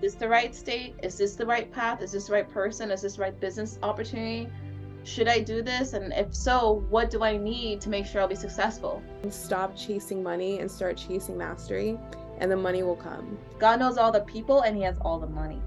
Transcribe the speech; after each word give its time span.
this 0.00 0.14
the 0.14 0.28
right 0.28 0.54
state? 0.54 0.94
Is 1.02 1.18
this 1.18 1.36
the 1.36 1.44
right 1.44 1.70
path? 1.70 2.00
Is 2.00 2.12
this 2.12 2.26
the 2.26 2.32
right 2.32 2.50
person? 2.50 2.90
Is 2.90 3.02
this 3.02 3.16
the 3.16 3.22
right 3.22 3.38
business 3.38 3.78
opportunity? 3.82 4.48
Should 5.04 5.28
I 5.28 5.40
do 5.40 5.62
this? 5.62 5.92
And 5.92 6.12
if 6.12 6.34
so, 6.34 6.84
what 6.88 7.10
do 7.10 7.22
I 7.22 7.36
need 7.36 7.80
to 7.82 7.90
make 7.90 8.06
sure 8.06 8.20
I'll 8.20 8.28
be 8.28 8.34
successful? 8.34 9.02
Stop 9.30 9.76
chasing 9.76 10.22
money 10.22 10.58
and 10.58 10.70
start 10.70 10.96
chasing 10.96 11.36
mastery, 11.36 11.98
and 12.38 12.50
the 12.50 12.56
money 12.56 12.82
will 12.82 12.96
come. 12.96 13.38
God 13.58 13.80
knows 13.80 13.98
all 13.98 14.12
the 14.12 14.20
people 14.20 14.62
and 14.62 14.76
He 14.76 14.82
has 14.82 14.96
all 15.00 15.18
the 15.18 15.26
money. 15.26 15.60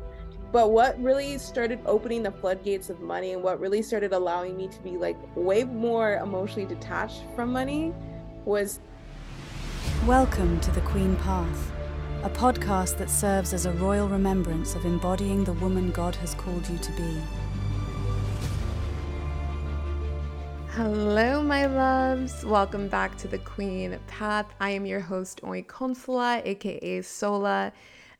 But 0.51 0.71
what 0.71 1.01
really 1.01 1.39
started 1.39 1.79
opening 1.85 2.21
the 2.21 2.31
floodgates 2.31 2.91
of 2.91 2.99
money 3.01 3.33
and 3.33 3.41
what 3.41 3.59
really 3.59 3.81
started 3.81 4.13
allowing 4.13 4.55
me 4.55 4.67
to 4.67 4.79
be 4.81 4.97
like 4.97 5.17
way 5.35 5.63
more 5.63 6.17
emotionally 6.17 6.67
detached 6.67 7.23
from 7.35 7.51
money 7.51 7.93
was. 8.45 8.79
Welcome 10.05 10.59
to 10.59 10.71
the 10.71 10.81
Queen 10.81 11.15
Path, 11.17 11.71
a 12.23 12.29
podcast 12.29 12.97
that 12.97 13.09
serves 13.09 13.53
as 13.53 13.65
a 13.65 13.71
royal 13.73 14.07
remembrance 14.07 14.75
of 14.75 14.85
embodying 14.85 15.43
the 15.43 15.51
woman 15.51 15.91
God 15.91 16.15
has 16.15 16.33
called 16.33 16.65
you 16.69 16.77
to 16.77 16.91
be. 16.93 17.17
Hello, 20.69 21.43
my 21.43 21.65
loves. 21.65 22.45
Welcome 22.45 22.87
back 22.87 23.17
to 23.17 23.27
the 23.27 23.39
Queen 23.39 23.99
Path. 24.07 24.45
I 24.61 24.69
am 24.69 24.85
your 24.85 25.01
host, 25.01 25.41
Oi 25.43 25.63
Consola, 25.63 26.41
aka 26.45 27.01
Sola 27.01 27.73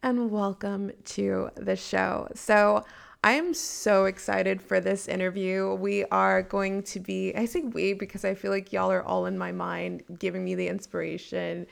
and 0.04 0.29
welcome 0.29 0.91
to 1.05 1.49
the 1.55 1.77
show. 1.77 2.27
So, 2.35 2.84
I 3.23 3.31
am 3.31 3.54
so 3.54 4.04
excited 4.04 4.62
for 4.62 4.81
this 4.81 5.07
interview. 5.07 5.76
We 5.76 6.04
are 6.12 6.41
going 6.41 6.84
to 6.84 6.99
be, 6.99 7.34
I 7.38 7.45
say 7.45 7.62
we 7.62 7.93
because 7.93 8.26
I 8.26 8.34
feel 8.34 8.51
like 8.51 8.73
y'all 8.73 8.91
are 8.91 9.01
all 9.01 9.27
in 9.27 9.38
my 9.38 9.54
mind, 9.54 10.04
giving 10.20 10.43
me 10.43 10.55
the 10.55 10.67
inspiration 10.67 11.67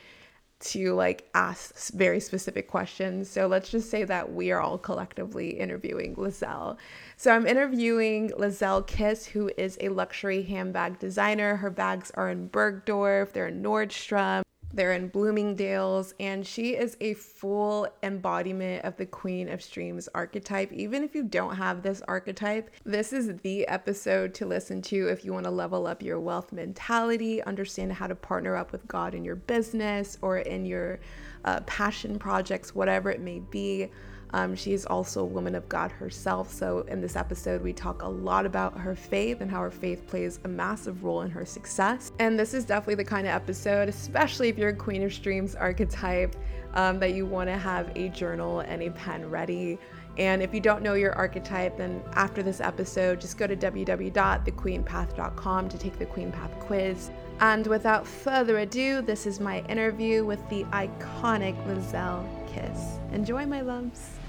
to 0.61 0.93
like 0.93 1.29
ask 1.33 1.91
very 1.93 2.19
specific 2.19 2.67
questions. 2.67 3.29
So 3.29 3.47
let's 3.47 3.69
just 3.69 3.89
say 3.89 4.03
that 4.03 4.33
we 4.33 4.51
are 4.51 4.61
all 4.61 4.77
collectively 4.77 5.51
interviewing 5.51 6.15
Liselle. 6.15 6.77
So 7.17 7.31
I'm 7.31 7.45
interviewing 7.45 8.31
Liselle 8.37 8.85
Kiss, 8.85 9.25
who 9.25 9.51
is 9.57 9.77
a 9.81 9.89
luxury 9.89 10.43
handbag 10.43 10.99
designer. 10.99 11.57
Her 11.57 11.69
bags 11.69 12.11
are 12.11 12.29
in 12.29 12.49
Bergdorf, 12.49 13.31
they're 13.33 13.47
in 13.47 13.61
Nordstrom. 13.61 14.43
They're 14.73 14.93
in 14.93 15.09
Bloomingdale's, 15.09 16.13
and 16.19 16.45
she 16.45 16.75
is 16.75 16.95
a 17.01 17.13
full 17.13 17.87
embodiment 18.03 18.85
of 18.85 18.95
the 18.95 19.05
Queen 19.05 19.49
of 19.49 19.61
Streams 19.61 20.07
archetype. 20.15 20.71
Even 20.71 21.03
if 21.03 21.13
you 21.13 21.23
don't 21.23 21.55
have 21.55 21.81
this 21.81 22.01
archetype, 22.07 22.69
this 22.85 23.11
is 23.11 23.37
the 23.41 23.67
episode 23.67 24.33
to 24.35 24.45
listen 24.45 24.81
to 24.83 25.09
if 25.09 25.25
you 25.25 25.33
want 25.33 25.45
to 25.45 25.51
level 25.51 25.87
up 25.87 26.01
your 26.01 26.19
wealth 26.19 26.53
mentality, 26.53 27.43
understand 27.43 27.91
how 27.91 28.07
to 28.07 28.15
partner 28.15 28.55
up 28.55 28.71
with 28.71 28.87
God 28.87 29.13
in 29.13 29.25
your 29.25 29.35
business 29.35 30.17
or 30.21 30.37
in 30.37 30.65
your 30.65 30.99
uh, 31.43 31.59
passion 31.61 32.17
projects, 32.17 32.73
whatever 32.73 33.11
it 33.11 33.19
may 33.19 33.39
be. 33.39 33.89
Um, 34.33 34.55
she 34.55 34.73
is 34.73 34.85
also 34.85 35.21
a 35.21 35.25
woman 35.25 35.55
of 35.55 35.67
God 35.67 35.91
herself. 35.91 36.49
So, 36.51 36.85
in 36.87 37.01
this 37.01 37.15
episode, 37.15 37.61
we 37.61 37.73
talk 37.73 38.03
a 38.03 38.07
lot 38.07 38.45
about 38.45 38.77
her 38.77 38.95
faith 38.95 39.41
and 39.41 39.51
how 39.51 39.61
her 39.61 39.71
faith 39.71 40.07
plays 40.07 40.39
a 40.43 40.47
massive 40.47 41.03
role 41.03 41.21
in 41.21 41.31
her 41.31 41.45
success. 41.45 42.11
And 42.19 42.39
this 42.39 42.53
is 42.53 42.63
definitely 42.65 42.95
the 42.95 43.05
kind 43.05 43.27
of 43.27 43.33
episode, 43.33 43.89
especially 43.89 44.47
if 44.49 44.57
you're 44.57 44.69
a 44.69 44.75
Queen 44.75 45.03
of 45.03 45.13
Streams 45.13 45.55
archetype, 45.55 46.35
um, 46.73 46.99
that 46.99 47.13
you 47.13 47.25
want 47.25 47.49
to 47.49 47.57
have 47.57 47.91
a 47.95 48.09
journal 48.09 48.59
and 48.61 48.81
a 48.81 48.89
pen 48.91 49.29
ready. 49.29 49.77
And 50.17 50.41
if 50.41 50.53
you 50.53 50.59
don't 50.59 50.83
know 50.83 50.95
your 50.95 51.13
archetype, 51.13 51.77
then 51.77 52.03
after 52.13 52.43
this 52.43 52.59
episode, 52.59 53.21
just 53.21 53.37
go 53.37 53.47
to 53.47 53.55
www.thequeenpath.com 53.55 55.69
to 55.69 55.77
take 55.77 55.97
the 55.97 56.05
Queen 56.05 56.33
Path 56.33 56.51
quiz. 56.59 57.11
And 57.39 57.65
without 57.65 58.05
further 58.05 58.59
ado, 58.59 59.01
this 59.01 59.25
is 59.25 59.39
my 59.39 59.61
interview 59.67 60.25
with 60.25 60.41
the 60.49 60.65
iconic 60.65 61.55
Liselle 61.65 62.27
Kiss. 62.47 62.99
Enjoy, 63.13 63.45
my 63.45 63.61
loves. 63.61 64.19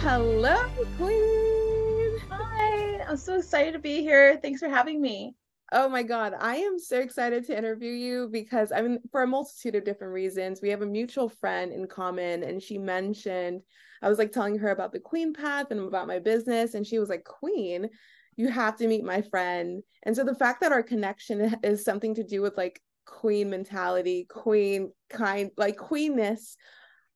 Hello, 0.00 0.56
Queen. 0.96 2.18
Hi, 2.30 3.04
I'm 3.08 3.16
so 3.16 3.36
excited 3.38 3.72
to 3.72 3.80
be 3.80 4.00
here. 4.00 4.38
Thanks 4.40 4.60
for 4.60 4.68
having 4.68 5.02
me. 5.02 5.34
Oh 5.72 5.88
my 5.88 6.04
God, 6.04 6.34
I 6.38 6.56
am 6.56 6.78
so 6.78 7.00
excited 7.00 7.44
to 7.46 7.58
interview 7.58 7.90
you 7.90 8.28
because 8.30 8.70
I 8.70 8.80
mean, 8.80 9.00
for 9.10 9.24
a 9.24 9.26
multitude 9.26 9.74
of 9.74 9.84
different 9.84 10.12
reasons. 10.12 10.62
We 10.62 10.68
have 10.70 10.82
a 10.82 10.86
mutual 10.86 11.28
friend 11.28 11.72
in 11.72 11.88
common, 11.88 12.44
and 12.44 12.62
she 12.62 12.78
mentioned, 12.78 13.62
I 14.00 14.08
was 14.08 14.18
like 14.18 14.30
telling 14.30 14.56
her 14.58 14.70
about 14.70 14.92
the 14.92 15.00
Queen 15.00 15.34
Path 15.34 15.72
and 15.72 15.80
about 15.80 16.06
my 16.06 16.20
business, 16.20 16.74
and 16.74 16.86
she 16.86 17.00
was 17.00 17.08
like, 17.08 17.24
Queen, 17.24 17.90
you 18.36 18.48
have 18.50 18.76
to 18.76 18.86
meet 18.86 19.04
my 19.04 19.20
friend. 19.22 19.82
And 20.04 20.14
so 20.14 20.22
the 20.22 20.34
fact 20.36 20.60
that 20.60 20.70
our 20.70 20.84
connection 20.84 21.56
is 21.64 21.84
something 21.84 22.14
to 22.14 22.22
do 22.22 22.40
with 22.40 22.56
like 22.56 22.80
queen 23.04 23.50
mentality, 23.50 24.26
queen 24.30 24.92
kind, 25.10 25.50
like 25.56 25.76
queenness. 25.76 26.56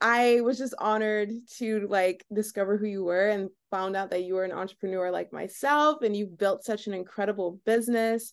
I 0.03 0.41
was 0.41 0.59
just 0.59 0.75
honored 0.79 1.31
to 1.59 1.87
like 1.89 2.27
discover 2.35 2.77
who 2.77 2.87
you 2.87 3.05
were 3.05 3.29
and 3.29 3.49
found 3.71 3.95
out 3.95 4.11
that 4.11 4.25
you 4.25 4.35
were 4.35 4.43
an 4.43 4.51
entrepreneur 4.51 5.13
like 5.13 5.33
myself 5.33 6.03
and 6.03 6.15
you've 6.15 6.37
built 6.37 6.65
such 6.65 6.89
an 6.89 6.93
incredible 6.93 7.61
business. 7.65 8.33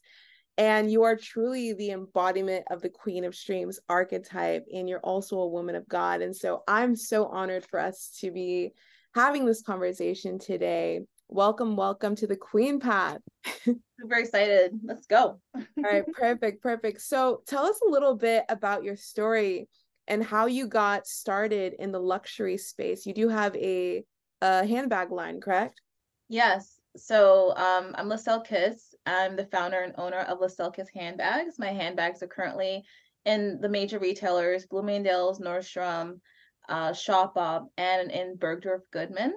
And 0.57 0.91
you 0.91 1.03
are 1.03 1.15
truly 1.15 1.73
the 1.73 1.91
embodiment 1.91 2.65
of 2.71 2.81
the 2.81 2.89
queen 2.89 3.23
of 3.23 3.35
streams 3.35 3.79
archetype 3.87 4.65
and 4.73 4.89
you're 4.89 4.99
also 5.01 5.37
a 5.37 5.47
woman 5.47 5.75
of 5.75 5.87
god. 5.87 6.23
And 6.23 6.35
so 6.35 6.63
i'm 6.67 6.95
so 6.95 7.27
honored 7.27 7.65
for 7.69 7.79
us 7.79 8.17
to 8.21 8.31
be 8.31 8.71
having 9.13 9.45
this 9.45 9.61
conversation 9.61 10.39
today. 10.39 11.01
Welcome 11.27 11.75
welcome 11.75 12.15
to 12.15 12.25
the 12.25 12.35
queen 12.35 12.79
path. 12.79 13.19
Super 13.63 14.15
excited. 14.15 14.71
Let's 14.83 15.05
go. 15.05 15.39
All 15.55 15.63
right 15.77 16.03
perfect 16.13 16.63
perfect. 16.63 17.01
So 17.01 17.43
tell 17.45 17.67
us 17.67 17.79
a 17.87 17.91
little 17.91 18.15
bit 18.15 18.45
about 18.49 18.83
your 18.83 18.95
story 18.95 19.67
and 20.09 20.23
how 20.23 20.47
you 20.47 20.67
got 20.67 21.07
started 21.07 21.73
in 21.79 21.91
the 21.91 21.99
luxury 21.99 22.57
space 22.57 23.05
you 23.05 23.13
do 23.13 23.29
have 23.29 23.55
a, 23.55 24.03
a 24.41 24.65
handbag 24.65 25.11
line 25.11 25.39
correct 25.39 25.81
yes 26.27 26.79
so 26.97 27.55
um, 27.55 27.93
i'm 27.95 28.09
Liselle 28.09 28.43
Kiss. 28.43 28.95
I'm 29.05 29.35
the 29.35 29.45
founder 29.45 29.81
and 29.81 29.93
owner 29.97 30.19
of 30.19 30.39
Liselle 30.39 30.73
Kiss 30.73 30.89
handbags. 30.93 31.57
My 31.57 31.69
handbags 31.69 32.21
are 32.21 32.27
currently 32.27 32.83
in 33.25 33.59
the 33.61 33.69
major 33.69 33.99
retailers, 33.99 34.65
Bloomingdale's, 34.65 35.39
Nordstrom, 35.39 36.19
uh, 36.67 36.89
Shopbop, 36.89 37.67
and 37.77 38.11
in 38.11 38.37
Bergdorf 38.37 38.81
Goodman 38.91 39.33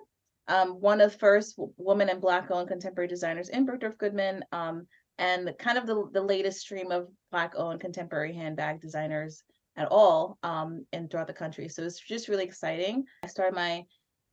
um, 0.49 0.81
one 0.81 1.01
of 1.01 1.13
the 1.13 1.19
first 1.19 1.55
woman 1.77 2.09
and 2.09 2.21
black 2.21 2.51
owned 2.51 2.69
contemporary 2.69 3.09
designers 3.09 3.49
in 3.49 3.67
Bergdorf 3.67 3.97
Goodman, 3.99 4.45
um, 4.53 4.87
and 5.19 5.53
kind 5.59 5.79
of 5.79 5.87
the, 5.87 6.09
the 6.13 6.23
latest 6.23 6.61
stream 6.61 6.91
of 6.91 7.09
black 7.31 7.55
owned 7.57 7.81
contemporary 7.81 8.33
handbag 8.33 8.81
designers 8.81 9.43
at 9.77 9.89
all 9.91 10.39
um, 10.43 10.85
and 10.93 11.11
throughout 11.11 11.27
the 11.27 11.33
country. 11.33 11.69
So 11.69 11.83
it's 11.83 11.99
just 11.99 12.29
really 12.29 12.45
exciting. 12.45 13.05
I 13.23 13.27
started 13.27 13.55
my 13.55 13.85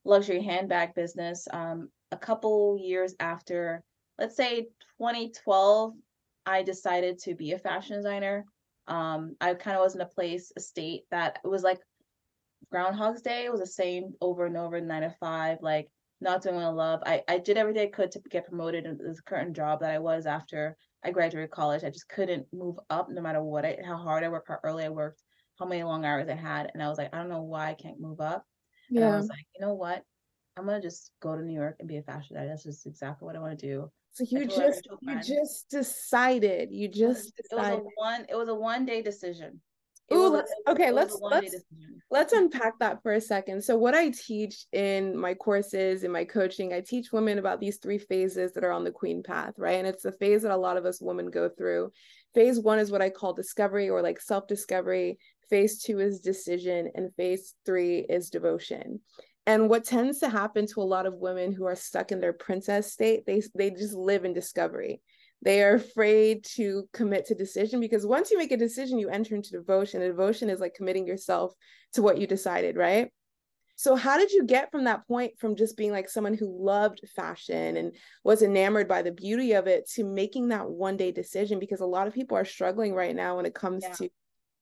luxury 0.05 0.41
handbag 0.41 0.95
business 0.95 1.47
um, 1.51 1.89
a 2.11 2.17
couple 2.17 2.77
years 2.81 3.15
after, 3.19 3.83
let's 4.17 4.35
say 4.35 4.63
2012, 4.99 5.93
I 6.45 6.63
decided 6.63 7.19
to 7.19 7.35
be 7.35 7.51
a 7.51 7.59
fashion 7.59 7.97
designer. 7.97 8.45
Um, 8.87 9.35
I 9.39 9.53
kind 9.53 9.77
of 9.77 9.83
was 9.83 9.95
in 9.95 10.01
a 10.01 10.05
place, 10.05 10.51
a 10.57 10.59
state 10.59 11.03
that 11.11 11.39
it 11.43 11.47
was 11.47 11.63
like 11.63 11.79
Groundhog's 12.71 13.21
Day. 13.21 13.45
It 13.45 13.51
was 13.51 13.61
the 13.61 13.67
same 13.67 14.13
over 14.19 14.45
and 14.45 14.57
over, 14.57 14.81
nine 14.81 15.03
to 15.03 15.15
five. 15.19 15.59
Like 15.61 15.89
not 16.21 16.41
doing 16.41 16.55
what 16.55 16.65
I 16.65 16.69
love. 16.69 17.01
I, 17.05 17.23
I 17.27 17.37
did 17.37 17.57
everything 17.57 17.83
I 17.83 17.91
could 17.91 18.11
to 18.11 18.21
get 18.29 18.47
promoted 18.47 18.85
in 18.85 18.97
this 18.97 19.21
current 19.21 19.55
job 19.55 19.79
that 19.81 19.91
I 19.91 19.99
was 19.99 20.25
after 20.25 20.75
I 21.03 21.11
graduated 21.11 21.51
college. 21.51 21.83
I 21.83 21.89
just 21.89 22.09
couldn't 22.09 22.45
move 22.51 22.77
up 22.89 23.09
no 23.09 23.21
matter 23.21 23.41
what 23.41 23.65
I 23.65 23.77
how 23.85 23.97
hard 23.97 24.23
I 24.23 24.29
worked, 24.29 24.49
how 24.49 24.57
early 24.63 24.83
I 24.83 24.89
worked, 24.89 25.21
how 25.59 25.65
many 25.65 25.83
long 25.83 26.05
hours 26.05 26.29
I 26.29 26.35
had. 26.35 26.71
And 26.73 26.81
I 26.81 26.87
was 26.87 26.97
like, 26.97 27.13
I 27.13 27.17
don't 27.17 27.29
know 27.29 27.41
why 27.41 27.69
I 27.69 27.73
can't 27.73 27.99
move 27.99 28.21
up. 28.21 28.45
Yeah. 28.89 29.01
And 29.01 29.13
I 29.13 29.17
was 29.17 29.27
like, 29.27 29.45
you 29.55 29.65
know 29.65 29.73
what? 29.73 30.03
I'm 30.57 30.65
gonna 30.65 30.81
just 30.81 31.11
go 31.21 31.35
to 31.35 31.41
New 31.41 31.53
York 31.53 31.77
and 31.79 31.87
be 31.87 31.97
a 31.97 32.01
fashion 32.01 32.35
designer. 32.35 32.49
That's 32.49 32.63
just 32.63 32.85
exactly 32.85 33.25
what 33.25 33.35
I 33.35 33.39
want 33.39 33.57
to 33.59 33.65
do. 33.65 33.91
So 34.11 34.25
you 34.27 34.45
just 34.45 34.87
you 35.01 35.21
just 35.21 35.69
decided. 35.69 36.69
You 36.71 36.87
just 36.87 37.27
it 37.27 37.33
was, 37.37 37.49
decided. 37.49 37.79
It 37.79 37.83
was 37.83 37.93
a 37.97 38.01
one 38.01 38.25
it 38.29 38.35
was 38.35 38.49
a 38.49 38.55
one 38.55 38.85
day 38.85 39.01
decision. 39.01 39.61
Ooh, 40.11 40.29
let's, 40.29 40.51
okay, 40.67 40.91
let's 40.91 41.17
let's 41.21 41.55
let's 42.09 42.33
unpack 42.33 42.79
that 42.79 43.01
for 43.03 43.13
a 43.13 43.21
second. 43.21 43.63
So 43.63 43.77
what 43.77 43.93
I 43.93 44.09
teach 44.09 44.65
in 44.71 45.15
my 45.15 45.35
courses 45.35 46.03
in 46.03 46.11
my 46.11 46.25
coaching, 46.25 46.73
I 46.73 46.81
teach 46.81 47.11
women 47.11 47.37
about 47.37 47.59
these 47.59 47.77
three 47.77 47.99
phases 47.99 48.53
that 48.53 48.63
are 48.63 48.71
on 48.71 48.83
the 48.83 48.91
queen 48.91 49.21
path, 49.21 49.53
right? 49.57 49.75
And 49.75 49.87
it's 49.87 50.03
the 50.03 50.11
phase 50.11 50.41
that 50.41 50.51
a 50.51 50.57
lot 50.57 50.77
of 50.77 50.85
us 50.85 50.99
women 50.99 51.29
go 51.29 51.47
through. 51.47 51.91
Phase 52.33 52.59
1 52.59 52.79
is 52.79 52.91
what 52.91 53.01
I 53.01 53.09
call 53.09 53.33
discovery 53.33 53.89
or 53.89 54.01
like 54.01 54.19
self-discovery. 54.19 55.19
Phase 55.49 55.81
2 55.83 55.99
is 55.99 56.19
decision 56.19 56.91
and 56.95 57.13
phase 57.15 57.55
3 57.65 58.05
is 58.09 58.29
devotion. 58.29 58.99
And 59.45 59.69
what 59.69 59.85
tends 59.85 60.19
to 60.19 60.29
happen 60.29 60.67
to 60.67 60.81
a 60.81 60.83
lot 60.83 61.05
of 61.05 61.15
women 61.15 61.51
who 61.51 61.65
are 61.65 61.75
stuck 61.75 62.11
in 62.11 62.19
their 62.19 62.33
princess 62.33 62.93
state, 62.93 63.25
they 63.25 63.41
they 63.55 63.71
just 63.71 63.95
live 63.95 64.25
in 64.25 64.33
discovery 64.33 65.01
they 65.41 65.63
are 65.63 65.75
afraid 65.75 66.43
to 66.43 66.89
commit 66.93 67.25
to 67.27 67.35
decision 67.35 67.79
because 67.79 68.05
once 68.05 68.29
you 68.29 68.37
make 68.37 68.51
a 68.51 68.57
decision, 68.57 68.99
you 68.99 69.09
enter 69.09 69.35
into 69.35 69.51
devotion. 69.51 70.01
And 70.01 70.11
devotion 70.11 70.49
is 70.49 70.59
like 70.59 70.73
committing 70.73 71.07
yourself 71.07 71.53
to 71.93 72.01
what 72.01 72.17
you 72.17 72.27
decided, 72.27 72.75
right? 72.75 73.09
So, 73.77 73.95
how 73.95 74.17
did 74.17 74.33
you 74.33 74.45
get 74.45 74.71
from 74.71 74.83
that 74.83 75.07
point 75.07 75.39
from 75.39 75.55
just 75.55 75.77
being 75.77 75.93
like 75.93 76.09
someone 76.09 76.33
who 76.33 76.65
loved 76.65 76.99
fashion 77.15 77.77
and 77.77 77.95
was 78.25 78.41
enamored 78.41 78.89
by 78.89 79.01
the 79.01 79.13
beauty 79.13 79.53
of 79.53 79.67
it 79.67 79.89
to 79.91 80.03
making 80.03 80.49
that 80.49 80.69
one 80.69 80.97
day 80.97 81.13
decision? 81.13 81.59
Because 81.59 81.79
a 81.79 81.85
lot 81.85 82.05
of 82.05 82.13
people 82.13 82.35
are 82.35 82.43
struggling 82.43 82.93
right 82.93 83.15
now 83.15 83.37
when 83.37 83.45
it 83.45 83.55
comes 83.55 83.83
yeah. 83.83 83.93
to 83.93 84.09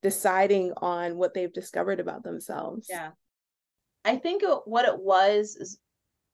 deciding 0.01 0.73
on 0.77 1.17
what 1.17 1.33
they've 1.33 1.53
discovered 1.53 1.99
about 1.99 2.23
themselves. 2.23 2.87
Yeah. 2.89 3.11
I 4.05 4.17
think 4.17 4.43
it, 4.43 4.59
what 4.65 4.85
it 4.85 4.97
was 4.97 5.55
is 5.55 5.79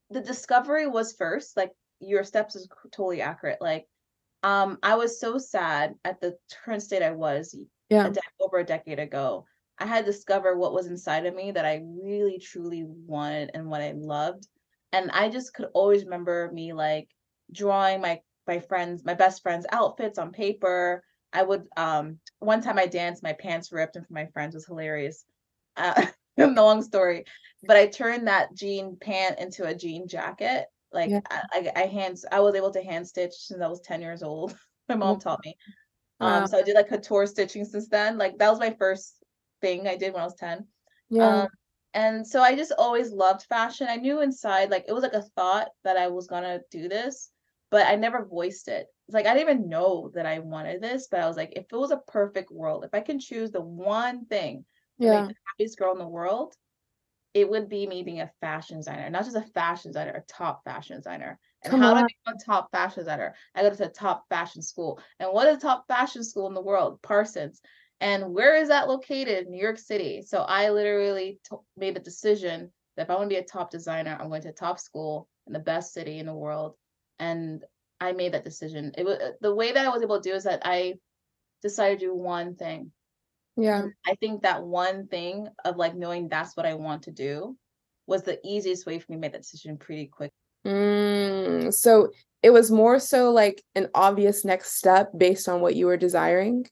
the 0.10 0.22
discovery 0.22 0.88
was 0.88 1.14
first, 1.14 1.58
like 1.58 1.72
your 2.00 2.24
steps 2.24 2.56
is 2.56 2.68
totally 2.92 3.22
accurate. 3.22 3.62
Like, 3.62 3.88
um, 4.44 4.78
I 4.84 4.96
was 4.96 5.20
so 5.20 5.38
sad 5.38 5.96
at 6.04 6.20
the 6.22 6.38
current 6.64 6.84
state 6.84 7.02
I 7.02 7.12
was 7.12 7.56
Yeah. 7.90 8.08
a 8.08 8.12
de- 8.12 8.22
over 8.42 8.58
a 8.58 8.66
decade 8.66 9.00
ago. 9.00 9.46
I 9.80 9.86
had 9.86 10.06
discovered 10.06 10.58
what 10.58 10.74
was 10.74 10.88
inside 10.88 11.26
of 11.26 11.34
me 11.34 11.52
that 11.52 11.66
I 11.66 11.82
really 11.84 12.38
truly 12.40 12.84
wanted 12.86 13.52
and 13.54 13.70
what 13.70 13.82
I 13.82 13.94
loved. 13.94 14.48
And 14.92 15.10
I 15.12 15.30
just 15.30 15.54
could 15.54 15.70
always 15.74 16.04
remember 16.04 16.52
me 16.54 16.74
like 16.74 17.10
drawing 17.52 18.02
my 18.02 18.22
my 18.46 18.60
friends, 18.60 19.06
my 19.06 19.14
best 19.14 19.42
friends' 19.42 19.66
outfits 19.72 20.20
on 20.20 20.32
paper. 20.32 21.04
I 21.34 21.44
would 21.44 21.68
um 21.76 22.20
one 22.40 22.62
time 22.62 22.78
I 22.78 22.86
danced, 22.86 23.24
my 23.24 23.34
pants 23.34 23.72
ripped, 23.72 23.96
and 23.96 24.06
for 24.06 24.14
my 24.14 24.28
friends 24.28 24.54
was 24.56 24.66
hilarious. 24.66 25.26
Uh, 25.76 26.06
long 26.38 26.82
story, 26.82 27.26
but 27.64 27.78
I 27.78 27.88
turned 27.88 28.28
that 28.28 28.54
jean 28.56 28.98
pant 29.00 29.40
into 29.40 29.66
a 29.66 29.76
jean 29.76 30.08
jacket. 30.08 30.66
Like 30.92 31.10
Yeah. 31.10 31.22
I, 31.30 31.72
I, 31.76 31.82
I 31.82 31.86
hands, 31.88 32.26
I 32.32 32.40
was 32.40 32.56
able 32.56 32.72
to 32.72 32.84
hand 32.84 33.08
stitch 33.08 33.34
since 33.34 33.62
I 33.62 33.68
was 33.68 33.82
ten 33.82 34.02
years 34.02 34.24
old. 34.24 34.56
my 34.90 34.96
mom 34.96 35.20
taught 35.20 35.40
me. 35.44 35.56
Wow. 36.20 36.42
Um, 36.42 36.48
so 36.48 36.58
I 36.58 36.62
did 36.62 36.76
like 36.76 36.90
couture 36.90 37.26
stitching 37.26 37.66
since 37.66 37.88
then. 37.88 38.18
Like 38.18 38.38
that 38.38 38.50
was 38.50 38.60
my 38.60 38.76
first 38.78 39.16
thing 39.62 39.88
I 39.88 39.96
did 39.96 40.14
when 40.14 40.22
I 40.22 40.26
was 40.26 40.36
10. 40.36 40.68
yeah. 41.10 41.42
Um, 41.42 41.48
and 41.94 42.26
so 42.28 42.42
I 42.42 42.56
just 42.56 42.74
always 42.78 43.12
loved 43.12 43.44
fashion. 43.44 43.88
I 43.90 43.98
knew 43.98 44.22
inside, 44.22 44.72
like 44.72 44.86
it 44.88 44.94
was 44.94 45.04
like 45.04 45.14
a 45.14 45.22
thought 45.36 45.70
that 45.84 45.98
I 45.98 46.08
was 46.08 46.28
gonna 46.28 46.60
do 46.72 46.90
this, 46.90 47.32
but 47.70 47.88
I 47.88 47.96
never 47.96 48.26
voiced 48.26 48.68
it. 48.68 48.88
It's 49.08 49.14
like 49.14 49.26
I 49.26 49.34
didn't 49.34 49.50
even 49.58 49.70
know 49.70 50.12
that 50.16 50.26
I 50.26 50.40
wanted 50.40 50.82
this, 50.82 51.08
but 51.10 51.20
I 51.20 51.28
was 51.28 51.38
like, 51.38 51.54
if 51.56 51.66
it 51.72 51.76
was 51.76 51.92
a 51.92 52.02
perfect 52.08 52.52
world, 52.52 52.86
if 52.86 52.94
I 52.94 53.02
can 53.02 53.20
choose 53.20 53.52
the 53.52 53.62
one 53.62 54.26
thing 54.26 54.66
yeah. 54.98 55.12
make 55.12 55.28
the 55.28 55.36
happiest 55.46 55.78
girl 55.78 55.92
in 55.92 56.00
the 56.00 56.08
world, 56.08 56.56
it 57.34 57.50
would 57.50 57.68
be 57.68 57.88
me 57.88 58.04
being 58.04 58.22
a 58.22 58.32
fashion 58.42 58.78
designer, 58.78 59.10
not 59.10 59.26
just 59.26 59.36
a 59.36 59.42
fashion 59.42 59.90
designer, 59.92 60.12
a 60.12 60.22
top 60.32 60.64
fashion 60.64 60.98
designer. 60.98 61.40
And 61.64 61.72
Come 61.72 61.82
how 61.82 61.94
do 61.94 62.00
I 62.00 62.02
on. 62.02 62.08
become 62.08 62.36
a 62.40 62.46
top 62.46 62.72
fashion 62.72 63.02
designer? 63.02 63.36
I 63.56 63.64
go 63.64 63.70
to 63.72 63.76
the 63.76 63.90
top 63.90 64.26
fashion 64.30 64.62
school. 64.62 65.00
And 65.20 65.32
what 65.32 65.48
is 65.48 65.58
the 65.58 65.62
top 65.62 65.88
fashion 65.88 66.24
school 66.24 66.48
in 66.48 66.54
the 66.54 66.62
world? 66.62 67.02
Parsons. 67.02 67.62
And 68.00 68.34
where 68.34 68.56
is 68.56 68.68
that 68.68 68.88
located? 68.88 69.48
New 69.48 69.62
York 69.62 69.80
City. 69.80 70.22
So 70.22 70.40
I 70.42 70.70
literally 70.70 71.40
t- 71.50 71.58
made 71.76 71.96
the 71.96 72.02
decision 72.02 72.72
that 72.96 73.04
if 73.04 73.10
I 73.10 73.16
want 73.16 73.30
to 73.30 73.36
be 73.36 73.40
a 73.40 73.44
top 73.44 73.72
designer, 73.72 74.16
I'm 74.20 74.30
going 74.30 74.42
to 74.44 74.50
a 74.50 74.54
top 74.54 74.80
school 74.80 75.28
in 75.48 75.54
the 75.54 75.60
best 75.60 75.94
city 75.94 76.20
in 76.20 76.26
the 76.26 76.34
world. 76.34 76.76
And 77.18 77.64
I 78.04 78.14
made 78.14 78.34
that 78.34 78.44
decision. 78.44 78.92
It 78.98 79.06
was 79.06 79.18
the 79.42 79.54
way 79.54 79.72
that 79.72 79.86
I 79.86 79.90
was 79.90 80.02
able 80.02 80.20
to 80.22 80.30
do 80.30 80.36
is 80.36 80.44
that 80.44 80.62
I 80.66 80.96
decided 81.62 82.00
to 82.00 82.08
do 82.08 82.16
one 82.16 82.56
thing. 82.56 82.92
Yeah. 83.56 83.88
I 84.06 84.16
think 84.16 84.44
that 84.44 84.64
one 84.64 85.08
thing 85.08 85.48
of 85.64 85.78
like 85.78 85.96
knowing 85.96 86.28
that's 86.28 86.58
what 86.58 86.66
I 86.66 86.74
want 86.74 87.04
to 87.04 87.12
do 87.12 87.58
was 88.08 88.24
the 88.24 88.40
easiest 88.44 88.86
way 88.86 89.00
for 89.00 89.12
me 89.12 89.18
to 89.18 89.22
make 89.22 89.32
that 89.32 89.42
decision 89.42 89.78
pretty 89.78 90.08
quick. 90.08 90.32
Mm, 90.66 91.74
so 91.74 92.12
it 92.42 92.52
was 92.52 92.72
more 92.72 93.00
so 93.00 93.32
like 93.32 93.64
an 93.76 93.90
obvious 93.94 94.44
next 94.44 94.74
step 94.74 95.12
based 95.16 95.48
on 95.48 95.62
what 95.62 95.76
you 95.76 95.86
were 95.86 95.98
desiring. 95.98 96.66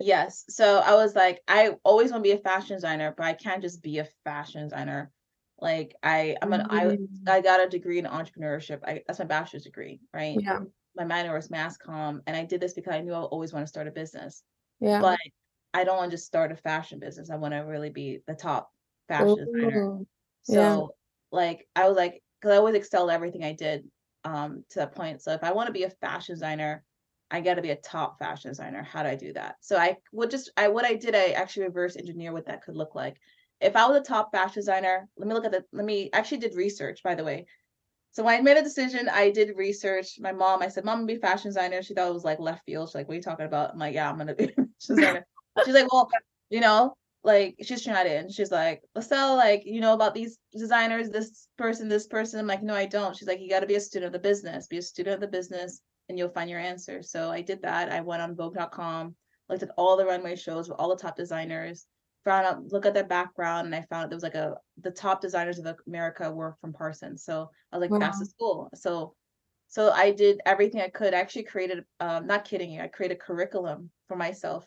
Yes. 0.00 0.44
So 0.48 0.78
I 0.78 0.94
was 0.94 1.14
like, 1.14 1.40
I 1.48 1.74
always 1.84 2.10
want 2.10 2.22
to 2.22 2.28
be 2.28 2.36
a 2.36 2.42
fashion 2.42 2.76
designer, 2.76 3.14
but 3.16 3.24
I 3.24 3.32
can't 3.32 3.62
just 3.62 3.82
be 3.82 3.98
a 3.98 4.08
fashion 4.24 4.64
designer. 4.64 5.10
Like 5.60 5.94
I, 6.02 6.36
I'm 6.40 6.52
an 6.52 6.66
I 6.70 6.84
Mm. 6.86 7.28
I 7.28 7.40
got 7.40 7.64
a 7.64 7.68
degree 7.68 7.98
in 7.98 8.04
entrepreneurship. 8.04 8.80
I 8.84 9.02
that's 9.06 9.18
my 9.18 9.24
bachelor's 9.24 9.64
degree, 9.64 10.00
right? 10.12 10.38
Yeah. 10.40 10.60
My 10.96 11.04
minor 11.04 11.34
was 11.34 11.50
mass 11.50 11.76
comm, 11.78 12.20
and 12.26 12.36
I 12.36 12.44
did 12.44 12.60
this 12.60 12.74
because 12.74 12.94
I 12.94 13.00
knew 13.00 13.12
I 13.12 13.20
always 13.20 13.52
want 13.52 13.64
to 13.64 13.68
start 13.68 13.88
a 13.88 13.92
business. 13.92 14.42
Yeah. 14.80 15.00
But 15.00 15.18
I 15.74 15.84
don't 15.84 15.96
want 15.96 16.10
to 16.10 16.16
just 16.16 16.26
start 16.26 16.52
a 16.52 16.56
fashion 16.56 16.98
business. 16.98 17.30
I 17.30 17.36
want 17.36 17.54
to 17.54 17.58
really 17.58 17.90
be 17.90 18.20
the 18.26 18.34
top 18.34 18.70
fashion 19.08 19.46
designer. 19.52 20.00
So 20.44 20.54
yeah. 20.54 20.86
like 21.30 21.68
I 21.76 21.88
was 21.88 21.96
like, 21.96 22.22
because 22.40 22.54
I 22.54 22.58
always 22.58 22.74
excelled 22.74 23.10
everything 23.10 23.44
I 23.44 23.52
did 23.52 23.84
um 24.24 24.64
to 24.70 24.80
that 24.80 24.94
point. 24.94 25.22
So 25.22 25.32
if 25.32 25.44
I 25.44 25.52
want 25.52 25.66
to 25.66 25.72
be 25.72 25.84
a 25.84 25.90
fashion 25.90 26.34
designer, 26.34 26.84
I 27.30 27.40
got 27.40 27.54
to 27.54 27.62
be 27.62 27.70
a 27.70 27.76
top 27.76 28.18
fashion 28.18 28.50
designer. 28.50 28.82
How 28.82 29.02
do 29.02 29.10
I 29.10 29.14
do 29.14 29.32
that? 29.34 29.56
So 29.60 29.76
I 29.76 29.96
would 30.12 30.30
just 30.30 30.50
I 30.56 30.68
what 30.68 30.84
I 30.84 30.94
did, 30.94 31.14
I 31.14 31.30
actually 31.30 31.66
reverse 31.66 31.96
engineer 31.96 32.32
what 32.32 32.46
that 32.46 32.62
could 32.62 32.76
look 32.76 32.94
like. 32.94 33.16
If 33.60 33.76
I 33.76 33.86
was 33.86 34.00
a 34.00 34.04
top 34.04 34.32
fashion 34.32 34.60
designer, 34.60 35.08
let 35.16 35.28
me 35.28 35.34
look 35.34 35.44
at 35.44 35.52
the 35.52 35.64
let 35.72 35.84
me 35.84 36.10
actually 36.12 36.38
did 36.38 36.54
research 36.54 37.02
by 37.02 37.14
the 37.14 37.24
way. 37.24 37.46
So 38.12 38.24
when 38.24 38.38
I 38.38 38.42
made 38.42 38.56
a 38.56 38.62
decision, 38.62 39.08
I 39.08 39.30
did 39.30 39.56
research. 39.56 40.18
My 40.18 40.32
mom, 40.32 40.62
I 40.62 40.68
said, 40.68 40.84
Mom, 40.84 41.00
I'm 41.00 41.06
gonna 41.06 41.14
be 41.14 41.20
fashion 41.20 41.50
designer. 41.50 41.82
She 41.82 41.94
thought 41.94 42.08
it 42.08 42.14
was 42.14 42.24
like 42.24 42.40
left 42.40 42.64
field. 42.64 42.88
She's 42.88 42.94
like, 42.94 43.08
What 43.08 43.14
are 43.14 43.16
you 43.16 43.22
talking 43.22 43.46
about? 43.46 43.72
I'm 43.72 43.78
like, 43.78 43.94
Yeah, 43.94 44.10
I'm 44.10 44.18
gonna 44.18 44.34
be. 44.34 44.50
She's 44.78 44.98
like, 44.98 45.24
Well, 45.92 46.08
you 46.50 46.60
know, 46.60 46.94
like 47.24 47.56
she's 47.62 47.86
in. 47.86 48.30
She's 48.30 48.50
like, 48.50 48.82
Liselle, 48.96 49.36
like, 49.36 49.62
you 49.64 49.80
know 49.80 49.94
about 49.94 50.14
these 50.14 50.38
designers, 50.52 51.10
this 51.10 51.48
person, 51.56 51.88
this 51.88 52.06
person. 52.06 52.40
I'm 52.40 52.46
like, 52.46 52.62
no, 52.62 52.74
I 52.74 52.86
don't. 52.86 53.16
She's 53.16 53.28
like, 53.28 53.40
you 53.40 53.50
got 53.50 53.60
to 53.60 53.66
be 53.66 53.74
a 53.74 53.80
student 53.80 54.06
of 54.06 54.12
the 54.12 54.28
business, 54.28 54.66
be 54.66 54.78
a 54.78 54.82
student 54.82 55.14
of 55.14 55.20
the 55.20 55.28
business, 55.28 55.80
and 56.08 56.16
you'll 56.16 56.30
find 56.30 56.48
your 56.48 56.60
answer. 56.60 57.02
So 57.02 57.30
I 57.30 57.42
did 57.42 57.62
that. 57.62 57.90
I 57.90 58.00
went 58.00 58.22
on 58.22 58.36
Vogue.com, 58.36 59.14
looked 59.48 59.62
at 59.62 59.70
all 59.76 59.96
the 59.96 60.06
runway 60.06 60.36
shows 60.36 60.68
with 60.68 60.78
all 60.78 60.88
the 60.88 61.02
top 61.02 61.16
designers, 61.16 61.86
found 62.24 62.46
out, 62.46 62.72
look 62.72 62.86
at 62.86 62.94
their 62.94 63.04
background, 63.06 63.66
and 63.66 63.74
I 63.74 63.82
found 63.82 64.04
out 64.04 64.10
there 64.10 64.16
was 64.16 64.22
like 64.22 64.34
a 64.34 64.56
the 64.80 64.90
top 64.90 65.20
designers 65.20 65.58
of 65.58 65.76
America 65.86 66.30
were 66.30 66.56
from 66.60 66.72
Parsons. 66.72 67.24
So 67.24 67.50
I 67.72 67.78
was 67.78 67.90
like, 67.90 68.00
that's 68.00 68.18
the 68.18 68.26
school. 68.26 68.70
So 68.74 69.14
so 69.68 69.90
I 69.90 70.12
did 70.12 70.40
everything 70.46 70.80
I 70.80 70.88
could. 70.88 71.12
I 71.12 71.18
actually 71.20 71.42
created, 71.44 71.84
um, 72.00 72.26
not 72.26 72.44
kidding 72.46 72.70
you, 72.70 72.80
I 72.80 72.88
created 72.88 73.18
a 73.18 73.20
curriculum 73.20 73.90
for 74.08 74.16
myself 74.16 74.66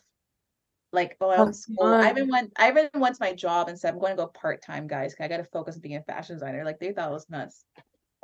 like 0.92 1.16
Oh, 1.20 1.32
on 1.32 1.52
school. 1.52 1.86
I 1.86 2.10
even 2.10 2.28
went 2.28 2.52
I 2.56 2.70
even 2.70 2.88
went 2.94 3.16
to 3.16 3.24
my 3.24 3.32
job 3.32 3.68
and 3.68 3.78
said, 3.78 3.92
I'm 3.94 4.00
going 4.00 4.12
to 4.12 4.22
go 4.22 4.28
part-time, 4.28 4.86
guys. 4.86 5.14
I 5.18 5.28
gotta 5.28 5.44
focus 5.44 5.76
on 5.76 5.80
being 5.80 5.96
a 5.96 6.02
fashion 6.02 6.36
designer. 6.36 6.64
Like 6.64 6.78
they 6.78 6.92
thought 6.92 7.10
it 7.10 7.12
was 7.12 7.28
nuts. 7.30 7.64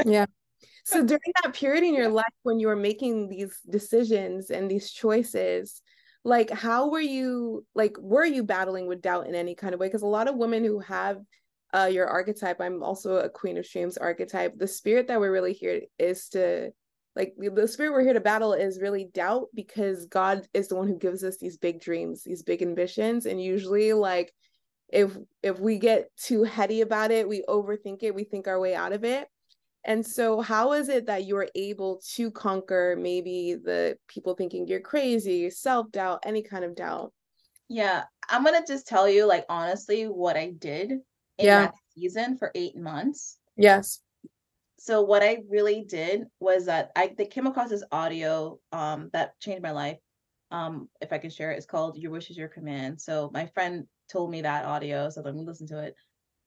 Yeah 0.04 0.26
so 0.84 1.04
during 1.04 1.20
that 1.42 1.54
period 1.54 1.84
in 1.84 1.94
your 1.94 2.08
life 2.08 2.24
when 2.42 2.58
you 2.60 2.66
were 2.66 2.76
making 2.76 3.28
these 3.28 3.58
decisions 3.68 4.50
and 4.50 4.70
these 4.70 4.90
choices, 4.90 5.82
like 6.28 6.50
how 6.50 6.90
were 6.90 7.00
you 7.00 7.64
like 7.74 7.96
were 7.98 8.24
you 8.24 8.44
battling 8.44 8.86
with 8.86 9.02
doubt 9.02 9.26
in 9.26 9.34
any 9.34 9.54
kind 9.54 9.74
of 9.74 9.80
way? 9.80 9.88
Because 9.88 10.02
a 10.02 10.06
lot 10.06 10.28
of 10.28 10.36
women 10.36 10.64
who 10.64 10.78
have 10.80 11.18
uh 11.74 11.88
your 11.90 12.06
archetype, 12.06 12.60
I'm 12.60 12.82
also 12.82 13.16
a 13.16 13.28
Queen 13.30 13.58
of 13.58 13.66
Streams 13.66 13.96
archetype. 13.96 14.56
The 14.56 14.68
spirit 14.68 15.08
that 15.08 15.20
we're 15.20 15.32
really 15.32 15.54
here 15.54 15.80
is 15.98 16.28
to 16.30 16.70
like 17.16 17.34
the- 17.36 17.66
spirit 17.66 17.92
we're 17.92 18.04
here 18.04 18.12
to 18.12 18.20
battle 18.20 18.52
is 18.52 18.80
really 18.80 19.08
doubt 19.12 19.46
because 19.54 20.06
God 20.06 20.46
is 20.54 20.68
the 20.68 20.76
one 20.76 20.86
who 20.86 20.98
gives 20.98 21.24
us 21.24 21.38
these 21.38 21.56
big 21.56 21.80
dreams, 21.80 22.22
these 22.22 22.42
big 22.42 22.62
ambitions, 22.62 23.26
and 23.26 23.42
usually 23.42 23.92
like 23.92 24.32
if 24.90 25.16
if 25.42 25.58
we 25.58 25.78
get 25.78 26.10
too 26.16 26.44
heady 26.44 26.82
about 26.82 27.10
it, 27.10 27.28
we 27.28 27.42
overthink 27.48 28.02
it, 28.02 28.14
we 28.14 28.24
think 28.24 28.46
our 28.46 28.60
way 28.60 28.74
out 28.74 28.92
of 28.92 29.04
it. 29.04 29.26
And 29.84 30.04
so, 30.06 30.40
how 30.40 30.72
is 30.72 30.88
it 30.88 31.06
that 31.06 31.24
you're 31.24 31.48
able 31.54 32.00
to 32.14 32.30
conquer 32.30 32.96
maybe 32.98 33.54
the 33.54 33.96
people 34.08 34.34
thinking 34.34 34.66
you're 34.66 34.80
crazy, 34.80 35.50
self 35.50 35.90
doubt, 35.90 36.20
any 36.26 36.42
kind 36.42 36.64
of 36.64 36.74
doubt? 36.74 37.12
Yeah, 37.68 38.04
I'm 38.28 38.44
gonna 38.44 38.64
just 38.66 38.86
tell 38.86 39.08
you, 39.08 39.26
like 39.26 39.46
honestly, 39.48 40.04
what 40.04 40.36
I 40.36 40.50
did 40.50 40.90
in 40.90 41.00
Yeah. 41.38 41.66
that 41.66 41.74
season 41.94 42.36
for 42.36 42.50
eight 42.54 42.76
months. 42.76 43.38
Yes. 43.56 44.00
So 44.78 45.02
what 45.02 45.22
I 45.22 45.38
really 45.48 45.84
did 45.84 46.24
was 46.40 46.66
that 46.66 46.90
I 46.96 47.14
they 47.16 47.26
came 47.26 47.46
across 47.46 47.70
this 47.70 47.84
audio 47.90 48.58
um 48.72 49.10
that 49.12 49.38
changed 49.40 49.62
my 49.62 49.72
life. 49.72 49.98
Um, 50.50 50.88
if 51.00 51.12
I 51.12 51.18
can 51.18 51.30
share 51.30 51.52
it, 51.52 51.56
it's 51.56 51.66
called 51.66 51.98
Your 51.98 52.10
Wish 52.10 52.30
is 52.30 52.36
Your 52.38 52.48
Command. 52.48 53.00
So 53.00 53.30
my 53.34 53.46
friend 53.46 53.86
told 54.10 54.30
me 54.30 54.42
that 54.42 54.64
audio, 54.64 55.10
so 55.10 55.20
let 55.20 55.34
me 55.34 55.44
listen 55.44 55.66
to 55.68 55.78
it. 55.82 55.94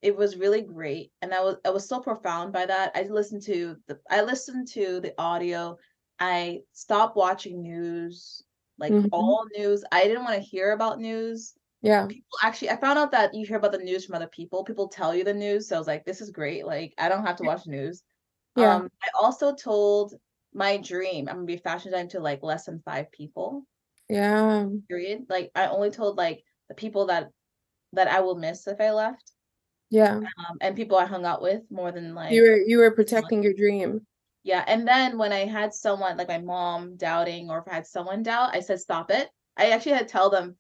It 0.02 0.16
was 0.16 0.36
really 0.38 0.62
great, 0.62 1.12
and 1.22 1.34
I 1.34 1.42
was 1.42 1.58
I 1.66 1.70
was 1.70 1.88
so 1.88 2.00
profound 2.02 2.52
by 2.54 2.66
that. 2.66 2.92
I 2.96 3.04
listened 3.04 3.44
to 3.44 3.78
the 3.88 4.00
I 4.10 4.22
listened 4.24 4.68
to 4.70 5.00
the 5.00 5.14
audio. 5.20 5.78
I 6.20 6.62
stopped 6.74 7.16
watching 7.16 7.62
news, 7.62 8.42
like 8.80 8.98
Mhm. 8.98 9.12
all 9.12 9.46
news. 9.56 9.84
I 9.92 10.04
didn't 10.06 10.24
want 10.24 10.36
to 10.36 10.42
hear 10.42 10.72
about 10.72 11.00
news 11.00 11.56
Yeah. 11.82 12.10
people 12.10 12.38
actually 12.44 12.70
I 12.72 12.78
found 12.78 13.00
out 13.00 13.12
that 13.12 13.34
you 13.34 13.46
hear 13.48 13.58
about 13.58 13.72
the 13.74 13.80
news 13.80 14.06
from 14.06 14.16
other 14.16 14.28
people. 14.30 14.64
People 14.66 14.90
tell 14.90 15.16
you 15.16 15.24
the 15.26 15.34
news. 15.34 15.68
So 15.70 15.76
I 15.78 15.80
was 15.80 15.88
like, 15.88 16.06
this 16.06 16.22
is 16.22 16.32
great. 16.32 16.66
Like 16.66 16.94
I 17.00 17.10
don't 17.10 17.26
have 17.26 17.38
to 17.38 17.44
watch 17.46 17.68
news. 17.68 18.04
Yeah. 18.56 18.82
Um, 18.82 18.90
I 19.04 19.10
also 19.22 19.56
told 19.56 20.16
my 20.54 20.78
dream, 20.78 21.30
I'm 21.30 21.36
gonna 21.38 21.46
be 21.48 21.56
a 21.56 21.60
fashion 21.60 21.92
designer 21.92 22.10
to 22.12 22.22
like 22.22 22.44
less 22.44 22.66
than 22.68 22.82
five 22.86 23.12
people, 23.12 23.66
Yeah. 24.10 24.70
period. 24.90 25.26
Like 25.30 25.52
I 25.56 25.68
only 25.68 25.92
told 25.92 26.18
like 26.18 26.44
the 26.70 26.76
people 26.76 27.08
that 27.08 27.32
that 27.94 28.08
I 28.10 28.22
will 28.22 28.36
miss 28.38 28.68
if 28.68 28.82
I 28.82 28.92
left. 28.92 29.31
Yeah. 29.92 30.16
Um, 30.16 30.58
and 30.62 30.76
people 30.76 30.98
I 30.98 31.06
hung 31.06 31.26
out 31.26 31.42
with 31.42 31.62
more 31.70 31.92
than 31.92 32.16
like 32.16 32.32
You 32.32 32.42
were 32.44 32.58
you 32.58 32.78
were 32.80 32.92
protecting 32.92 33.44
your 33.44 33.54
dream. 33.54 34.02
yeah. 34.44 34.64
And 34.66 34.88
then 34.88 35.18
when 35.18 35.32
I 35.32 35.46
had 35.46 35.74
someone 35.74 36.18
like 36.18 36.28
my 36.28 36.40
mom 36.40 36.96
doubting, 36.98 37.50
or 37.50 37.60
if 37.60 37.68
I 37.68 37.76
had 37.76 37.86
someone 37.88 38.24
doubt, 38.24 38.56
I 38.56 38.62
said, 38.62 38.80
stop 38.80 39.12
it. 39.12 39.30
I 39.58 39.70
actually 39.72 39.94
had 39.94 40.08
to 40.08 40.12
tell 40.12 40.30
them 40.30 40.56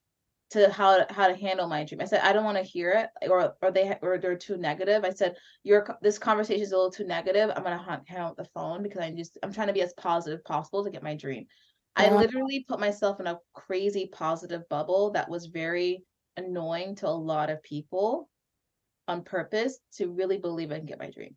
to 0.52 0.70
how 0.70 0.98
to, 0.98 1.14
how 1.14 1.28
to 1.30 1.36
handle 1.36 1.68
my 1.68 1.86
dream. 1.86 2.02
I 2.02 2.06
said, 2.06 2.22
I 2.22 2.34
don't 2.34 2.44
want 2.44 2.58
to 2.58 2.64
hear 2.64 2.92
it, 2.92 3.30
or 3.30 3.56
or 3.62 3.72
they 3.72 3.98
or 4.02 4.18
they're 4.18 4.38
too 4.38 4.58
negative. 4.58 5.06
I 5.06 5.12
said, 5.12 5.36
your 5.64 5.98
this 6.02 6.20
conversation 6.20 6.62
is 6.64 6.74
a 6.74 6.76
little 6.76 6.92
too 6.92 7.06
negative. 7.08 7.52
I'm 7.56 7.64
gonna 7.64 7.78
ha- 7.78 8.02
hang 8.06 8.20
up 8.20 8.36
the 8.36 8.46
phone 8.54 8.84
because 8.84 9.02
i'm 9.02 9.16
just 9.16 9.38
I'm 9.44 9.54
trying 9.54 9.68
to 9.68 9.74
be 9.74 9.82
as 9.82 9.94
positive 9.94 10.40
as 10.40 10.44
possible 10.44 10.84
to 10.84 10.92
get 10.92 11.04
my 11.04 11.16
dream. 11.16 11.46
I 11.96 12.10
literally 12.10 12.66
put 12.68 12.80
myself 12.80 13.20
in 13.20 13.28
a 13.28 13.40
crazy 13.54 14.10
positive 14.12 14.68
bubble 14.70 15.12
that 15.12 15.30
was 15.30 15.48
very 15.48 16.04
annoying 16.38 16.96
to 16.96 17.08
a 17.08 17.10
lot 17.10 17.50
of 17.50 17.64
people 17.64 18.30
on 19.08 19.24
purpose 19.24 19.80
to 19.98 20.12
really 20.12 20.38
believe 20.38 20.72
I 20.72 20.78
can 20.78 20.86
get 20.86 21.00
my 21.00 21.10
dream. 21.10 21.36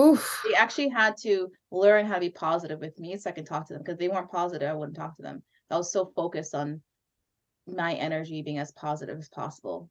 Oof. 0.00 0.42
They 0.46 0.54
actually 0.54 0.88
had 0.88 1.16
to 1.22 1.50
learn 1.70 2.06
how 2.06 2.14
to 2.14 2.20
be 2.20 2.30
positive 2.30 2.80
with 2.80 2.98
me 2.98 3.16
so 3.16 3.30
I 3.30 3.32
can 3.32 3.44
talk 3.44 3.66
to 3.68 3.72
them 3.72 3.82
because 3.82 3.98
they 3.98 4.08
weren't 4.08 4.30
positive. 4.30 4.68
I 4.68 4.74
wouldn't 4.74 4.96
talk 4.96 5.16
to 5.16 5.22
them. 5.22 5.42
I 5.70 5.76
was 5.76 5.92
so 5.92 6.12
focused 6.14 6.54
on 6.54 6.82
my 7.66 7.94
energy 7.94 8.42
being 8.42 8.58
as 8.58 8.72
positive 8.72 9.18
as 9.18 9.28
possible. 9.28 9.90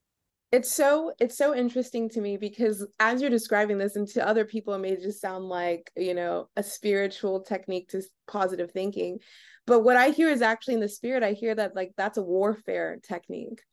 It's 0.51 0.71
so 0.71 1.11
it's 1.19 1.37
so 1.37 1.55
interesting 1.55 2.07
to 2.09 2.21
me 2.21 2.37
because 2.37 2.85
as 2.99 3.19
you're 3.19 3.31
describing 3.31 3.77
this 3.77 3.95
and 3.95 4.07
to 4.09 4.25
other 4.25 4.45
people 4.45 4.73
it 4.73 4.79
may 4.79 4.95
just 4.95 5.19
sound 5.19 5.45
like, 5.49 5.91
you 5.97 6.13
know, 6.13 6.49
a 6.55 6.63
spiritual 6.63 7.41
technique 7.41 7.89
to 7.89 8.03
positive 8.27 8.71
thinking. 8.71 9.19
But 9.65 9.81
what 9.81 9.97
I 9.97 10.11
hear 10.11 10.29
is 10.29 10.41
actually 10.43 10.75
in 10.75 10.79
the 10.79 10.87
spirit 10.87 11.23
I 11.23 11.33
hear 11.33 11.55
that 11.55 11.75
like 11.75 11.91
that's 11.97 12.19
a 12.19 12.23
warfare 12.23 12.99
technique. 13.03 13.63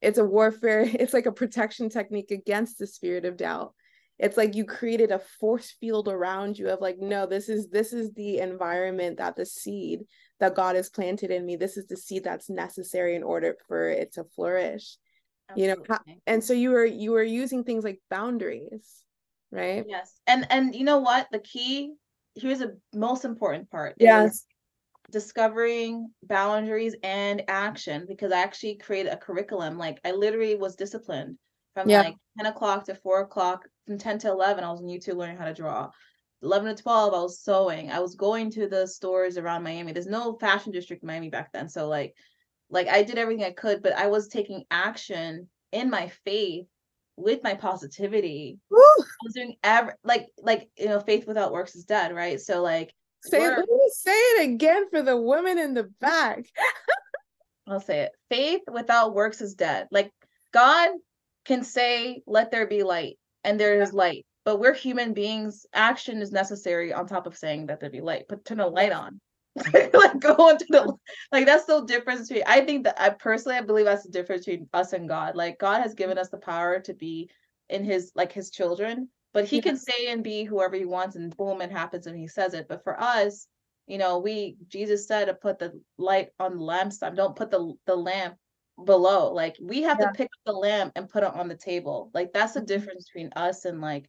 It's 0.00 0.18
a 0.18 0.24
warfare, 0.24 0.80
it's 0.86 1.12
like 1.12 1.26
a 1.26 1.32
protection 1.32 1.88
technique 1.88 2.30
against 2.30 2.78
the 2.78 2.86
spirit 2.86 3.24
of 3.24 3.36
doubt. 3.36 3.74
It's 4.18 4.36
like 4.36 4.54
you 4.54 4.66
created 4.66 5.12
a 5.12 5.18
force 5.18 5.74
field 5.80 6.06
around 6.06 6.58
you 6.58 6.68
of 6.68 6.82
like 6.82 6.98
no, 6.98 7.24
this 7.24 7.48
is 7.48 7.68
this 7.68 7.94
is 7.94 8.12
the 8.12 8.38
environment 8.38 9.16
that 9.16 9.34
the 9.34 9.46
seed 9.46 10.00
that 10.40 10.54
God 10.54 10.76
has 10.76 10.90
planted 10.90 11.30
in 11.30 11.46
me. 11.46 11.56
This 11.56 11.78
is 11.78 11.86
the 11.86 11.96
seed 11.96 12.24
that's 12.24 12.50
necessary 12.50 13.16
in 13.16 13.22
order 13.22 13.56
for 13.66 13.88
it 13.88 14.12
to 14.14 14.24
flourish 14.24 14.98
you 15.56 15.68
know 15.68 15.96
and 16.26 16.42
so 16.42 16.52
you 16.52 16.70
were 16.70 16.84
you 16.84 17.12
were 17.12 17.22
using 17.22 17.64
things 17.64 17.84
like 17.84 18.00
boundaries 18.10 19.02
right 19.50 19.84
yes 19.88 20.14
and 20.26 20.46
and 20.50 20.74
you 20.74 20.84
know 20.84 20.98
what 20.98 21.26
the 21.32 21.38
key 21.38 21.92
here's 22.34 22.60
the 22.60 22.78
most 22.94 23.24
important 23.24 23.70
part 23.70 23.94
yes 23.98 24.44
discovering 25.10 26.10
boundaries 26.22 26.94
and 27.02 27.42
action 27.48 28.04
because 28.08 28.32
i 28.32 28.40
actually 28.40 28.76
created 28.76 29.12
a 29.12 29.16
curriculum 29.16 29.78
like 29.78 29.98
i 30.04 30.12
literally 30.12 30.56
was 30.56 30.76
disciplined 30.76 31.36
from 31.74 31.88
yeah. 31.88 32.02
like 32.02 32.16
10 32.38 32.46
o'clock 32.46 32.84
to 32.84 32.94
4 32.94 33.20
o'clock 33.20 33.68
from 33.86 33.98
10 33.98 34.18
to 34.20 34.28
11 34.28 34.64
i 34.64 34.70
was 34.70 34.80
on 34.80 34.86
youtube 34.86 35.16
learning 35.16 35.36
how 35.36 35.44
to 35.44 35.54
draw 35.54 35.90
11 36.42 36.76
to 36.76 36.82
12 36.82 37.14
i 37.14 37.18
was 37.18 37.40
sewing 37.40 37.90
i 37.90 38.00
was 38.00 38.14
going 38.14 38.50
to 38.50 38.68
the 38.68 38.86
stores 38.86 39.36
around 39.36 39.62
miami 39.62 39.92
there's 39.92 40.06
no 40.06 40.36
fashion 40.38 40.72
district 40.72 41.02
in 41.02 41.06
miami 41.06 41.28
back 41.28 41.52
then 41.52 41.68
so 41.68 41.88
like 41.88 42.14
like 42.70 42.88
I 42.88 43.02
did 43.02 43.18
everything 43.18 43.44
I 43.44 43.50
could, 43.50 43.82
but 43.82 43.92
I 43.92 44.06
was 44.06 44.28
taking 44.28 44.64
action 44.70 45.48
in 45.72 45.90
my 45.90 46.08
faith 46.24 46.66
with 47.16 47.42
my 47.42 47.54
positivity. 47.54 48.58
Woo! 48.70 48.78
I 48.78 49.04
was 49.22 49.34
doing 49.34 49.56
every 49.62 49.94
like 50.04 50.28
like 50.38 50.70
you 50.78 50.86
know, 50.86 51.00
faith 51.00 51.26
without 51.26 51.52
works 51.52 51.74
is 51.74 51.84
dead, 51.84 52.14
right? 52.14 52.40
So 52.40 52.62
like 52.62 52.94
say 53.22 53.44
it, 53.44 53.92
say 53.92 54.10
it 54.10 54.50
again 54.50 54.88
for 54.90 55.02
the 55.02 55.16
women 55.16 55.58
in 55.58 55.74
the 55.74 55.84
back. 56.00 56.44
I'll 57.68 57.80
say 57.80 58.00
it. 58.00 58.12
Faith 58.28 58.62
without 58.70 59.14
works 59.14 59.40
is 59.40 59.54
dead. 59.54 59.88
Like 59.90 60.10
God 60.52 60.90
can 61.44 61.62
say, 61.62 62.22
let 62.26 62.50
there 62.50 62.66
be 62.66 62.82
light, 62.82 63.18
and 63.44 63.58
there 63.58 63.80
is 63.80 63.92
light. 63.92 64.26
But 64.44 64.58
we're 64.58 64.74
human 64.74 65.12
beings. 65.12 65.66
Action 65.72 66.20
is 66.22 66.32
necessary 66.32 66.92
on 66.92 67.06
top 67.06 67.26
of 67.26 67.36
saying 67.36 67.66
that 67.66 67.80
there 67.80 67.90
be 67.90 68.00
light. 68.00 68.24
But 68.28 68.44
turn 68.44 68.60
a 68.60 68.66
light 68.66 68.92
on. 68.92 69.20
like 69.74 70.18
go 70.20 70.48
into 70.48 70.64
the 70.68 70.94
like 71.32 71.44
that's 71.44 71.64
the 71.64 71.84
difference 71.84 72.28
between 72.28 72.44
I 72.46 72.60
think 72.60 72.84
that 72.84 73.00
I 73.00 73.10
personally 73.10 73.58
I 73.58 73.62
believe 73.62 73.84
that's 73.84 74.04
the 74.04 74.10
difference 74.10 74.46
between 74.46 74.68
us 74.72 74.92
and 74.92 75.08
God. 75.08 75.34
Like 75.34 75.58
God 75.58 75.82
has 75.82 75.94
given 75.94 76.18
us 76.18 76.28
the 76.28 76.38
power 76.38 76.78
to 76.80 76.94
be 76.94 77.28
in 77.68 77.84
his 77.84 78.12
like 78.14 78.32
his 78.32 78.50
children, 78.50 79.08
but 79.32 79.44
he 79.44 79.56
yeah. 79.56 79.62
can 79.62 79.76
say 79.76 80.08
and 80.08 80.24
be 80.24 80.44
whoever 80.44 80.76
he 80.76 80.84
wants 80.84 81.16
and 81.16 81.36
boom 81.36 81.60
it 81.60 81.70
happens 81.70 82.06
and 82.06 82.16
he 82.16 82.26
says 82.26 82.54
it. 82.54 82.66
But 82.68 82.84
for 82.84 83.00
us, 83.00 83.46
you 83.86 83.98
know, 83.98 84.18
we 84.18 84.56
Jesus 84.68 85.06
said 85.06 85.26
to 85.26 85.34
put 85.34 85.58
the 85.58 85.80
light 85.98 86.28
on 86.38 86.56
the 86.56 86.62
lampstand. 86.62 87.16
Don't 87.16 87.36
put 87.36 87.50
the 87.50 87.74
the 87.86 87.96
lamp 87.96 88.36
below. 88.84 89.32
Like 89.32 89.56
we 89.60 89.82
have 89.82 89.98
yeah. 90.00 90.06
to 90.06 90.12
pick 90.12 90.26
up 90.26 90.40
the 90.46 90.52
lamp 90.52 90.92
and 90.96 91.08
put 91.08 91.22
it 91.22 91.34
on 91.34 91.48
the 91.48 91.56
table. 91.56 92.10
Like 92.14 92.32
that's 92.32 92.52
the 92.52 92.60
mm-hmm. 92.60 92.66
difference 92.66 93.08
between 93.08 93.32
us 93.36 93.64
and 93.64 93.80
like, 93.80 94.08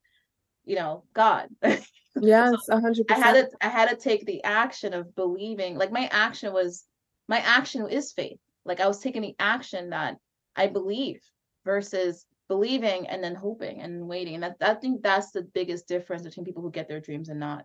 you 0.65 0.75
know, 0.75 1.03
God. 1.13 1.49
Yes, 2.19 2.67
a 2.69 2.79
hundred 2.79 3.05
I 3.09 3.13
had 3.17 3.33
to 3.35 3.49
I 3.61 3.69
had 3.69 3.89
to 3.89 3.95
take 3.95 4.25
the 4.25 4.43
action 4.43 4.93
of 4.93 5.15
believing. 5.15 5.77
Like 5.77 5.93
my 5.93 6.09
action 6.11 6.51
was 6.51 6.83
my 7.29 7.39
action 7.39 7.87
is 7.87 8.11
faith. 8.11 8.37
Like 8.65 8.81
I 8.81 8.87
was 8.87 8.99
taking 8.99 9.21
the 9.21 9.35
action 9.39 9.91
that 9.91 10.17
I 10.55 10.67
believe 10.67 11.21
versus 11.63 12.25
believing 12.51 13.07
and 13.07 13.23
then 13.23 13.33
hoping 13.33 13.81
and 13.81 14.05
waiting. 14.09 14.35
And 14.35 14.43
that 14.43 14.57
I 14.61 14.73
think 14.73 15.01
that's 15.01 15.31
the 15.31 15.43
biggest 15.53 15.87
difference 15.87 16.23
between 16.23 16.45
people 16.45 16.61
who 16.61 16.69
get 16.69 16.89
their 16.89 16.99
dreams 16.99 17.29
and 17.29 17.39
not. 17.39 17.63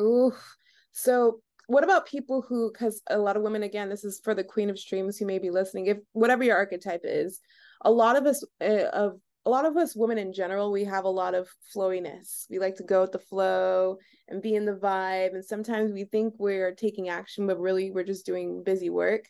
Ooh. 0.00 0.32
So 0.92 1.40
what 1.66 1.84
about 1.84 2.06
people 2.06 2.40
who 2.40 2.72
because 2.72 3.02
a 3.10 3.18
lot 3.18 3.36
of 3.36 3.42
women 3.42 3.62
again 3.62 3.90
this 3.90 4.02
is 4.02 4.18
for 4.24 4.34
the 4.34 4.42
queen 4.42 4.70
of 4.70 4.78
streams 4.78 5.18
who 5.18 5.26
may 5.26 5.38
be 5.38 5.50
listening 5.50 5.84
if 5.84 5.98
whatever 6.12 6.42
your 6.42 6.56
archetype 6.56 7.02
is 7.04 7.40
a 7.82 7.90
lot 7.90 8.16
of 8.16 8.24
us 8.24 8.42
uh, 8.62 8.88
of 8.94 9.20
a 9.44 9.50
lot 9.50 9.64
of 9.64 9.78
us 9.78 9.96
women 9.96 10.18
in 10.18 10.34
general, 10.34 10.70
we 10.70 10.84
have 10.84 11.04
a 11.04 11.08
lot 11.08 11.34
of 11.34 11.48
flowiness. 11.74 12.46
We 12.50 12.58
like 12.58 12.76
to 12.76 12.82
go 12.82 13.00
with 13.00 13.12
the 13.12 13.18
flow 13.18 13.96
and 14.28 14.42
be 14.42 14.54
in 14.54 14.66
the 14.66 14.74
vibe. 14.74 15.32
And 15.32 15.42
sometimes 15.42 15.90
we 15.90 16.04
think 16.04 16.34
we're 16.36 16.74
taking 16.74 17.08
action, 17.08 17.46
but 17.46 17.58
really 17.58 17.90
we're 17.90 18.04
just 18.04 18.26
doing 18.26 18.62
busy 18.62 18.90
work. 18.90 19.24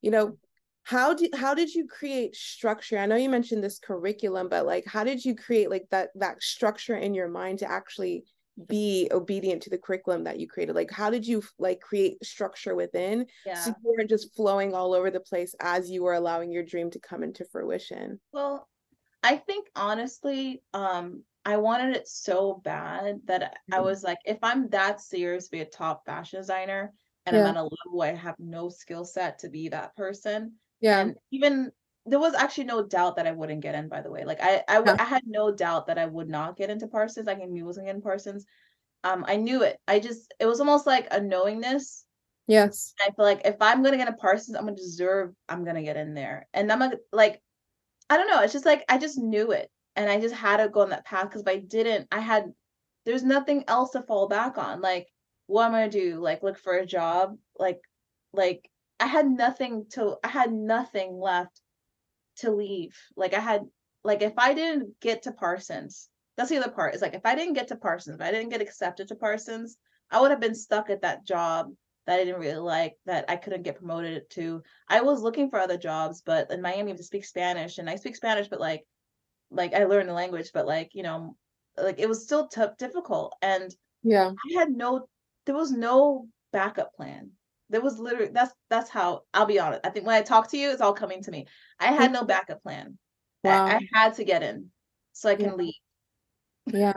You 0.00 0.12
know, 0.12 0.38
how 0.84 1.14
did 1.14 1.34
how 1.34 1.54
did 1.54 1.74
you 1.74 1.86
create 1.86 2.36
structure? 2.36 2.98
I 2.98 3.06
know 3.06 3.16
you 3.16 3.28
mentioned 3.28 3.64
this 3.64 3.78
curriculum, 3.78 4.48
but 4.48 4.66
like 4.66 4.84
how 4.86 5.04
did 5.04 5.24
you 5.24 5.34
create 5.34 5.70
like 5.70 5.86
that 5.90 6.10
that 6.14 6.42
structure 6.42 6.96
in 6.96 7.14
your 7.14 7.28
mind 7.28 7.60
to 7.60 7.70
actually 7.70 8.24
be 8.68 9.08
obedient 9.10 9.62
to 9.62 9.70
the 9.70 9.78
curriculum 9.78 10.22
that 10.22 10.38
you 10.38 10.46
created 10.46 10.76
like 10.76 10.88
how 10.88 11.10
did 11.10 11.26
you 11.26 11.42
like 11.58 11.80
create 11.80 12.24
structure 12.24 12.76
within 12.76 13.26
yeah. 13.44 13.54
so 13.58 13.70
you 13.70 13.92
weren't 13.98 14.08
just 14.08 14.32
flowing 14.36 14.72
all 14.72 14.94
over 14.94 15.10
the 15.10 15.18
place 15.18 15.56
as 15.58 15.90
you 15.90 16.04
were 16.04 16.14
allowing 16.14 16.52
your 16.52 16.62
dream 16.62 16.88
to 16.88 17.00
come 17.00 17.24
into 17.24 17.44
fruition 17.46 18.20
well 18.32 18.68
I 19.24 19.36
think 19.36 19.68
honestly, 19.74 20.62
um, 20.74 21.22
I 21.46 21.56
wanted 21.56 21.96
it 21.96 22.06
so 22.06 22.60
bad 22.62 23.20
that 23.24 23.42
mm-hmm. 23.42 23.74
I 23.74 23.80
was 23.80 24.04
like, 24.04 24.18
if 24.26 24.36
I'm 24.42 24.68
that 24.68 25.00
serious 25.00 25.46
to 25.46 25.50
be 25.50 25.60
a 25.60 25.64
top 25.64 26.04
fashion 26.04 26.40
designer 26.40 26.92
and 27.24 27.34
yeah. 27.34 27.42
I'm 27.42 27.48
at 27.48 27.56
a 27.56 27.62
level 27.62 28.02
I 28.02 28.14
have 28.14 28.38
no 28.38 28.68
skill 28.68 29.06
set 29.06 29.38
to 29.38 29.48
be 29.48 29.70
that 29.70 29.96
person. 29.96 30.52
Yeah. 30.84 31.00
And 31.00 31.16
even 31.30 31.72
there 32.04 32.18
was 32.18 32.34
actually 32.34 32.64
no 32.64 32.86
doubt 32.86 33.16
that 33.16 33.26
I 33.26 33.32
wouldn't 33.32 33.62
get 33.62 33.74
in, 33.74 33.88
by 33.88 34.02
the 34.02 34.10
way. 34.10 34.26
Like 34.26 34.42
I 34.42 34.62
I. 34.68 34.82
I 34.98 35.04
had 35.04 35.22
no 35.24 35.50
doubt 35.50 35.86
that 35.86 35.96
I 35.96 36.04
would 36.04 36.28
not 36.28 36.58
get 36.58 36.68
into 36.68 36.88
Parsons. 36.88 37.26
Like 37.26 37.40
I 37.40 37.46
knew 37.46 37.64
I 37.64 37.66
wasn't 37.66 37.86
getting 37.86 38.02
Parsons. 38.02 38.44
Um, 39.02 39.24
I 39.26 39.36
knew 39.36 39.62
it. 39.62 39.78
I 39.88 39.98
just 39.98 40.34
it 40.38 40.44
was 40.44 40.60
almost 40.60 40.86
like 40.86 41.08
a 41.10 41.22
knowingness. 41.22 42.04
Yes. 42.48 42.92
I 43.00 43.06
feel 43.06 43.24
like 43.24 43.40
if 43.46 43.56
I'm 43.62 43.82
gonna 43.82 43.96
get 43.96 44.10
a 44.10 44.12
Parsons, 44.12 44.58
I'm 44.58 44.66
gonna 44.66 44.76
deserve 44.76 45.32
I'm 45.48 45.64
gonna 45.64 45.82
get 45.82 45.96
in 45.96 46.12
there. 46.12 46.46
And 46.52 46.70
I'm 46.70 46.92
like 47.12 47.40
I 48.10 48.18
don't 48.18 48.28
know. 48.28 48.42
It's 48.42 48.52
just 48.52 48.66
like 48.66 48.84
I 48.90 48.98
just 48.98 49.16
knew 49.16 49.52
it, 49.52 49.70
and 49.96 50.10
I 50.10 50.20
just 50.20 50.34
had 50.34 50.58
to 50.58 50.68
go 50.68 50.82
on 50.82 50.90
that 50.90 51.06
path 51.06 51.30
because 51.30 51.40
if 51.40 51.48
I 51.48 51.60
didn't, 51.60 52.08
I 52.12 52.20
had 52.20 52.52
there's 53.06 53.24
nothing 53.24 53.64
else 53.68 53.92
to 53.92 54.02
fall 54.02 54.28
back 54.28 54.58
on. 54.58 54.82
Like, 54.82 55.08
what 55.46 55.64
am 55.64 55.74
I 55.74 55.88
gonna 55.88 55.92
do? 55.92 56.20
Like, 56.20 56.42
look 56.42 56.58
for 56.58 56.74
a 56.74 56.84
job? 56.84 57.38
Like, 57.58 57.80
like 58.34 58.68
I 59.00 59.06
had 59.06 59.26
nothing 59.26 59.86
to. 59.90 60.16
I 60.22 60.28
had 60.28 60.52
nothing 60.52 61.18
left 61.18 61.60
to 62.36 62.50
leave. 62.50 62.96
Like, 63.16 63.34
I 63.34 63.40
had 63.40 63.62
like 64.04 64.22
if 64.22 64.34
I 64.36 64.54
didn't 64.54 65.00
get 65.00 65.22
to 65.22 65.32
Parsons, 65.32 66.08
that's 66.36 66.50
the 66.50 66.58
other 66.58 66.70
part. 66.70 66.94
Is 66.94 67.02
like 67.02 67.14
if 67.14 67.24
I 67.24 67.34
didn't 67.34 67.54
get 67.54 67.68
to 67.68 67.76
Parsons, 67.76 68.16
if 68.16 68.26
I 68.26 68.30
didn't 68.30 68.50
get 68.50 68.60
accepted 68.60 69.08
to 69.08 69.14
Parsons, 69.14 69.76
I 70.10 70.20
would 70.20 70.30
have 70.30 70.40
been 70.40 70.54
stuck 70.54 70.90
at 70.90 71.02
that 71.02 71.24
job 71.24 71.72
that 72.06 72.20
I 72.20 72.24
didn't 72.24 72.40
really 72.40 72.56
like 72.56 72.96
that 73.06 73.24
I 73.28 73.36
couldn't 73.36 73.62
get 73.62 73.78
promoted 73.78 74.28
to. 74.30 74.62
I 74.88 75.00
was 75.00 75.22
looking 75.22 75.48
for 75.48 75.58
other 75.58 75.78
jobs, 75.78 76.22
but 76.24 76.50
in 76.50 76.60
Miami, 76.60 76.94
to 76.94 77.02
speak 77.02 77.24
Spanish, 77.24 77.78
and 77.78 77.88
I 77.88 77.96
speak 77.96 78.14
Spanish, 78.14 78.48
but 78.48 78.60
like, 78.60 78.84
like 79.50 79.74
I 79.74 79.84
learned 79.84 80.08
the 80.08 80.14
language, 80.14 80.50
but 80.52 80.66
like 80.66 80.90
you 80.94 81.02
know, 81.02 81.36
like 81.76 81.98
it 81.98 82.08
was 82.08 82.24
still 82.24 82.48
tough, 82.48 82.76
difficult, 82.76 83.34
and 83.40 83.74
yeah, 84.02 84.30
I 84.30 84.58
had 84.58 84.70
no, 84.70 85.08
there 85.46 85.56
was 85.56 85.72
no 85.72 86.28
backup 86.52 86.94
plan. 86.94 87.30
There 87.70 87.80
was 87.80 87.98
literally 87.98 88.30
that's 88.32 88.52
that's 88.70 88.90
how 88.90 89.22
I'll 89.32 89.46
be 89.46 89.58
honest. 89.58 89.80
I 89.84 89.90
think 89.90 90.06
when 90.06 90.16
I 90.16 90.22
talk 90.22 90.50
to 90.50 90.58
you, 90.58 90.70
it's 90.70 90.80
all 90.80 90.92
coming 90.92 91.22
to 91.22 91.30
me. 91.30 91.46
I 91.80 91.86
had 91.86 92.12
no 92.12 92.24
backup 92.24 92.62
plan. 92.62 92.98
Wow. 93.42 93.66
I, 93.66 93.74
I 93.76 93.88
had 93.92 94.14
to 94.14 94.24
get 94.24 94.42
in 94.42 94.70
so 95.12 95.28
I 95.28 95.36
can 95.36 95.46
yeah. 95.46 95.54
leave. 95.54 95.74
Yeah. 96.66 96.92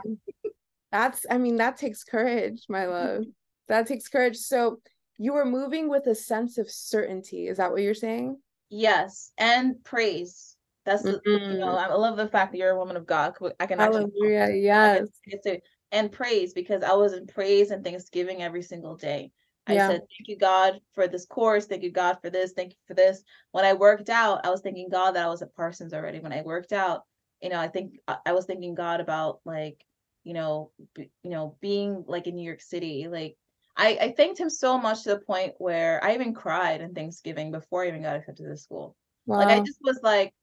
That's 0.92 1.26
I 1.30 1.38
mean, 1.38 1.56
that 1.56 1.76
takes 1.76 2.04
courage, 2.04 2.64
my 2.68 2.86
love. 2.86 3.24
That 3.68 3.86
takes 3.86 4.08
courage. 4.08 4.38
So 4.38 4.80
you 5.18 5.34
were 5.34 5.44
moving 5.44 5.90
with 5.90 6.06
a 6.06 6.14
sense 6.14 6.56
of 6.56 6.70
certainty. 6.70 7.48
Is 7.48 7.58
that 7.58 7.70
what 7.70 7.82
you're 7.82 7.92
saying? 7.92 8.38
Yes, 8.70 9.30
and 9.36 9.84
praise. 9.84 10.56
That's 10.86 11.02
the, 11.02 11.20
mm-hmm. 11.26 11.52
you 11.52 11.58
know 11.58 11.76
I 11.76 11.92
love 11.92 12.16
the 12.16 12.28
fact 12.28 12.52
that 12.52 12.58
you're 12.58 12.70
a 12.70 12.78
woman 12.78 12.96
of 12.96 13.04
God. 13.04 13.34
I 13.60 13.66
can 13.66 13.78
Hallelujah, 13.78 14.38
actually 14.38 14.62
yes. 14.62 15.08
Can, 15.44 15.58
and 15.92 16.10
praise 16.10 16.54
because 16.54 16.82
I 16.82 16.94
was 16.94 17.12
in 17.12 17.26
praise 17.26 17.70
and 17.70 17.84
thanksgiving 17.84 18.42
every 18.42 18.62
single 18.62 18.96
day. 18.96 19.32
I 19.68 19.78
said, 19.78 20.00
Thank 20.00 20.28
you, 20.28 20.36
God, 20.36 20.80
for 20.94 21.06
this 21.06 21.26
course. 21.26 21.66
Thank 21.66 21.82
you, 21.82 21.90
God, 21.92 22.18
for 22.22 22.30
this. 22.30 22.52
Thank 22.52 22.72
you 22.72 22.78
for 22.86 22.94
this. 22.94 23.22
When 23.52 23.64
I 23.64 23.74
worked 23.74 24.08
out, 24.08 24.44
I 24.44 24.50
was 24.50 24.60
thanking 24.60 24.88
God 24.88 25.12
that 25.12 25.24
I 25.24 25.28
was 25.28 25.42
at 25.42 25.54
Parsons 25.54 25.92
already. 25.92 26.20
When 26.20 26.32
I 26.32 26.42
worked 26.42 26.72
out, 26.72 27.04
you 27.42 27.50
know, 27.50 27.58
I 27.60 27.68
think 27.68 27.98
uh, 28.08 28.16
I 28.24 28.32
was 28.32 28.46
thanking 28.46 28.74
God 28.74 29.00
about 29.00 29.40
like, 29.44 29.84
you 30.24 30.34
know, 30.34 30.72
b- 30.94 31.10
you 31.22 31.30
know, 31.30 31.56
being 31.60 32.04
like 32.06 32.26
in 32.26 32.34
New 32.34 32.44
York 32.44 32.60
City, 32.60 33.08
like 33.08 33.36
I, 33.76 33.98
I 34.00 34.12
thanked 34.16 34.40
him 34.40 34.50
so 34.50 34.78
much 34.78 35.04
to 35.04 35.10
the 35.10 35.20
point 35.20 35.54
where 35.58 36.02
I 36.02 36.14
even 36.14 36.34
cried 36.34 36.80
in 36.80 36.94
Thanksgiving 36.94 37.52
before 37.52 37.84
I 37.84 37.88
even 37.88 38.02
got 38.02 38.16
accepted 38.16 38.44
to 38.44 38.48
the 38.48 38.56
school. 38.56 38.96
Wow. 39.26 39.38
Like 39.38 39.48
I 39.48 39.60
just 39.60 39.78
was 39.82 40.00
like, 40.02 40.34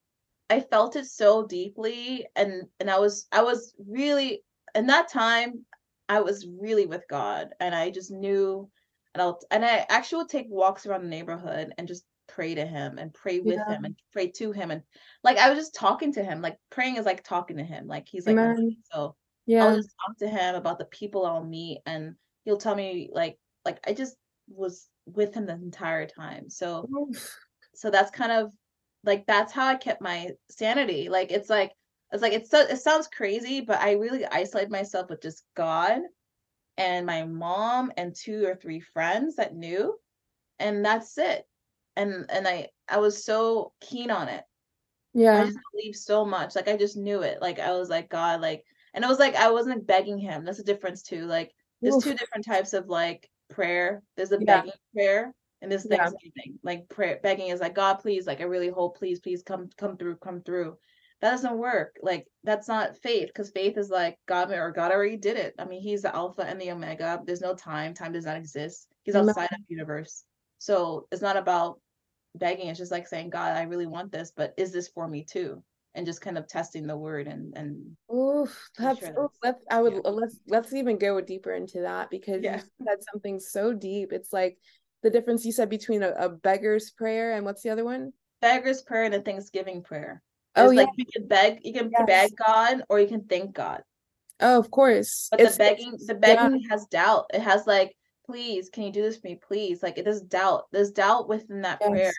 I 0.50 0.60
felt 0.60 0.96
it 0.96 1.05
so 1.05 1.46
deeply 1.46 2.27
and 2.36 2.63
and 2.79 2.89
I 2.89 3.00
was 3.00 3.27
I 3.32 3.41
was 3.41 3.74
really 3.88 4.44
in 4.75 4.88
that 4.88 5.10
time 5.10 5.65
I 6.08 6.22
was 6.22 6.48
really 6.48 6.86
with 6.86 7.03
God 7.10 7.50
and 7.60 7.74
I 7.74 7.89
just 7.89 8.12
knew 8.12 8.70
and 9.15 9.22
I'll 9.22 9.39
and 9.50 9.65
I 9.65 9.86
actually 9.89 10.19
would 10.19 10.29
take 10.29 10.48
walks 10.50 10.86
around 10.86 11.03
the 11.03 11.10
neighborhood 11.10 11.74
and 11.77 11.88
just 11.88 12.03
pray 12.27 12.53
to 12.53 12.65
him 12.65 12.98
and 13.00 13.13
pray 13.13 13.39
with 13.39 13.57
Yeah. 13.57 13.75
him 13.75 13.86
and 13.86 13.95
pray 14.12 14.27
to 14.31 14.51
him 14.51 14.72
and 14.72 14.84
like 15.24 15.38
I 15.38 15.50
was 15.50 15.57
just 15.57 15.74
talking 15.74 16.13
to 16.13 16.24
him 16.24 16.41
like 16.41 16.57
praying 16.69 16.98
is 16.98 17.05
like 17.05 17.24
talking 17.24 17.57
to 17.57 17.63
him 17.63 17.88
like 17.88 18.07
he's 18.07 18.27
like 18.27 18.38
Amen. 18.38 18.77
so 18.91 19.15
I'll 19.62 19.75
just 19.75 19.95
talk 20.05 20.17
to 20.19 20.27
him 20.27 20.55
about 20.55 20.77
the 20.79 20.86
people 20.86 21.25
I'll 21.25 21.43
meet 21.43 21.79
and 21.86 22.15
he'll 22.43 22.57
tell 22.57 22.75
me 22.75 23.10
like 23.13 23.39
like 23.63 23.79
I 23.88 23.93
just 23.93 24.17
was 24.50 24.89
with 25.05 25.34
him 25.34 25.45
the 25.45 25.53
entire 25.53 26.07
time 26.07 26.50
so 26.50 26.89
so 27.74 27.89
that's 27.89 28.12
kind 28.12 28.31
of 28.31 28.51
like 29.03 29.25
that's 29.27 29.53
how 29.53 29.67
I 29.67 29.75
kept 29.75 30.01
my 30.01 30.31
sanity. 30.50 31.10
Like 31.10 31.31
it's 31.31 31.50
like 31.50 31.72
it's 32.12 32.22
like 32.22 32.34
it's 32.34 32.50
so 32.50 32.60
it 32.62 32.77
sounds 32.77 33.07
crazy, 33.07 33.62
but 33.62 33.79
I 33.79 33.93
really 33.93 34.25
isolated 34.25 34.72
myself 34.72 35.10
with 35.10 35.22
just 35.22 35.43
God 35.55 36.01
and 36.77 37.05
my 37.05 37.24
mom 37.25 37.91
and 37.98 38.15
two 38.15 38.46
or 38.46 38.55
three 38.55 38.79
friends 38.79 39.36
that 39.38 39.55
knew, 39.55 39.98
and 40.60 40.84
that's 40.84 41.17
it. 41.17 41.48
And 41.96 42.25
and 42.29 42.48
I 42.48 42.70
I 42.89 42.98
was 42.98 43.24
so 43.24 43.74
keen 43.82 44.12
on 44.12 44.27
it. 44.29 44.44
Yeah 45.13 45.41
i 45.41 45.46
just 45.46 45.60
believed 45.72 45.98
so 45.98 46.25
much. 46.25 46.55
Like 46.55 46.67
I 46.67 46.77
just 46.77 46.98
knew 46.98 47.22
it. 47.22 47.41
Like 47.41 47.60
I 47.60 47.72
was 47.72 47.89
like 47.89 48.10
God, 48.10 48.41
like 48.41 48.63
and 48.94 49.03
it 49.03 49.08
was 49.08 49.20
like 49.20 49.36
I 49.36 49.51
wasn't 49.51 49.88
begging 49.88 50.17
him. 50.17 50.46
That's 50.46 50.58
the 50.58 50.63
difference 50.63 51.01
too. 51.03 51.25
Like 51.25 51.53
there's 51.82 51.96
Oof. 51.96 52.03
two 52.03 52.15
different 52.15 52.46
types 52.46 52.74
of 52.74 52.88
like 52.88 53.29
prayer. 53.50 54.03
There's 54.15 54.32
a 54.32 54.39
Yeah. 54.39 54.58
begging 54.58 54.72
prayer 54.94 55.34
and 55.62 55.72
there's 55.72 55.86
Yeah. 55.86 55.98
thanksgiving. 55.98 56.60
Like 56.63 56.88
prayer 56.89 57.20
begging 57.24 57.50
is 57.50 57.60
like 57.60 57.75
God, 57.75 57.96
please, 57.96 58.27
like 58.27 58.41
I 58.41 58.46
really 58.46 58.70
hope, 58.70 58.98
please, 58.98 59.20
please 59.20 59.44
come 59.44 59.70
come 59.77 59.98
through, 59.98 60.17
come 60.17 60.41
through. 60.41 60.77
That 61.25 61.32
doesn't 61.32 61.58
work. 61.58 61.96
Like 62.03 62.27
that's 62.44 62.67
not 62.67 63.00
faith 63.00 63.29
because 63.29 63.50
faith 63.50 63.79
is 63.79 63.89
like 63.89 64.15
God 64.27 64.51
or 64.51 64.72
God 64.72 64.91
already 64.91 65.17
did 65.17 65.38
it. 65.38 65.55
I 65.58 65.65
mean, 65.65 65.82
he's 65.82 66.03
the 66.03 66.15
alpha 66.15 66.44
and 66.44 66.62
the 66.62 66.70
omega. 66.70 67.20
There's 67.25 67.41
no 67.41 67.55
time. 67.55 67.96
Time 67.96 68.12
does 68.12 68.25
not 68.25 68.38
exist. 68.38 68.88
He's 69.01 69.15
outside 69.15 69.46
of 69.46 69.58
the 69.58 69.74
universe. 69.74 70.24
So 70.60 71.08
it's 71.12 71.24
not 71.24 71.36
about 71.36 71.79
begging. 72.36 72.67
It's 72.67 72.77
just 72.77 72.91
like 72.91 73.08
saying, 73.08 73.32
God, 73.32 73.58
I 73.58 73.63
really 73.63 73.88
want 73.88 74.12
this, 74.12 74.34
but 74.38 74.53
is 74.55 74.72
this 74.72 74.89
for 74.89 75.08
me 75.08 75.24
too? 75.24 75.63
And 75.96 76.05
just 76.05 76.22
kind 76.22 76.38
of 76.38 76.48
testing 76.48 76.86
the 76.86 76.96
word 76.96 77.27
and 77.27 77.58
and 77.58 77.98
Oof, 78.15 78.70
that's 78.77 79.00
sure 79.00 79.15
oh, 79.17 79.32
that's 79.41 79.58
let's 79.58 79.65
I 79.72 79.82
would 79.82 79.94
yeah. 79.94 80.12
let's 80.12 80.38
let's 80.48 80.74
even 80.74 81.00
go 81.00 81.20
deeper 81.22 81.53
into 81.53 81.82
that 81.82 82.12
because 82.12 82.44
you 82.44 82.51
said 82.51 83.00
something 83.12 83.39
so 83.39 83.74
deep. 83.74 84.13
It's 84.13 84.32
like 84.32 84.60
the 85.01 85.10
difference 85.10 85.44
you 85.44 85.51
said 85.51 85.72
between 85.72 86.03
a, 86.03 86.10
a 86.10 86.29
beggar's 86.29 86.91
prayer 86.91 87.34
and 87.34 87.46
what's 87.46 87.63
the 87.63 87.72
other 87.72 87.84
one? 87.84 88.13
beggar's 88.46 88.84
prayer 88.84 89.05
and 89.05 89.15
a 89.15 89.22
thanksgiving 89.22 89.82
prayer. 89.82 90.22
Oh 90.55 90.71
yeah, 90.71 90.81
like 90.81 90.89
you 90.97 91.05
can 91.05 91.27
beg, 91.27 91.59
you 91.63 91.74
can 91.74 91.89
yes. 91.89 92.05
beg 92.07 92.31
God 92.38 92.83
or 92.89 93.00
you 93.00 93.07
can 93.07 93.25
thank 93.25 93.53
God. 93.53 93.81
Oh, 94.39 94.59
of 94.59 94.71
course. 94.71 95.29
But 95.31 95.39
the 95.39 95.55
begging, 95.57 95.91
the 95.91 96.13
yeah, 96.13 96.35
begging 96.35 96.67
has 96.69 96.85
doubt. 96.88 97.25
It 97.33 97.41
has 97.41 97.65
like, 97.67 97.95
please, 98.25 98.69
can 98.69 98.83
you 98.83 98.91
do 98.91 99.01
this 99.01 99.17
for 99.17 99.27
me, 99.27 99.39
please? 99.47 99.81
Like 99.83 99.97
it 99.97 100.07
is 100.07 100.21
doubt. 100.21 100.65
There's 100.71 100.91
doubt 100.91 101.27
within 101.27 101.62
that 101.62 101.79
prayer. 101.81 102.05
yes. 102.07 102.15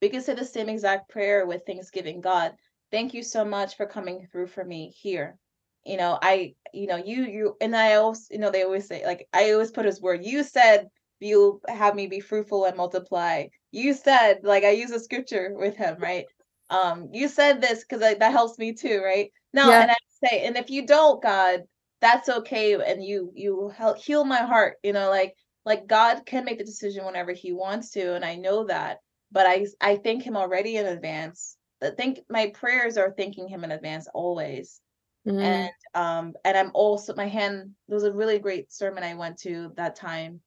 We 0.00 0.08
can 0.08 0.20
say 0.20 0.34
the 0.34 0.44
same 0.44 0.68
exact 0.68 1.10
prayer 1.10 1.46
with 1.46 1.62
Thanksgiving. 1.64 2.20
God, 2.20 2.54
thank 2.90 3.14
you 3.14 3.22
so 3.22 3.44
much 3.44 3.76
for 3.76 3.86
coming 3.86 4.26
through 4.30 4.48
for 4.48 4.64
me 4.64 4.92
here. 4.96 5.38
You 5.84 5.96
know, 5.96 6.18
I, 6.20 6.54
you 6.72 6.86
know, 6.86 6.96
you, 6.96 7.24
you, 7.24 7.56
and 7.60 7.76
I 7.76 7.94
also, 7.94 8.22
you 8.30 8.38
know, 8.38 8.50
they 8.50 8.62
always 8.62 8.86
say, 8.86 9.04
like, 9.04 9.28
I 9.32 9.52
always 9.52 9.70
put 9.70 9.84
his 9.84 10.00
word. 10.00 10.24
You 10.24 10.42
said 10.44 10.88
you'll 11.20 11.60
have 11.68 11.94
me 11.94 12.06
be 12.06 12.20
fruitful 12.20 12.64
and 12.64 12.76
multiply. 12.76 13.46
You 13.70 13.94
said, 13.94 14.40
like, 14.42 14.64
I 14.64 14.70
use 14.70 14.90
a 14.90 15.00
scripture 15.00 15.52
with 15.54 15.76
him, 15.76 15.96
right? 15.98 16.26
Um, 16.72 17.10
you 17.12 17.28
said 17.28 17.60
this 17.60 17.80
because 17.84 18.00
that 18.00 18.32
helps 18.32 18.58
me 18.58 18.72
too, 18.74 19.00
right? 19.02 19.30
No, 19.54 19.70
Yeah. 19.70 19.80
and 19.80 19.90
I 19.90 19.96
say, 20.24 20.46
and 20.46 20.56
if 20.56 20.70
you 20.70 20.86
don't, 20.86 21.22
God, 21.22 21.64
that's 22.00 22.28
okay, 22.28 22.74
and 22.74 23.04
you 23.04 23.32
you 23.34 23.68
help 23.70 23.98
heal 23.98 24.24
my 24.24 24.38
heart, 24.38 24.78
you 24.82 24.92
know, 24.92 25.10
like 25.10 25.36
like 25.64 25.86
God 25.86 26.26
can 26.26 26.44
make 26.44 26.58
the 26.58 26.64
decision 26.64 27.04
whenever 27.04 27.32
He 27.32 27.52
wants 27.52 27.90
to, 27.92 28.14
and 28.14 28.24
I 28.24 28.36
know 28.36 28.64
that 28.66 28.98
but 29.30 29.46
I 29.46 29.66
I 29.80 29.96
thank 29.96 30.22
him 30.24 30.36
already 30.36 30.76
in 30.76 30.86
advance. 30.86 31.56
I 31.82 31.90
think 31.90 32.20
my 32.28 32.50
prayers 32.50 32.96
are 32.98 33.14
thanking 33.16 33.48
him 33.48 33.64
in 33.64 33.72
advance 33.72 34.06
always. 34.14 34.80
Mhm. 35.24 35.64
And 35.64 35.72
um 35.94 36.34
and 36.44 36.56
I'm 36.56 36.70
also 36.74 37.14
my 37.14 37.26
hand 37.28 37.74
there 37.88 37.96
was 37.96 38.04
a 38.04 38.12
really 38.12 38.38
great 38.38 38.72
sermon 38.72 39.04
I 39.04 39.14
went 39.14 39.38
to 39.40 39.72
that 39.76 39.96
time. 39.96 40.42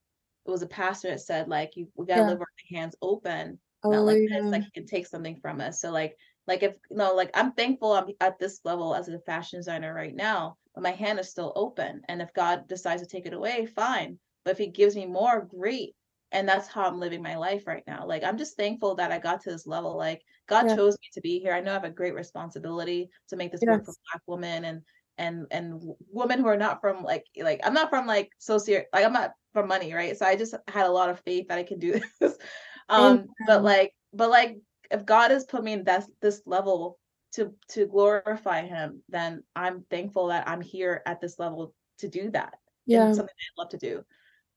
It 0.48 0.52
was 0.52 0.62
a 0.64 0.68
pastor 0.68 1.10
that 1.10 1.22
said 1.22 1.48
like 1.50 1.76
you 1.78 1.92
we 1.96 2.06
gotta 2.08 2.24
Yeah. 2.24 2.26
live 2.26 2.40
with 2.40 2.48
our 2.50 2.78
hands 2.80 2.96
open, 3.02 3.60
not 3.90 4.06
like 4.06 4.18
oh, 4.18 4.28
this, 4.30 4.46
like 4.52 4.64
he 4.64 4.72
can 4.72 4.86
take 4.86 5.08
something 5.08 5.38
from 5.42 5.62
us. 5.62 5.82
So 5.82 5.92
like 5.92 6.16
like 6.48 6.64
if 6.64 6.76
you 6.92 6.98
know, 6.98 7.14
like 7.16 7.32
I'm 7.34 7.54
thankful 7.54 7.94
I'm 7.94 8.08
at 8.22 8.40
this 8.40 8.62
level 8.64 8.96
as 8.96 9.08
a 9.08 9.20
fashion 9.20 9.60
designer 9.60 9.94
right 9.94 10.16
now, 10.16 10.58
but 10.74 10.84
my 10.84 10.92
hand 10.92 11.20
is 11.20 11.30
still 11.30 11.54
open. 11.56 12.02
And 12.08 12.22
if 12.22 12.34
God 12.34 12.68
decides 12.68 13.02
to 13.02 13.08
take 13.08 13.26
it 13.26 13.34
away, 13.34 13.66
fine. 13.66 14.20
But 14.44 14.52
if 14.52 14.58
he 14.60 14.68
gives 14.68 14.96
me 14.96 15.06
more, 15.06 15.42
great 15.46 15.96
and 16.32 16.48
that's 16.48 16.68
how 16.68 16.86
I'm 16.86 17.00
living 17.00 17.22
my 17.22 17.36
life 17.36 17.66
right 17.68 17.84
now. 17.88 18.06
Like 18.06 18.24
I'm 18.24 18.38
just 18.38 18.58
thankful 18.58 18.96
that 18.96 19.12
I 19.12 19.20
got 19.20 19.42
to 19.42 19.52
this 19.52 19.66
level. 19.68 19.96
Like 19.98 20.22
God 20.48 20.68
Yeah. 20.68 20.76
chose 20.76 20.94
me 20.94 21.08
to 21.14 21.22
be 21.22 21.40
here. 21.40 21.54
I 21.54 21.62
know 21.62 21.72
I 21.72 21.76
have 21.76 21.84
a 21.84 21.90
great 21.90 22.14
responsibility 22.16 23.10
to 23.30 23.36
make 23.36 23.52
this 23.52 23.62
work 23.66 23.86
for 23.86 23.94
Black 24.12 24.22
women 24.28 24.66
and 24.66 24.82
and 25.18 25.48
and 25.52 25.82
women 26.12 26.40
who 26.40 26.48
are 26.48 26.58
not 26.58 26.82
from 26.82 27.04
like 27.04 27.24
like 27.38 27.62
I'm 27.64 27.74
not 27.74 27.90
from 27.90 28.06
like 28.06 28.32
socio 28.38 28.84
like 28.94 29.06
I'm 29.06 29.14
not 29.14 29.32
from 29.54 29.68
money, 29.68 29.94
right? 29.94 30.18
So 30.18 30.26
I 30.26 30.36
just 30.36 30.56
had 30.68 30.86
a 30.88 30.92
lot 30.92 31.10
of 31.10 31.22
faith 31.22 31.48
that 31.48 31.58
I 31.58 31.64
can 31.64 31.80
do 31.80 32.02
this. 32.20 32.38
Um, 32.90 33.28
but 33.48 33.64
like 33.64 33.94
but 34.14 34.30
like 34.30 34.58
if 34.92 35.06
God 35.06 35.32
has 35.32 35.46
put 35.46 35.64
me 35.64 35.74
in 35.74 35.84
this 35.84 36.08
this 36.22 36.42
level 36.46 37.00
to 37.34 37.54
to 37.70 37.86
glorify 37.86 38.62
Him, 38.62 39.02
then 39.10 39.44
I'm 39.56 39.86
thankful 39.90 40.28
that 40.28 40.48
I'm 40.48 40.62
here 40.62 41.02
at 41.06 41.22
this 41.22 41.40
level 41.40 41.74
to 42.00 42.08
do 42.10 42.30
that 42.32 42.56
Yeah. 42.86 43.08
something 43.14 43.26
I 43.28 43.62
love 43.62 43.70
to 43.70 43.78
do. 43.78 44.04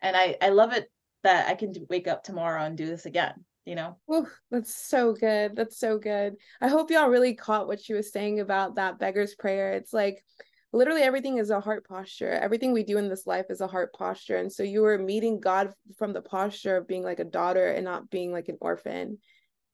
And 0.00 0.16
I 0.16 0.36
I 0.40 0.50
love 0.50 0.72
it 0.72 0.90
that 1.24 1.48
I 1.48 1.54
can 1.54 1.74
wake 1.88 2.06
up 2.08 2.22
tomorrow 2.22 2.62
and 2.62 2.76
do 2.76 2.86
this 2.86 3.06
again, 3.06 3.44
you 3.64 3.74
know? 3.74 3.96
Oof, 4.12 4.40
that's 4.50 4.74
so 4.74 5.12
good. 5.12 5.56
That's 5.56 5.78
so 5.78 5.98
good. 5.98 6.36
I 6.60 6.68
hope 6.68 6.90
y'all 6.90 7.08
really 7.08 7.34
caught 7.34 7.66
what 7.66 7.80
she 7.80 7.94
was 7.94 8.12
saying 8.12 8.40
about 8.40 8.76
that 8.76 8.98
beggar's 8.98 9.34
prayer. 9.34 9.72
It's 9.72 9.92
like 9.92 10.24
literally 10.72 11.02
everything 11.02 11.38
is 11.38 11.50
a 11.50 11.60
heart 11.60 11.86
posture. 11.88 12.30
Everything 12.30 12.72
we 12.72 12.84
do 12.84 12.98
in 12.98 13.08
this 13.08 13.26
life 13.26 13.46
is 13.50 13.60
a 13.60 13.66
heart 13.66 13.92
posture. 13.94 14.36
And 14.36 14.52
so 14.52 14.62
you 14.62 14.82
were 14.82 14.98
meeting 14.98 15.40
God 15.40 15.72
from 15.96 16.12
the 16.12 16.22
posture 16.22 16.76
of 16.76 16.88
being 16.88 17.02
like 17.02 17.20
a 17.20 17.24
daughter 17.24 17.68
and 17.68 17.84
not 17.84 18.10
being 18.10 18.32
like 18.32 18.48
an 18.48 18.58
orphan. 18.60 19.18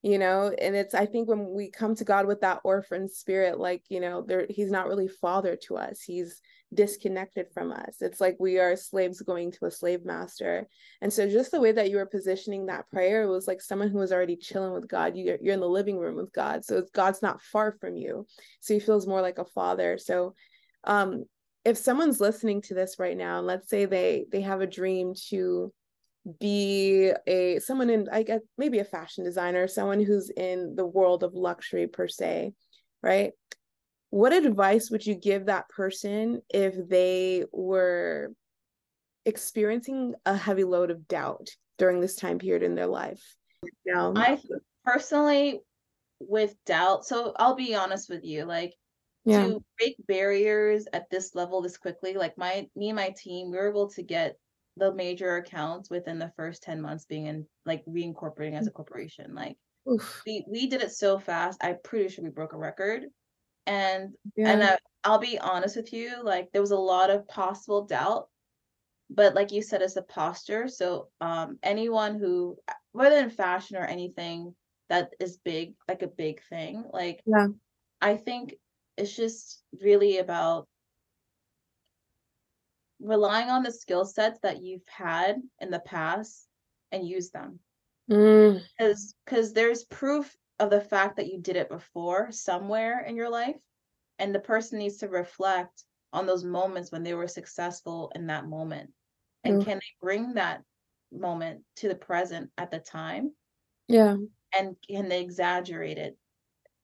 You 0.02 0.18
know, 0.18 0.54
and 0.60 0.76
it's 0.76 0.92
I 0.92 1.06
think 1.06 1.30
when 1.30 1.54
we 1.54 1.70
come 1.70 1.94
to 1.94 2.04
God 2.04 2.26
with 2.26 2.42
that 2.42 2.60
orphan 2.62 3.08
spirit, 3.08 3.58
like, 3.58 3.84
you 3.88 4.00
know, 4.00 4.20
there 4.20 4.46
he's 4.50 4.70
not 4.70 4.86
really 4.86 5.08
father 5.08 5.56
to 5.62 5.78
us. 5.78 6.02
He's 6.02 6.42
disconnected 6.74 7.46
from 7.54 7.72
us. 7.72 7.96
It's 8.02 8.20
like 8.20 8.36
we 8.38 8.58
are 8.58 8.76
slaves 8.76 9.22
going 9.22 9.52
to 9.52 9.64
a 9.64 9.70
slave 9.70 10.04
master. 10.04 10.68
And 11.00 11.10
so 11.10 11.26
just 11.28 11.52
the 11.52 11.60
way 11.60 11.72
that 11.72 11.88
you 11.90 11.96
were 11.96 12.06
positioning 12.06 12.66
that 12.66 12.88
prayer 12.90 13.28
was 13.28 13.48
like 13.48 13.62
someone 13.62 13.88
who 13.88 13.98
was 13.98 14.12
already 14.12 14.36
chilling 14.36 14.74
with 14.74 14.88
God. 14.88 15.16
You're, 15.16 15.38
you're 15.40 15.54
in 15.54 15.60
the 15.60 15.68
living 15.68 15.98
room 15.98 16.16
with 16.16 16.32
God. 16.34 16.66
So 16.66 16.84
God's 16.92 17.22
not 17.22 17.40
far 17.40 17.72
from 17.80 17.96
you. 17.96 18.26
So 18.60 18.74
he 18.74 18.80
feels 18.80 19.06
more 19.06 19.22
like 19.22 19.38
a 19.38 19.44
father. 19.44 19.96
So 19.96 20.34
um 20.86 21.24
if 21.64 21.78
someone's 21.78 22.20
listening 22.20 22.60
to 22.62 22.74
this 22.74 22.98
right 22.98 23.16
now, 23.16 23.38
and 23.38 23.46
let's 23.46 23.68
say 23.68 23.86
they 23.86 24.26
they 24.30 24.42
have 24.42 24.60
a 24.60 24.66
dream 24.66 25.14
to 25.30 25.72
be 26.40 27.12
a 27.26 27.58
someone 27.60 27.90
in 27.90 28.08
I 28.10 28.22
guess 28.22 28.40
maybe 28.56 28.78
a 28.78 28.84
fashion 28.84 29.24
designer, 29.24 29.66
someone 29.68 30.02
who's 30.02 30.30
in 30.30 30.74
the 30.76 30.86
world 30.86 31.22
of 31.22 31.34
luxury 31.34 31.86
per 31.86 32.08
se, 32.08 32.52
right? 33.02 33.32
What 34.10 34.32
advice 34.32 34.90
would 34.90 35.04
you 35.04 35.14
give 35.14 35.46
that 35.46 35.68
person 35.68 36.40
if 36.48 36.74
they 36.88 37.44
were 37.52 38.32
experiencing 39.26 40.14
a 40.24 40.36
heavy 40.36 40.64
load 40.64 40.90
of 40.90 41.08
doubt 41.08 41.48
during 41.78 42.00
this 42.00 42.14
time 42.14 42.38
period 42.38 42.62
in 42.62 42.74
their 42.74 42.86
life? 42.86 43.22
Yeah. 43.84 44.12
I 44.14 44.38
personally 44.84 45.60
with 46.20 46.54
doubt, 46.64 47.04
so 47.04 47.32
I'll 47.36 47.56
be 47.56 47.74
honest 47.74 48.08
with 48.08 48.24
you, 48.24 48.44
like 48.44 48.74
Yeah. 49.24 49.50
to 49.50 49.62
break 49.78 49.96
barriers 50.06 50.86
at 50.92 51.10
this 51.10 51.34
level 51.34 51.62
this 51.62 51.76
quickly, 51.78 52.14
like 52.14 52.36
my 52.38 52.68
me 52.76 52.90
and 52.90 52.96
my 52.96 53.10
team, 53.10 53.50
we 53.50 53.56
were 53.58 53.68
able 53.70 53.90
to 53.90 54.02
get 54.02 54.38
the 54.76 54.92
major 54.94 55.36
accounts 55.36 55.90
within 55.90 56.18
the 56.18 56.32
first 56.36 56.62
10 56.62 56.80
months 56.82 57.04
being 57.06 57.26
in 57.26 57.48
like 57.66 57.84
reincorporating 57.86 58.54
as 58.58 58.66
a 58.66 58.70
corporation. 58.72 59.34
Like 59.34 59.58
Oof. 59.86 60.26
we 60.26 60.44
we 60.48 60.68
did 60.68 60.82
it 60.82 60.92
so 60.92 61.18
fast. 61.18 61.58
I'm 61.64 61.78
pretty 61.84 62.08
sure 62.10 62.24
we 62.24 62.30
broke 62.30 62.52
a 62.54 62.58
record. 62.58 63.04
And 63.66 64.14
Yeah. 64.36 64.60
and 64.60 64.64
I, 64.64 64.78
I'll 65.04 65.18
be 65.20 65.38
honest 65.38 65.76
with 65.76 65.92
you, 65.92 66.22
like 66.24 66.52
there 66.52 66.62
was 66.62 66.72
a 66.72 66.78
lot 66.78 67.10
of 67.10 67.28
possible 67.28 67.86
doubt, 67.86 68.30
but 69.10 69.34
like 69.34 69.52
you 69.52 69.62
said, 69.62 69.82
it's 69.82 69.96
a 69.96 70.02
posture. 70.02 70.68
So 70.68 71.10
um 71.20 71.58
anyone 71.62 72.18
who 72.18 72.58
whether 72.92 73.16
in 73.18 73.30
fashion 73.30 73.76
or 73.76 73.84
anything 73.86 74.54
that 74.88 75.12
is 75.20 75.38
big, 75.38 75.74
like 75.88 76.02
a 76.02 76.08
big 76.08 76.42
thing, 76.44 76.84
like 76.92 77.24
Yeah. 77.26 77.48
I 78.02 78.16
think 78.16 78.56
it's 78.96 79.14
just 79.14 79.64
really 79.80 80.18
about 80.18 80.68
relying 83.00 83.50
on 83.50 83.62
the 83.62 83.70
skill 83.70 84.04
sets 84.04 84.40
that 84.40 84.60
you've 84.62 84.86
had 84.88 85.40
in 85.60 85.70
the 85.70 85.78
past 85.80 86.48
and 86.92 87.06
use 87.06 87.30
them 87.30 87.60
Mm, 88.08 88.60
because 88.76 89.14
because 89.24 89.52
there's 89.52 89.84
proof 89.84 90.36
of 90.58 90.70
the 90.70 90.80
fact 90.80 91.16
that 91.16 91.26
you 91.26 91.40
did 91.40 91.56
it 91.56 91.68
before 91.68 92.30
somewhere 92.30 93.00
in 93.04 93.16
your 93.16 93.28
life 93.30 93.56
and 94.18 94.34
the 94.34 94.40
person 94.40 94.78
needs 94.78 94.98
to 94.98 95.08
reflect 95.08 95.84
on 96.12 96.26
those 96.26 96.44
moments 96.44 96.92
when 96.92 97.02
they 97.02 97.14
were 97.14 97.28
successful 97.28 98.12
in 98.14 98.26
that 98.28 98.46
moment 98.46 98.92
and 99.44 99.60
Mm. 99.60 99.64
can 99.64 99.78
they 99.78 99.92
bring 100.00 100.34
that 100.34 100.62
moment 101.12 101.64
to 101.76 101.88
the 101.88 101.94
present 101.96 102.50
at 102.58 102.70
the 102.70 102.78
time 102.78 103.32
Yeah. 103.88 104.16
and 104.56 104.76
can 104.88 105.08
they 105.08 105.20
exaggerate 105.20 105.98
it 105.98 106.18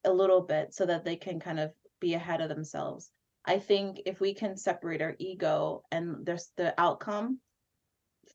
a 0.04 0.12
little 0.12 0.42
bit 0.42 0.74
so 0.74 0.86
that 0.86 1.04
they 1.04 1.16
can 1.16 1.40
kind 1.40 1.60
of 1.60 1.72
be 2.00 2.14
ahead 2.14 2.40
of 2.40 2.48
themselves 2.48 3.10
i 3.44 3.58
think 3.58 4.00
if 4.06 4.20
we 4.20 4.34
can 4.34 4.56
separate 4.56 5.02
our 5.02 5.14
ego 5.18 5.82
and 5.90 6.24
there's 6.26 6.50
the 6.56 6.74
outcome 6.80 7.38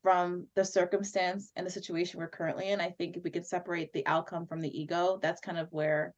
from 0.01 0.47
the 0.56 0.65
circumstance 0.65 1.51
and 1.56 1.65
the 1.65 1.71
situation 1.71 2.19
we're 2.19 2.28
currently 2.28 2.69
in 2.69 2.82
i 2.82 2.89
think 2.91 3.17
if 3.17 3.23
we 3.23 3.30
can 3.32 3.43
separate 3.43 3.91
the 3.93 4.06
outcome 4.06 4.45
from 4.45 4.62
the 4.62 4.80
ego 4.82 5.19
that's 5.21 5.41
kind 5.41 5.58
of 5.58 5.71
where 5.71 6.13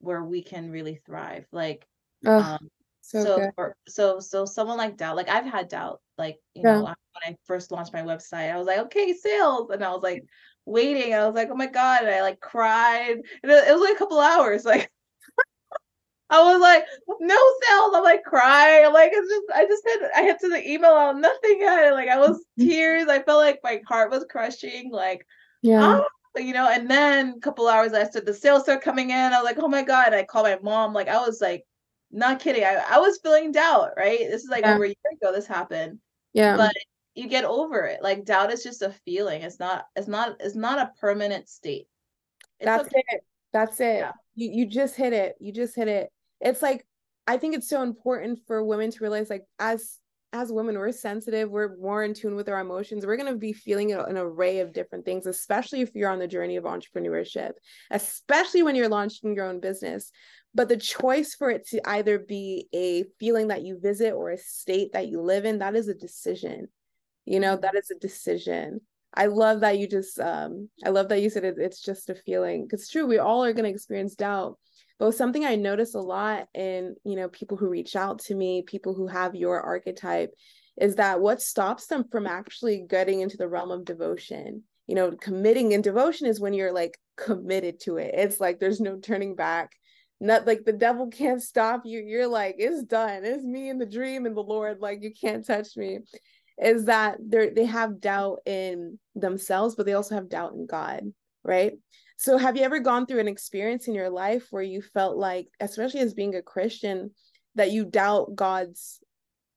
where 0.00 0.22
we 0.24 0.42
can 0.42 0.70
really 0.70 1.00
thrive 1.06 1.46
like 1.52 1.86
Oh, 2.26 2.38
um 2.38 2.58
so, 3.02 3.24
so 3.24 3.40
for, 3.54 3.76
so 3.88 4.20
so 4.20 4.44
someone 4.44 4.78
like 4.78 4.96
doubt 4.96 5.16
like 5.16 5.28
i've 5.28 5.44
had 5.44 5.68
doubt 5.68 6.00
like 6.18 6.38
you 6.54 6.62
Yeah. 6.62 6.82
know 6.82 6.82
when 6.82 6.94
i 7.34 7.36
first 7.44 7.70
launched 7.70 7.92
my 7.92 8.02
website 8.02 8.52
i 8.52 8.56
was 8.58 8.66
like 8.66 8.78
okay 8.78 9.12
sales 9.12 9.70
and 9.70 9.84
i 9.84 9.90
was 9.92 10.02
like 10.02 10.24
waiting 10.66 11.14
i 11.14 11.26
was 11.26 11.34
like 11.34 11.48
oh 11.50 11.54
my 11.54 11.66
god 11.66 12.02
and 12.02 12.10
i 12.14 12.22
like 12.22 12.40
cried 12.40 13.12
and 13.42 13.52
it, 13.52 13.68
it 13.68 13.72
was 13.72 13.82
like 13.82 13.94
a 13.96 13.98
couple 13.98 14.20
hours 14.20 14.64
like 14.66 14.90
i 16.30 16.40
was 16.42 16.60
like 16.60 16.84
no 17.20 17.36
sales 17.62 17.92
i'm 17.94 18.02
like 18.02 18.22
crying 18.24 18.92
like 18.92 19.10
it's 19.12 19.28
just 19.28 19.44
i 19.54 19.64
just 19.66 19.82
had 19.86 20.10
i 20.16 20.20
had 20.22 20.38
to 20.38 20.48
the 20.48 20.68
email 20.68 20.92
out 20.92 21.18
nothing 21.18 21.58
yet 21.60 21.92
like 21.92 22.08
i 22.08 22.18
was 22.18 22.38
mm-hmm. 22.58 22.68
tears 22.68 23.08
i 23.08 23.22
felt 23.22 23.40
like 23.42 23.60
my 23.62 23.80
heart 23.86 24.10
was 24.10 24.24
crushing 24.30 24.90
like 24.90 25.26
Yeah. 25.62 26.00
oh, 26.00 26.06
you 26.36 26.52
know, 26.52 26.68
and 26.68 26.90
then 26.90 27.34
a 27.36 27.40
couple 27.40 27.68
hours 27.68 27.92
I 27.92 28.04
said 28.08 28.26
the 28.26 28.34
sales 28.34 28.62
started 28.64 28.82
coming 28.82 29.10
in. 29.10 29.16
I 29.16 29.40
was 29.40 29.44
like, 29.44 29.58
oh 29.60 29.68
my 29.68 29.82
God. 29.82 30.08
And 30.08 30.16
I 30.16 30.24
called 30.24 30.46
my 30.46 30.58
mom. 30.62 30.92
Like 30.92 31.08
I 31.08 31.18
was 31.18 31.40
like, 31.40 31.64
not 32.10 32.40
kidding. 32.40 32.64
I, 32.64 32.82
I 32.90 32.98
was 32.98 33.20
feeling 33.22 33.52
doubt, 33.52 33.90
right? 33.96 34.18
This 34.18 34.42
is 34.42 34.50
like 34.50 34.64
Yeah. 34.64 34.74
over 34.74 34.84
a 34.84 34.88
year 34.88 34.96
ago 35.12 35.32
this 35.32 35.46
happened. 35.46 36.00
Yeah. 36.32 36.56
But 36.56 36.72
you 37.14 37.28
get 37.28 37.44
over 37.44 37.84
it. 37.86 38.02
Like 38.02 38.24
doubt 38.24 38.52
is 38.52 38.64
just 38.64 38.82
a 38.82 38.90
feeling. 39.04 39.42
It's 39.42 39.60
not, 39.60 39.86
it's 39.94 40.08
not, 40.08 40.36
it's 40.40 40.56
not 40.56 40.80
a 40.80 40.90
permanent 41.00 41.48
state. 41.48 41.86
It's 42.58 42.66
That's 42.66 42.88
okay. 42.88 43.02
it. 43.10 43.24
That's 43.52 43.80
it. 43.80 43.98
Yeah. 43.98 44.12
You 44.34 44.50
you 44.50 44.66
just 44.66 44.96
hit 44.96 45.12
it. 45.12 45.36
You 45.38 45.52
just 45.52 45.76
hit 45.76 45.86
it. 45.86 46.10
It's 46.40 46.62
like 46.62 46.86
I 47.26 47.38
think 47.38 47.54
it's 47.54 47.68
so 47.68 47.82
important 47.82 48.40
for 48.46 48.62
women 48.62 48.90
to 48.90 48.98
realize 49.00 49.30
like 49.30 49.44
as 49.58 49.98
as 50.34 50.50
women 50.50 50.76
we're 50.76 50.90
sensitive, 50.90 51.48
we're 51.48 51.76
more 51.76 52.02
in 52.02 52.12
tune 52.12 52.34
with 52.34 52.48
our 52.48 52.58
emotions. 52.58 53.06
We're 53.06 53.16
going 53.16 53.32
to 53.32 53.38
be 53.38 53.52
feeling 53.52 53.92
an 53.92 54.18
array 54.18 54.58
of 54.58 54.72
different 54.72 55.04
things, 55.04 55.26
especially 55.26 55.80
if 55.80 55.94
you're 55.94 56.10
on 56.10 56.18
the 56.18 56.26
journey 56.26 56.56
of 56.56 56.64
entrepreneurship, 56.64 57.52
especially 57.92 58.64
when 58.64 58.74
you're 58.74 58.88
launching 58.88 59.36
your 59.36 59.46
own 59.46 59.60
business. 59.60 60.10
But 60.52 60.68
the 60.68 60.76
choice 60.76 61.36
for 61.36 61.50
it 61.50 61.68
to 61.68 61.88
either 61.88 62.18
be 62.18 62.66
a 62.74 63.04
feeling 63.20 63.48
that 63.48 63.62
you 63.62 63.78
visit 63.80 64.12
or 64.12 64.30
a 64.30 64.38
state 64.38 64.92
that 64.94 65.06
you 65.06 65.20
live 65.20 65.44
in, 65.44 65.60
that 65.60 65.76
is 65.76 65.86
a 65.86 65.94
decision. 65.94 66.66
You 67.26 67.38
know, 67.38 67.56
that 67.56 67.76
is 67.76 67.92
a 67.92 67.98
decision. 68.00 68.80
I 69.14 69.26
love 69.26 69.60
that 69.60 69.78
you 69.78 69.86
just 69.86 70.18
um 70.18 70.68
I 70.84 70.88
love 70.88 71.08
that 71.10 71.22
you 71.22 71.30
said 71.30 71.44
it, 71.44 71.54
it's 71.58 71.80
just 71.80 72.10
a 72.10 72.14
feeling 72.16 72.64
because 72.64 72.88
true 72.88 73.06
we 73.06 73.18
all 73.18 73.44
are 73.44 73.52
going 73.52 73.64
to 73.64 73.70
experience 73.70 74.16
doubt 74.16 74.58
but 74.98 75.12
something 75.12 75.44
I 75.44 75.56
notice 75.56 75.94
a 75.94 76.00
lot 76.00 76.48
in 76.54 76.96
you 77.04 77.16
know 77.16 77.28
people 77.28 77.56
who 77.56 77.68
reach 77.68 77.96
out 77.96 78.20
to 78.20 78.34
me 78.34 78.62
people 78.62 78.94
who 78.94 79.06
have 79.06 79.34
your 79.34 79.60
archetype 79.60 80.32
is 80.76 80.96
that 80.96 81.20
what 81.20 81.40
stops 81.40 81.86
them 81.86 82.04
from 82.10 82.26
actually 82.26 82.84
getting 82.88 83.20
into 83.20 83.36
the 83.36 83.48
realm 83.48 83.70
of 83.70 83.84
devotion? 83.84 84.64
You 84.86 84.94
know 84.94 85.12
committing 85.12 85.72
and 85.72 85.82
devotion 85.82 86.26
is 86.26 86.40
when 86.40 86.52
you're 86.52 86.72
like 86.72 86.98
committed 87.16 87.80
to 87.80 87.96
it. 87.96 88.14
It's 88.14 88.40
like 88.40 88.58
there's 88.58 88.80
no 88.80 88.98
turning 88.98 89.34
back. 89.34 89.70
Not 90.20 90.46
like 90.46 90.64
the 90.64 90.72
devil 90.72 91.08
can't 91.08 91.42
stop 91.42 91.82
you. 91.84 92.00
You're 92.00 92.28
like 92.28 92.56
it's 92.58 92.82
done. 92.82 93.24
It's 93.24 93.44
me 93.44 93.68
and 93.70 93.80
the 93.80 93.86
dream 93.86 94.26
and 94.26 94.36
the 94.36 94.42
lord. 94.42 94.80
Like 94.80 95.02
you 95.02 95.12
can't 95.12 95.46
touch 95.46 95.76
me. 95.76 96.00
Is 96.58 96.84
that 96.84 97.16
they 97.20 97.50
they 97.50 97.64
have 97.64 98.00
doubt 98.00 98.40
in 98.46 98.98
themselves 99.14 99.74
but 99.74 99.86
they 99.86 99.94
also 99.94 100.14
have 100.14 100.28
doubt 100.28 100.52
in 100.52 100.66
god 100.66 101.02
right 101.44 101.74
so 102.16 102.36
have 102.36 102.56
you 102.56 102.62
ever 102.62 102.78
gone 102.78 103.06
through 103.06 103.20
an 103.20 103.28
experience 103.28 103.88
in 103.88 103.94
your 103.94 104.10
life 104.10 104.46
where 104.50 104.62
you 104.62 104.80
felt 104.80 105.16
like 105.16 105.48
especially 105.60 106.00
as 106.00 106.14
being 106.14 106.34
a 106.34 106.42
christian 106.42 107.10
that 107.54 107.70
you 107.70 107.84
doubt 107.84 108.34
god's 108.34 109.00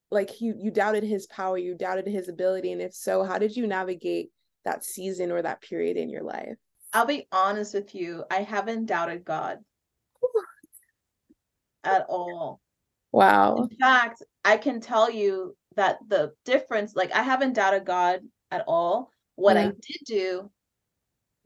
like 0.10 0.40
you 0.42 0.56
you 0.58 0.72
doubted 0.72 1.04
his 1.04 1.28
power 1.28 1.58
you 1.58 1.76
doubted 1.76 2.08
his 2.08 2.30
ability 2.30 2.72
and 2.72 2.82
if 2.82 2.94
so 2.94 3.24
how 3.24 3.38
did 3.38 3.56
you 3.56 3.68
navigate 3.68 4.30
that 4.66 4.84
season 4.84 5.32
or 5.32 5.42
that 5.42 5.62
period 5.62 5.98
in 5.98 6.10
your 6.10 6.24
life 6.24 6.56
I'll 6.94 7.06
be 7.06 7.28
honest 7.32 7.74
with 7.74 7.94
you. 7.94 8.24
I 8.32 8.44
haven't 8.44 8.86
doubted 8.86 9.26
God 9.26 9.60
at 11.84 12.06
all. 12.10 12.60
wow 13.12 13.56
In 13.56 13.78
fact, 13.78 14.24
I 14.44 14.58
can 14.58 14.82
tell 14.82 15.10
you 15.10 15.56
that 15.76 15.98
the 16.08 16.34
difference, 16.46 16.96
like 16.96 17.12
I 17.14 17.22
haven't 17.22 17.54
doubted 17.54 17.86
God 17.86 18.22
at 18.52 18.64
all. 18.68 19.12
What 19.36 19.58
I 19.58 19.66
did 19.66 20.00
do 20.06 20.50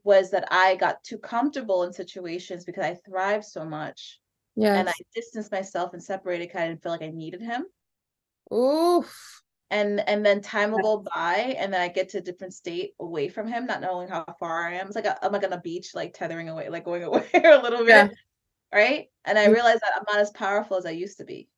was 0.04 0.32
that 0.32 0.48
I 0.52 0.76
got 0.76 1.04
too 1.04 1.18
comfortable 1.20 1.84
in 1.84 1.94
situations 1.94 2.66
because 2.66 2.84
I 2.86 2.96
thrived 2.96 3.46
so 3.46 3.66
much 3.66 4.20
Yeah. 4.56 4.76
and 4.76 4.90
I 4.90 4.94
distanced 5.16 5.52
myself 5.52 5.94
and 5.94 6.04
separated 6.04 6.48
because 6.50 6.62
I 6.62 6.68
didn't 6.70 6.84
feel 6.84 6.92
like 6.94 7.02
I 7.04 7.10
needed 7.10 7.42
him. 7.42 7.66
oof 8.54 9.42
And 9.70 10.02
and 10.08 10.26
then 10.26 10.42
time 10.42 10.72
will 10.72 10.80
go 10.80 10.98
by 11.16 11.56
and 11.58 11.74
then 11.74 11.82
I 11.82 11.88
get 11.88 12.10
to 12.10 12.18
a 12.18 12.22
different 12.22 12.54
state 12.54 12.94
away 13.00 13.30
from 13.30 13.48
him, 13.48 13.66
not 13.66 13.82
knowing 13.82 14.10
how 14.10 14.26
far 14.40 14.68
I 14.68 14.76
am. 14.76 14.88
It's 14.88 14.96
like 14.96 15.06
i 15.08 15.18
I'm 15.22 15.32
like 15.32 15.44
on 15.46 15.54
a 15.54 15.62
beach, 15.62 15.96
like 15.96 16.14
tethering 16.14 16.50
away, 16.50 16.70
like 16.70 16.84
going 16.86 17.04
away 17.10 17.30
a 17.34 17.62
little 17.62 17.86
bit. 17.86 17.88
Yeah. 17.88 18.08
Right. 18.74 19.10
And 19.26 19.40
I 19.40 19.46
Mm. 19.46 19.56
realized 19.56 19.82
that 19.82 19.94
I'm 19.98 20.06
not 20.10 20.22
as 20.22 20.32
powerful 20.32 20.78
as 20.78 20.86
I 20.86 20.92
used 20.92 21.18
to 21.20 21.26
be. 21.26 21.50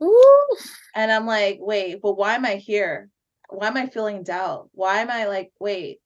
oof 0.00 0.78
And 0.94 1.10
I'm 1.12 1.26
like, 1.26 1.58
wait, 1.60 2.00
but 2.02 2.14
why 2.16 2.34
am 2.34 2.44
I 2.44 2.56
here? 2.56 3.10
Why 3.48 3.68
am 3.68 3.76
I 3.76 3.86
feeling 3.86 4.22
doubt? 4.22 4.68
Why 4.72 5.00
am 5.00 5.10
I 5.10 5.26
like, 5.26 5.52
wait? 5.60 6.00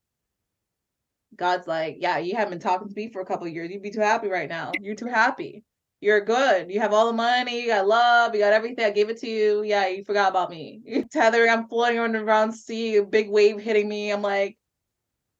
God's 1.36 1.66
like, 1.66 1.96
yeah, 2.00 2.18
you 2.18 2.36
haven't 2.36 2.50
been 2.50 2.60
talking 2.60 2.88
to 2.88 2.94
me 2.94 3.10
for 3.10 3.20
a 3.20 3.26
couple 3.26 3.46
of 3.46 3.52
years. 3.52 3.70
You'd 3.70 3.82
be 3.82 3.90
too 3.90 4.00
happy 4.00 4.28
right 4.28 4.48
now. 4.48 4.72
You're 4.80 4.94
too 4.94 5.06
happy. 5.06 5.64
You're 6.00 6.20
good. 6.20 6.70
You 6.70 6.80
have 6.80 6.92
all 6.92 7.06
the 7.06 7.12
money. 7.12 7.62
You 7.62 7.68
got 7.68 7.86
love. 7.86 8.34
You 8.34 8.40
got 8.40 8.52
everything. 8.52 8.84
I 8.84 8.90
gave 8.90 9.08
it 9.08 9.20
to 9.20 9.28
you. 9.28 9.62
Yeah, 9.62 9.86
you 9.86 10.04
forgot 10.04 10.30
about 10.30 10.50
me. 10.50 10.80
You're 10.84 11.04
tethering. 11.12 11.50
I'm 11.50 11.68
floating 11.68 12.00
on 12.00 12.12
the 12.12 12.24
round 12.24 12.54
sea. 12.54 12.96
A 12.96 13.04
big 13.04 13.30
wave 13.30 13.60
hitting 13.60 13.88
me. 13.88 14.10
I'm 14.10 14.22
like, 14.22 14.58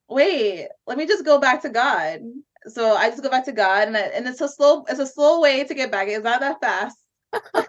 wait. 0.08 0.68
Let 0.86 0.98
me 0.98 1.06
just 1.06 1.24
go 1.24 1.38
back 1.38 1.62
to 1.62 1.68
God. 1.68 2.20
So 2.68 2.94
I 2.94 3.10
just 3.10 3.24
go 3.24 3.28
back 3.28 3.46
to 3.46 3.52
God, 3.52 3.88
and 3.88 3.96
I, 3.96 4.02
and 4.02 4.26
it's 4.28 4.40
a 4.40 4.48
slow. 4.48 4.84
It's 4.88 5.00
a 5.00 5.06
slow 5.06 5.40
way 5.40 5.64
to 5.64 5.74
get 5.74 5.90
back. 5.90 6.06
It's 6.06 6.22
not 6.22 6.40
that 6.40 6.60
fast. 6.60 6.96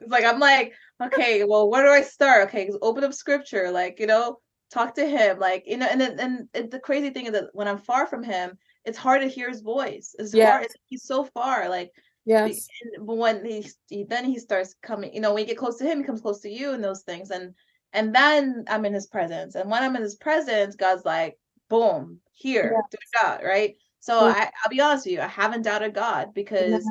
It's 0.00 0.12
like 0.12 0.24
I'm 0.24 0.38
like, 0.38 0.74
okay, 1.02 1.44
well, 1.44 1.68
where 1.68 1.84
do 1.84 1.90
I 1.90 2.02
start? 2.02 2.48
Okay, 2.48 2.70
open 2.80 3.04
up 3.04 3.12
scripture, 3.12 3.70
like 3.70 4.00
you 4.00 4.06
know, 4.06 4.38
talk 4.70 4.94
to 4.94 5.06
him, 5.06 5.38
like 5.38 5.64
you 5.66 5.76
know, 5.76 5.86
and 5.90 6.00
then 6.00 6.18
and, 6.20 6.48
and 6.54 6.70
the 6.70 6.78
crazy 6.80 7.10
thing 7.10 7.26
is 7.26 7.32
that 7.32 7.50
when 7.52 7.68
I'm 7.68 7.78
far 7.78 8.06
from 8.06 8.22
him, 8.22 8.58
it's 8.84 8.98
hard 8.98 9.22
to 9.22 9.28
hear 9.28 9.48
his 9.48 9.60
voice. 9.62 10.14
It's 10.18 10.34
Yeah. 10.34 10.50
hard. 10.58 10.68
He's 10.86 11.04
so 11.04 11.24
far, 11.24 11.68
like. 11.68 11.92
yes 12.24 12.68
and- 12.82 13.06
But 13.06 13.16
when 13.16 13.44
he, 13.44 13.66
he 13.88 14.04
then 14.04 14.24
he 14.24 14.38
starts 14.38 14.74
coming, 14.82 15.12
you 15.14 15.20
know, 15.20 15.32
when 15.34 15.42
you 15.42 15.48
get 15.48 15.58
close 15.58 15.78
to 15.78 15.84
him, 15.84 15.98
he 15.98 16.04
comes 16.04 16.20
close 16.20 16.40
to 16.42 16.50
you, 16.50 16.72
and 16.72 16.82
those 16.84 17.02
things, 17.02 17.30
and 17.30 17.54
and 17.92 18.14
then 18.14 18.64
I'm 18.68 18.84
in 18.84 18.92
his 18.94 19.06
presence, 19.06 19.54
and 19.54 19.70
when 19.70 19.82
I'm 19.82 19.96
in 19.96 20.02
his 20.02 20.16
presence, 20.16 20.76
God's 20.76 21.04
like, 21.06 21.38
boom, 21.70 22.20
here, 22.32 22.76
do 22.90 22.98
God, 23.20 23.40
right? 23.44 23.76
So 24.00 24.14
Yeah. 24.26 24.32
I, 24.36 24.50
I'll 24.62 24.70
be 24.70 24.80
honest 24.80 25.06
with 25.06 25.14
you, 25.14 25.20
I 25.20 25.26
haven't 25.26 25.62
doubted 25.62 25.94
God 25.94 26.34
because 26.34 26.84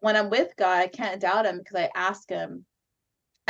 when 0.00 0.16
I'm 0.16 0.30
with 0.30 0.54
God, 0.56 0.78
I 0.78 0.88
can't 0.88 1.20
doubt 1.20 1.46
him 1.46 1.58
because 1.58 1.76
I 1.76 1.90
ask 1.94 2.28
him. 2.28 2.64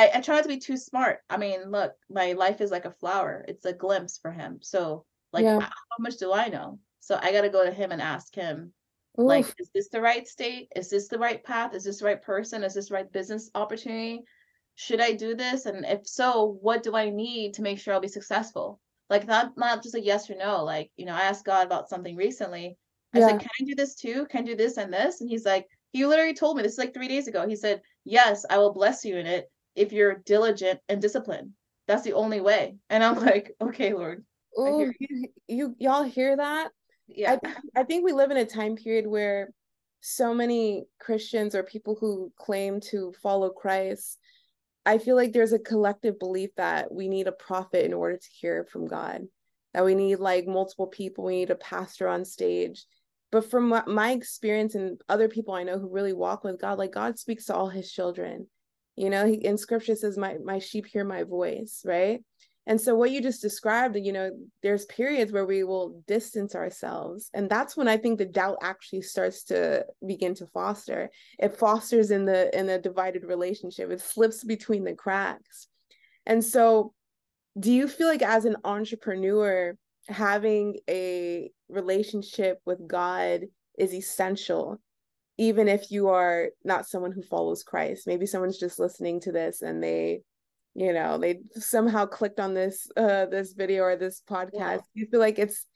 I, 0.01 0.11
I 0.15 0.21
try 0.23 0.37
not 0.37 0.45
to 0.45 0.49
be 0.49 0.59
too 0.59 0.79
smart. 0.79 1.19
I 1.29 1.37
mean, 1.37 1.71
look, 1.71 1.93
my 2.09 2.33
life 2.33 2.63
is 2.63 2.71
like 2.71 2.87
a 2.87 2.91
flower. 2.91 3.45
It's 3.47 3.67
a 3.67 3.73
glimpse 3.75 4.17
for 4.17 4.31
him. 4.31 4.61
So 4.63 5.05
like 5.31 5.45
Yeah. 5.45 5.61
how 5.61 5.97
much 5.99 6.17
do 6.17 6.33
I 6.33 6.49
know? 6.49 6.79
So 7.01 7.19
I 7.21 7.33
gotta 7.33 7.51
go 7.51 7.65
to 7.65 7.71
him 7.71 7.93
and 7.93 8.01
ask 8.01 8.35
him, 8.35 8.73
like, 9.17 9.53
is 9.59 9.69
this 9.75 9.91
the 9.91 10.01
right 10.01 10.27
state? 10.27 10.69
Is 10.75 10.89
this 10.89 11.09
the 11.09 11.19
right 11.19 11.45
path? 11.45 11.75
Is 11.75 11.85
this 11.85 11.99
the 11.99 12.07
right 12.07 12.23
person? 12.23 12.65
Is 12.65 12.75
this 12.75 12.89
the 12.89 12.95
right 12.95 13.13
business 13.13 13.51
opportunity? 13.55 14.23
Should 14.77 15.01
I 15.03 15.13
do 15.13 15.35
this? 15.35 15.67
And 15.67 15.85
if 15.85 16.07
so, 16.09 16.57
what 16.63 16.83
do 16.83 16.97
I 16.97 17.11
need 17.11 17.53
to 17.55 17.63
make 17.63 17.79
sure 17.79 17.93
I'll 17.93 18.01
be 18.01 18.09
successful? 18.09 18.81
Like 19.11 19.27
not 19.27 19.59
not 19.59 19.83
just 19.83 19.95
a 19.95 20.01
yes 20.01 20.31
or 20.31 20.37
no. 20.37 20.65
Like, 20.65 20.91
you 20.97 21.05
know, 21.05 21.15
I 21.15 21.23
asked 21.23 21.45
God 21.45 21.67
about 21.67 21.91
something 21.91 22.17
recently. 22.17 22.79
I 23.13 23.19
Yeah. 23.19 23.27
said, 23.27 23.41
Can 23.41 23.51
I 23.61 23.65
do 23.65 23.75
this 23.75 23.95
too? 23.97 24.27
Can 24.31 24.45
I 24.45 24.47
do 24.47 24.57
this 24.57 24.79
and 24.79 24.91
this? 24.93 25.21
And 25.21 25.29
he's 25.29 25.45
like, 25.45 25.67
he 25.93 26.07
literally 26.07 26.35
told 26.35 26.57
me 26.57 26.63
this 26.63 26.73
is 26.73 26.79
like 26.79 26.95
three 26.95 27.09
days 27.09 27.29
ago. 27.29 27.47
He 27.47 27.57
said, 27.57 27.83
Yes, 28.05 28.47
I 28.49 28.57
will 28.57 28.73
bless 28.73 29.05
you 29.05 29.19
in 29.19 29.27
it 29.27 29.51
if 29.75 29.93
you're 29.93 30.23
diligent 30.27 30.81
and 30.89 31.01
disciplined. 31.01 31.53
That's 31.87 32.03
the 32.03 32.13
only 32.13 32.41
way. 32.41 32.77
And 32.89 33.03
I'm 33.03 33.19
like, 33.25 33.53
okay, 33.61 33.93
Lord. 33.93 34.25
I 34.59 34.71
Ooh, 34.71 34.93
you, 34.99 35.29
you 35.49 35.77
y'all 35.79 36.03
hear 36.03 36.37
that 36.37 36.71
Yeah. 37.09 37.33
I 37.33 37.37
think 37.37 37.57
I 37.77 37.83
think 37.85 38.05
we 38.05 38.13
live 38.13 38.31
in 38.31 38.37
a 38.37 38.45
time 38.45 38.77
period 38.77 39.07
where 39.07 39.53
so 40.01 40.35
many 40.35 40.85
Christians 40.99 41.55
or 41.55 41.63
people 41.63 41.97
who 42.01 42.33
claim 42.37 42.81
to 42.91 43.13
follow 43.23 43.51
Christ, 43.51 44.19
I 44.87 44.99
feel 44.99 45.15
like 45.15 45.33
there's 45.33 45.53
a 45.53 45.59
collective 45.59 46.19
belief 46.19 46.51
that 46.57 46.93
we 46.93 47.09
need 47.09 47.27
a 47.27 47.33
prophet 47.33 47.85
in 47.85 47.93
order 47.93 48.17
to 48.17 48.29
hear 48.33 48.67
from 48.71 48.87
God. 48.87 49.23
That 49.75 49.85
we 49.85 49.95
need 49.95 50.17
like 50.17 50.47
multiple 50.47 50.89
people, 50.89 51.25
we 51.25 51.37
need 51.37 51.51
a 51.51 51.55
pastor 51.57 52.09
on 52.09 52.25
stage. 52.25 52.87
but 53.31 53.49
from 53.49 53.69
my 53.87 54.11
experience 54.11 54.75
and 54.75 55.01
other 55.09 55.29
people 55.29 55.55
I 55.55 55.63
know 55.63 55.79
who 55.79 55.89
really 55.89 56.13
walk 56.13 56.43
with 56.43 56.61
God, 56.61 56.79
like 56.79 56.93
God 56.93 57.19
speaks 57.19 57.47
to 57.47 57.55
all 57.55 57.69
his 57.69 57.93
children. 57.93 58.49
You 59.01 59.09
know, 59.09 59.27
he 59.27 59.37
in 59.37 59.57
scripture 59.57 59.95
says, 59.95 60.19
My 60.19 60.37
my 60.45 60.59
sheep 60.59 60.87
hear 60.87 61.05
my 61.05 61.23
voice, 61.23 61.81
right? 61.87 62.23
And 62.67 62.79
so 62.79 62.95
what 62.95 63.11
you 63.11 63.23
just 63.23 63.41
described, 63.41 63.97
you 63.97 64.13
know, 64.13 64.31
there's 64.63 64.85
periods 64.85 65.33
where 65.33 65.47
we 65.47 65.65
will 65.65 66.05
distance 66.07 66.55
ourselves. 66.55 67.31
And 67.33 67.49
that's 67.49 67.79
when 67.79 67.89
I 67.89 67.97
think 67.97 68.19
the 68.19 68.27
doubt 68.27 68.59
actually 68.63 69.01
starts 69.01 69.45
to 69.45 69.87
begin 70.07 70.35
to 70.35 70.47
foster. 70.49 71.09
It 71.39 71.57
fosters 71.57 72.11
in 72.11 72.27
the 72.27 72.55
in 72.57 72.69
a 72.69 72.79
divided 72.79 73.25
relationship. 73.25 73.91
It 73.91 74.03
slips 74.03 74.45
between 74.45 74.85
the 74.85 74.95
cracks. 74.95 75.69
And 76.27 76.45
so 76.45 76.93
do 77.59 77.73
you 77.73 77.89
feel 77.89 78.07
like 78.07 78.23
as 78.23 78.45
an 78.45 78.59
entrepreneur 78.65 79.77
having 80.09 80.77
a 80.91 81.51
relationship 81.71 82.59
with 82.67 82.87
God 82.87 83.47
is 83.79 83.95
essential 83.95 84.79
even 85.41 85.69
if 85.69 85.91
you 85.91 86.09
are 86.09 86.51
not 86.65 86.87
someone 86.87 87.13
who 87.13 87.23
follows 87.23 87.63
Christ. 87.63 88.07
Maybe 88.07 88.27
someone's 88.27 88.59
just 88.59 88.79
listening 88.79 89.21
to 89.21 89.33
this 89.33 89.63
and 89.63 89.83
they 89.83 90.21
you 90.75 90.93
know 90.93 91.19
they 91.19 91.41
somehow 91.55 92.07
clicked 92.07 92.39
on 92.39 92.55
this 92.55 92.87
uh 92.97 93.27
this 93.27 93.55
video 93.55 93.83
or 93.83 93.97
this 93.97 94.23
podcast 94.31 94.53
yeah. 94.55 94.79
you 94.95 95.07
feel 95.11 95.19
like 95.19 95.39
it's 95.39 95.67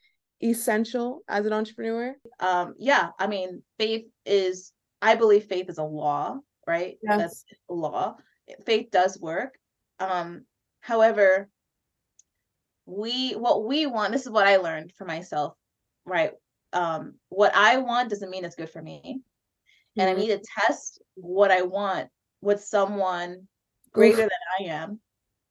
essential 0.41 1.23
as 1.29 1.47
an 1.47 1.53
entrepreneur 1.53 2.15
um 2.39 2.75
yeah 2.79 3.09
i 3.19 3.27
mean 3.27 3.61
faith 3.77 4.05
is 4.25 4.71
i 5.03 5.17
believe 5.17 5.47
faith 5.47 5.69
is 5.69 5.79
a 5.79 5.83
law 5.83 6.39
right 6.69 6.97
yes. 7.03 7.19
that's 7.19 7.45
a 7.69 7.75
law 7.75 8.15
faith 8.65 8.87
does 8.93 9.19
work 9.21 9.59
um 9.99 10.45
however 10.81 11.49
we 12.87 13.33
what 13.33 13.65
we 13.65 13.87
want 13.87 14.13
this 14.13 14.23
is 14.23 14.31
what 14.31 14.47
i 14.47 14.59
learned 14.59 14.93
for 14.97 15.07
myself 15.07 15.55
right 16.07 16.31
um 16.73 17.15
what 17.31 17.53
i 17.57 17.79
want 17.79 18.11
doesn't 18.11 18.31
mean 18.31 18.45
it's 18.45 18.55
good 18.55 18.71
for 18.71 18.81
me 18.81 19.21
mm-hmm. 19.97 20.01
and 20.01 20.11
i 20.11 20.13
mm-hmm. 20.13 20.21
need 20.29 20.43
to 20.43 20.49
test 20.67 21.03
what 21.15 21.51
i 21.51 21.63
want 21.63 22.09
with 22.41 22.61
someone 22.63 23.47
greater 23.93 24.23
Oof. 24.23 24.29
than 24.59 24.69
i 24.69 24.73
am. 24.73 25.01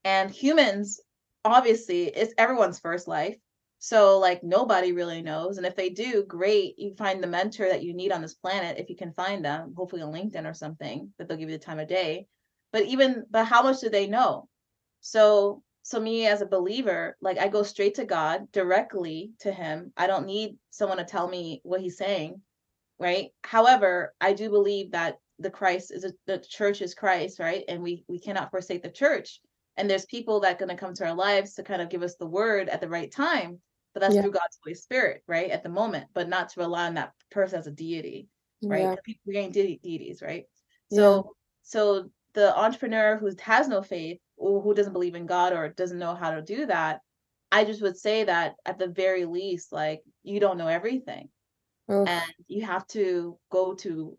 And 0.06 0.30
humans 0.30 1.00
obviously 1.46 2.04
it's 2.06 2.34
everyone's 2.38 2.80
first 2.80 3.08
life. 3.08 3.38
So 3.80 4.20
like 4.20 4.44
nobody 4.44 4.94
really 4.94 5.22
knows. 5.22 5.58
And 5.58 5.66
if 5.66 5.76
they 5.76 5.90
do 5.90 6.24
great. 6.26 6.78
You 6.78 6.96
find 6.96 7.22
the 7.22 7.28
mentor 7.28 7.68
that 7.68 7.84
you 7.84 7.94
need 7.94 8.12
on 8.12 8.22
this 8.22 8.36
planet 8.36 8.78
if 8.78 8.90
you 8.90 8.96
can 8.96 9.14
find 9.14 9.44
them 9.44 9.74
hopefully 9.76 10.02
on 10.02 10.14
linkedin 10.14 10.50
or 10.50 10.54
something 10.54 11.12
that 11.18 11.28
they'll 11.28 11.38
give 11.38 11.50
you 11.50 11.58
the 11.58 11.64
time 11.64 11.80
of 11.80 11.88
day. 11.88 12.28
But 12.72 12.86
even 12.86 13.26
but 13.30 13.46
how 13.46 13.64
much 13.64 13.82
do 13.82 13.90
they 13.90 14.08
know? 14.08 14.48
So 15.02 15.64
so 15.86 16.00
me 16.00 16.28
as 16.28 16.42
a 16.42 16.46
believer 16.46 17.18
like 17.20 17.38
i 17.38 17.50
go 17.50 17.62
straight 17.62 17.96
to 17.96 18.06
god 18.06 18.50
directly 18.52 19.32
to 19.40 19.52
him. 19.52 19.92
I 19.98 20.08
don't 20.08 20.26
need 20.26 20.58
someone 20.70 20.98
to 20.98 21.04
tell 21.04 21.28
me 21.28 21.60
what 21.64 21.82
he's 21.82 21.98
saying 21.98 22.42
right 23.00 23.30
however 23.44 24.14
i 24.22 24.34
do 24.34 24.50
believe 24.50 24.92
that 24.92 25.18
the 25.40 25.50
christ 25.50 25.92
is 25.92 26.04
a, 26.04 26.12
the 26.28 26.40
church 26.40 26.82
is 26.82 26.94
christ 26.94 27.40
right 27.40 27.64
and 27.68 27.82
we 27.82 28.04
we 28.08 28.20
cannot 28.20 28.52
forsake 28.52 28.84
the 28.84 28.90
church 28.90 29.40
and 29.78 29.90
there's 29.90 30.06
people 30.06 30.40
that 30.40 30.60
going 30.60 30.70
to 30.70 30.76
come 30.76 30.94
to 30.94 31.06
our 31.06 31.16
lives 31.16 31.56
to 31.56 31.64
kind 31.64 31.82
of 31.82 31.90
give 31.90 32.04
us 32.04 32.16
the 32.16 32.26
word 32.26 32.70
at 32.70 32.82
the 32.82 32.90
right 32.90 33.12
time 33.12 33.60
but 33.94 34.00
that's 34.00 34.16
yeah. 34.16 34.22
through 34.22 34.32
god's 34.32 34.60
holy 34.64 34.76
spirit 34.76 35.24
right 35.28 35.50
at 35.50 35.64
the 35.64 35.70
moment 35.70 36.06
but 36.14 36.30
not 36.30 36.50
to 36.50 36.60
rely 36.60 36.86
on 36.86 36.94
that 36.94 37.12
person 37.32 37.60
as 37.60 37.68
a 37.68 37.72
deity 37.72 38.28
right 38.64 38.84
yeah. 38.84 38.96
people 39.04 39.22
we 39.26 39.38
ain't 39.38 39.54
de- 39.54 39.80
deities 39.84 40.22
right 40.22 40.46
so 40.92 41.16
yeah. 41.16 41.32
so 41.64 42.10
the 42.34 42.58
entrepreneur 42.58 43.18
who 43.18 43.32
has 43.42 43.68
no 43.68 43.82
faith 43.82 44.20
or 44.38 44.62
who 44.62 44.74
doesn't 44.74 44.94
believe 44.94 45.16
in 45.16 45.26
God 45.26 45.54
or 45.54 45.70
doesn't 45.70 46.00
know 46.00 46.16
how 46.16 46.32
to 46.32 46.42
do 46.42 46.66
that, 46.66 47.00
I 47.52 47.66
just 47.66 47.82
would 47.82 47.98
say 47.98 48.24
that 48.24 48.56
at 48.66 48.80
the 48.80 48.88
very 48.88 49.26
least, 49.26 49.72
like 49.72 50.02
you 50.24 50.40
don't 50.40 50.58
know 50.58 50.68
everything. 50.68 51.30
Oof. 51.92 52.10
And 52.10 52.34
you 52.48 52.66
have 52.66 52.88
to 52.88 53.38
go 53.52 53.74
to 53.76 54.18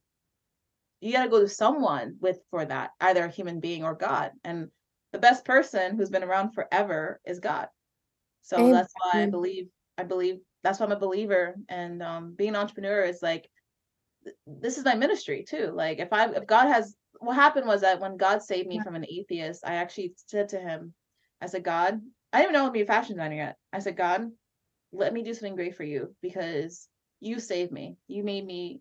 you 1.00 1.12
gotta 1.12 1.28
go 1.28 1.40
to 1.40 1.48
someone 1.48 2.16
with 2.20 2.38
for 2.50 2.64
that, 2.64 2.92
either 3.00 3.24
a 3.26 3.30
human 3.30 3.60
being 3.60 3.84
or 3.84 3.94
God. 3.94 4.32
And 4.42 4.70
the 5.12 5.18
best 5.18 5.44
person 5.44 5.96
who's 5.96 6.10
been 6.10 6.24
around 6.24 6.52
forever 6.52 7.20
is 7.26 7.40
God. 7.40 7.68
So 8.42 8.56
Amen. 8.56 8.72
that's 8.72 8.92
why 8.96 9.22
I 9.22 9.26
believe 9.26 9.68
I 9.98 10.04
believe 10.04 10.40
that's 10.62 10.80
why 10.80 10.86
I'm 10.86 10.92
a 10.92 10.98
believer. 10.98 11.56
And 11.68 12.02
um 12.02 12.34
being 12.34 12.50
an 12.50 12.56
entrepreneur 12.56 13.02
is 13.02 13.22
like 13.22 13.50
this 14.46 14.78
is 14.78 14.84
my 14.84 14.94
ministry 14.94 15.44
too. 15.46 15.72
Like 15.74 15.98
if 15.98 16.12
I 16.12 16.30
if 16.30 16.46
God 16.46 16.68
has 16.68 16.94
what 17.20 17.34
happened 17.34 17.66
was 17.66 17.82
that 17.82 18.00
when 18.00 18.16
God 18.16 18.42
saved 18.42 18.68
me 18.68 18.80
from 18.80 18.94
an 18.94 19.06
atheist, 19.08 19.62
I 19.66 19.76
actually 19.76 20.14
said 20.26 20.48
to 20.50 20.58
him, 20.58 20.94
I 21.40 21.46
said, 21.46 21.64
God, 21.64 22.00
I 22.32 22.38
didn't 22.38 22.50
even 22.50 22.52
know 22.54 22.60
I 22.60 22.64
would 22.64 22.72
be 22.72 22.82
a 22.82 22.86
fashion 22.86 23.16
designer 23.16 23.36
yet. 23.36 23.56
I 23.72 23.78
said, 23.78 23.96
God, 23.96 24.30
let 24.92 25.12
me 25.12 25.22
do 25.22 25.34
something 25.34 25.54
great 25.54 25.76
for 25.76 25.84
you 25.84 26.14
because 26.22 26.88
you 27.20 27.40
saved 27.40 27.72
me. 27.72 27.96
You 28.08 28.22
made 28.22 28.44
me 28.44 28.80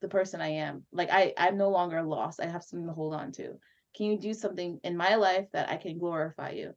the 0.00 0.08
person 0.08 0.40
I 0.40 0.48
am. 0.48 0.84
Like 0.92 1.10
I, 1.10 1.32
I'm 1.36 1.56
no 1.56 1.70
longer 1.70 2.02
lost. 2.02 2.40
I 2.40 2.46
have 2.46 2.62
something 2.62 2.86
to 2.86 2.94
hold 2.94 3.14
on 3.14 3.32
to. 3.32 3.54
Can 3.96 4.06
you 4.06 4.18
do 4.18 4.34
something 4.34 4.78
in 4.84 4.96
my 4.96 5.14
life 5.14 5.46
that 5.52 5.70
I 5.70 5.76
can 5.76 5.98
glorify 5.98 6.50
you? 6.50 6.72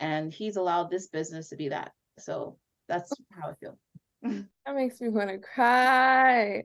And 0.00 0.32
he's 0.32 0.56
allowed 0.56 0.90
this 0.90 1.08
business 1.08 1.50
to 1.50 1.56
be 1.56 1.68
that. 1.68 1.92
So 2.18 2.58
that's 2.88 3.12
how 3.30 3.50
I 3.50 3.54
feel. 3.54 3.78
that 4.22 4.74
makes 4.74 5.00
me 5.00 5.08
want 5.08 5.30
to 5.30 5.38
cry 5.38 6.64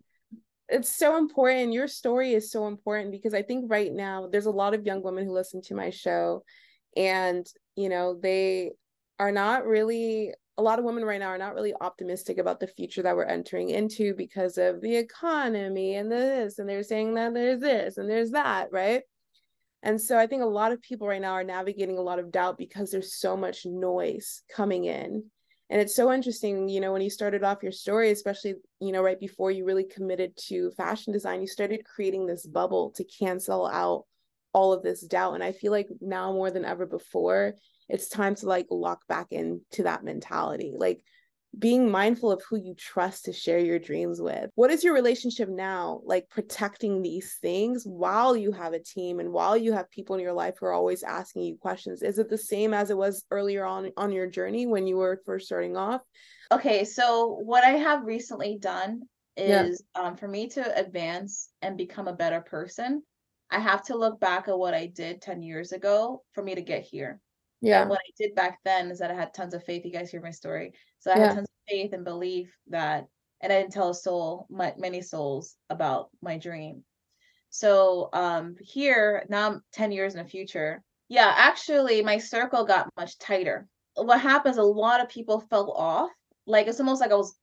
it's 0.71 0.95
so 0.95 1.17
important. 1.17 1.73
Your 1.73 1.87
story 1.87 2.33
is 2.33 2.49
so 2.49 2.67
important 2.67 3.11
because 3.11 3.33
I 3.33 3.41
think 3.41 3.65
right 3.69 3.91
now 3.91 4.27
there's 4.31 4.45
a 4.45 4.51
lot 4.51 4.73
of 4.73 4.85
young 4.85 5.03
women 5.03 5.25
who 5.25 5.33
listen 5.33 5.61
to 5.63 5.75
my 5.75 5.89
show 5.89 6.43
and, 6.95 7.45
you 7.75 7.89
know, 7.89 8.17
they 8.19 8.71
are 9.19 9.31
not 9.31 9.65
really 9.65 10.33
a 10.61 10.63
lot 10.63 10.77
of 10.77 10.85
women 10.85 11.03
right 11.03 11.19
now 11.19 11.29
are 11.29 11.39
not 11.39 11.55
really 11.55 11.73
optimistic 11.81 12.37
about 12.37 12.59
the 12.59 12.67
future 12.67 13.01
that 13.01 13.15
we're 13.15 13.23
entering 13.23 13.71
into 13.71 14.13
because 14.13 14.59
of 14.59 14.79
the 14.79 14.95
economy 14.95 15.95
and 15.95 16.11
this 16.11 16.59
and 16.59 16.69
they're 16.69 16.83
saying 16.83 17.15
that 17.15 17.33
there's 17.33 17.59
this 17.59 17.97
and 17.97 18.07
there's 18.07 18.29
that, 18.31 18.71
right? 18.71 19.01
And 19.81 19.99
so 19.99 20.19
I 20.19 20.27
think 20.27 20.43
a 20.43 20.45
lot 20.45 20.71
of 20.71 20.81
people 20.83 21.07
right 21.07 21.19
now 21.19 21.31
are 21.31 21.43
navigating 21.43 21.97
a 21.97 22.03
lot 22.03 22.19
of 22.19 22.31
doubt 22.31 22.59
because 22.59 22.91
there's 22.91 23.15
so 23.15 23.35
much 23.35 23.65
noise 23.65 24.43
coming 24.55 24.85
in 24.85 25.23
and 25.71 25.79
it's 25.79 25.95
so 25.95 26.11
interesting 26.11 26.67
you 26.69 26.81
know 26.81 26.91
when 26.91 27.01
you 27.01 27.09
started 27.09 27.43
off 27.43 27.63
your 27.63 27.71
story 27.71 28.11
especially 28.11 28.55
you 28.81 28.91
know 28.91 29.01
right 29.01 29.19
before 29.19 29.49
you 29.49 29.65
really 29.65 29.85
committed 29.85 30.35
to 30.35 30.69
fashion 30.71 31.13
design 31.13 31.39
you 31.39 31.47
started 31.47 31.85
creating 31.85 32.27
this 32.27 32.45
bubble 32.45 32.91
to 32.91 33.05
cancel 33.05 33.65
out 33.65 34.03
all 34.53 34.73
of 34.73 34.83
this 34.83 35.01
doubt 35.01 35.33
and 35.33 35.43
i 35.43 35.51
feel 35.51 35.71
like 35.71 35.87
now 36.01 36.33
more 36.33 36.51
than 36.51 36.65
ever 36.65 36.85
before 36.85 37.53
it's 37.91 38.09
time 38.09 38.35
to 38.35 38.47
like 38.47 38.67
lock 38.71 39.05
back 39.07 39.27
into 39.31 39.83
that 39.83 40.03
mentality 40.03 40.73
like 40.75 41.03
being 41.57 41.91
mindful 41.91 42.31
of 42.31 42.41
who 42.49 42.55
you 42.55 42.73
trust 42.75 43.25
to 43.25 43.33
share 43.33 43.59
your 43.59 43.77
dreams 43.77 44.21
with. 44.21 44.49
What 44.55 44.71
is 44.71 44.83
your 44.83 44.93
relationship 44.93 45.49
now 45.49 46.01
like 46.05 46.29
protecting 46.29 47.01
these 47.01 47.37
things 47.41 47.83
while 47.83 48.37
you 48.37 48.53
have 48.53 48.73
a 48.73 48.79
team 48.79 49.19
and 49.19 49.33
while 49.33 49.57
you 49.57 49.73
have 49.73 49.91
people 49.91 50.15
in 50.15 50.21
your 50.21 50.33
life 50.33 50.55
who 50.59 50.67
are 50.67 50.73
always 50.73 51.03
asking 51.03 51.43
you 51.43 51.57
questions? 51.57 52.03
Is 52.03 52.19
it 52.19 52.29
the 52.29 52.37
same 52.37 52.73
as 52.73 52.89
it 52.89 52.97
was 52.97 53.25
earlier 53.31 53.65
on 53.65 53.91
on 53.97 54.13
your 54.13 54.27
journey 54.27 54.65
when 54.65 54.87
you 54.87 54.95
were 54.97 55.21
first 55.25 55.47
starting 55.47 55.75
off? 55.75 56.01
Okay, 56.51 56.85
so 56.85 57.39
what 57.43 57.63
I 57.63 57.71
have 57.71 58.05
recently 58.05 58.57
done 58.57 59.01
is 59.35 59.83
yeah. 59.95 60.01
um, 60.01 60.15
for 60.15 60.27
me 60.27 60.47
to 60.49 60.79
advance 60.79 61.49
and 61.61 61.77
become 61.77 62.07
a 62.07 62.13
better 62.13 62.41
person, 62.41 63.03
I 63.49 63.59
have 63.59 63.83
to 63.85 63.97
look 63.97 64.19
back 64.19 64.47
at 64.47 64.57
what 64.57 64.73
I 64.73 64.85
did 64.85 65.21
10 65.21 65.41
years 65.41 65.73
ago 65.73 66.23
for 66.33 66.43
me 66.43 66.55
to 66.55 66.61
get 66.61 66.83
here. 66.83 67.19
Yeah. 67.61 67.81
And 67.81 67.89
what 67.89 67.99
I 67.99 68.11
did 68.17 68.35
back 68.35 68.59
then 68.65 68.89
is 68.89 68.99
that 68.99 69.11
I 69.11 69.13
had 69.13 69.33
tons 69.33 69.53
of 69.53 69.63
faith. 69.63 69.85
You 69.85 69.91
guys 69.91 70.09
hear 70.09 70.21
my 70.21 70.31
story. 70.31 70.73
So 70.99 71.11
I 71.11 71.17
yeah. 71.17 71.27
had 71.27 71.35
tons 71.35 71.47
of 71.49 71.69
faith 71.69 71.93
and 71.93 72.03
belief 72.03 72.51
that, 72.67 73.05
and 73.39 73.53
I 73.53 73.59
didn't 73.59 73.73
tell 73.73 73.89
a 73.89 73.95
soul, 73.95 74.47
my, 74.49 74.73
many 74.77 75.01
souls 75.01 75.55
about 75.69 76.09
my 76.21 76.37
dream. 76.37 76.83
So 77.51 78.09
um 78.13 78.55
here, 78.61 79.25
now 79.29 79.47
I'm 79.47 79.63
10 79.73 79.91
years 79.91 80.15
in 80.15 80.23
the 80.23 80.29
future. 80.29 80.81
Yeah, 81.09 81.33
actually 81.35 82.01
my 82.01 82.17
circle 82.17 82.65
got 82.65 82.89
much 82.97 83.17
tighter. 83.19 83.67
What 83.95 84.21
happens, 84.21 84.57
a 84.57 84.63
lot 84.63 85.01
of 85.01 85.09
people 85.09 85.41
fell 85.41 85.71
off. 85.71 86.09
Like 86.47 86.67
it's 86.67 86.79
almost 86.79 87.01
like 87.01 87.11
I 87.11 87.15
was 87.15 87.35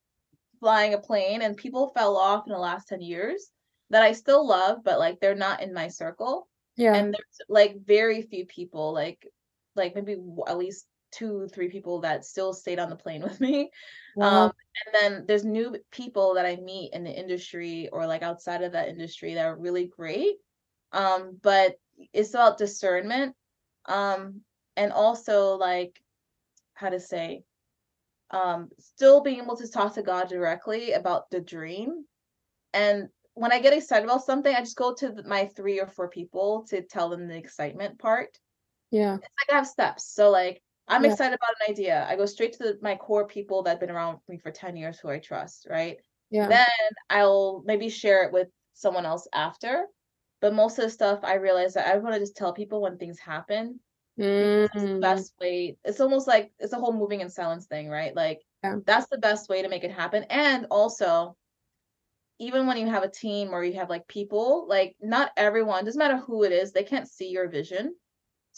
flying 0.60 0.94
a 0.94 0.98
plane 0.98 1.42
and 1.42 1.56
people 1.56 1.92
fell 1.94 2.16
off 2.16 2.46
in 2.46 2.52
the 2.52 2.58
last 2.58 2.88
10 2.88 3.02
years 3.02 3.50
that 3.90 4.02
I 4.02 4.12
still 4.12 4.46
love, 4.46 4.78
but 4.82 4.98
like 4.98 5.20
they're 5.20 5.34
not 5.34 5.62
in 5.62 5.74
my 5.74 5.88
circle. 5.88 6.48
Yeah. 6.76 6.94
And 6.94 7.12
there's 7.12 7.48
like 7.48 7.76
very 7.84 8.22
few 8.22 8.46
people, 8.46 8.94
like 8.94 9.26
like 9.78 9.94
maybe 9.94 10.16
at 10.46 10.58
least 10.58 10.86
two 11.10 11.48
three 11.52 11.70
people 11.70 12.00
that 12.00 12.24
still 12.24 12.52
stayed 12.52 12.78
on 12.78 12.90
the 12.90 12.96
plane 12.96 13.22
with 13.28 13.40
me. 13.40 13.70
Wow. 14.16 14.46
um, 14.46 14.52
and 14.86 14.94
then 14.94 15.24
there's 15.26 15.44
new 15.44 15.76
people 15.90 16.34
that 16.34 16.46
i 16.46 16.56
meet 16.56 16.92
in 16.92 17.04
the 17.04 17.10
industry 17.10 17.88
or 17.92 18.06
like 18.06 18.22
outside 18.22 18.62
of 18.62 18.72
that 18.72 18.88
industry 18.88 19.34
that 19.34 19.46
are 19.46 19.56
really 19.56 19.86
great. 19.86 20.36
Um, 20.92 21.38
but 21.42 21.76
it's 22.12 22.30
about 22.30 22.58
discernment. 22.58 23.34
Um, 23.86 24.42
and 24.76 24.92
also 24.92 25.56
like 25.56 26.00
how 26.74 26.90
to 26.90 27.00
say 27.00 27.42
um, 28.30 28.68
still 28.78 29.22
being 29.22 29.40
able 29.40 29.56
to 29.56 29.68
talk 29.68 29.94
to 29.94 30.02
god 30.02 30.28
directly 30.28 30.92
about 30.92 31.30
the 31.30 31.40
dream. 31.40 32.04
And 32.74 33.08
when 33.38 33.52
i 33.52 33.60
get 33.60 33.72
excited 33.72 34.04
about 34.04 34.24
something 34.24 34.54
i 34.54 34.60
just 34.60 34.76
go 34.76 34.92
to 34.92 35.22
my 35.24 35.46
three 35.54 35.80
or 35.80 35.86
four 35.86 36.08
people 36.08 36.66
to 36.68 36.82
tell 36.82 37.08
them 37.08 37.28
the 37.28 37.36
excitement 37.36 37.98
part 37.98 38.36
yeah. 38.90 39.18
It's 39.22 39.32
like 39.48 39.54
I 39.54 39.58
have 39.58 39.66
steps. 39.66 40.04
So 40.14 40.30
like 40.30 40.62
I'm 40.88 41.04
yeah. 41.04 41.04
excited 41.04 41.34
about 41.34 41.54
an 41.66 41.72
idea. 41.72 42.06
I 42.08 42.16
go 42.16 42.26
straight 42.26 42.54
to 42.54 42.58
the, 42.64 42.78
my 42.82 42.96
core 42.96 43.26
people 43.26 43.62
that 43.62 43.70
have 43.72 43.80
been 43.80 43.90
around 43.90 44.20
me 44.28 44.38
for 44.38 44.50
10 44.50 44.76
years 44.76 44.98
who 45.00 45.08
I 45.10 45.18
trust, 45.18 45.66
right? 45.68 45.98
Yeah. 46.30 46.48
Then 46.48 46.66
I'll 47.10 47.62
maybe 47.66 47.88
share 47.90 48.24
it 48.24 48.32
with 48.32 48.48
someone 48.74 49.06
else 49.06 49.26
after. 49.34 49.86
But 50.40 50.54
most 50.54 50.78
of 50.78 50.84
the 50.84 50.90
stuff 50.90 51.20
I 51.24 51.34
realize 51.34 51.74
that 51.74 51.86
I 51.92 51.98
want 51.98 52.14
to 52.14 52.20
just 52.20 52.36
tell 52.36 52.52
people 52.52 52.80
when 52.80 52.96
things 52.98 53.18
happen. 53.18 53.80
It's 54.72 54.84
the 54.84 54.90
Mm, 54.90 54.98
best 55.00 55.34
way. 55.40 55.78
It's 55.84 56.00
almost 56.00 56.26
like 56.28 56.52
it's 56.58 56.72
a 56.72 56.78
whole 56.78 56.92
moving 56.92 57.20
in 57.20 57.30
silence 57.30 57.66
thing, 57.66 57.88
right? 57.88 58.14
Like 58.14 58.40
Yeah. 58.62 58.78
that's 58.86 59.08
the 59.08 59.18
best 59.18 59.48
way 59.48 59.62
to 59.62 59.68
make 59.68 59.84
it 59.84 59.92
happen. 59.92 60.24
And 60.30 60.66
also, 60.70 61.36
even 62.38 62.66
when 62.66 62.76
you 62.76 62.86
have 62.86 63.02
a 63.02 63.10
team 63.10 63.52
or 63.52 63.64
you 63.64 63.74
have 63.74 63.90
like 63.90 64.06
people, 64.08 64.66
like 64.68 64.96
not 65.00 65.32
everyone, 65.36 65.84
doesn't 65.84 65.98
matter 65.98 66.16
who 66.18 66.44
it 66.44 66.52
is, 66.52 66.72
they 66.72 66.84
can't 66.84 67.08
see 67.08 67.28
your 67.30 67.48
vision. 67.48 67.96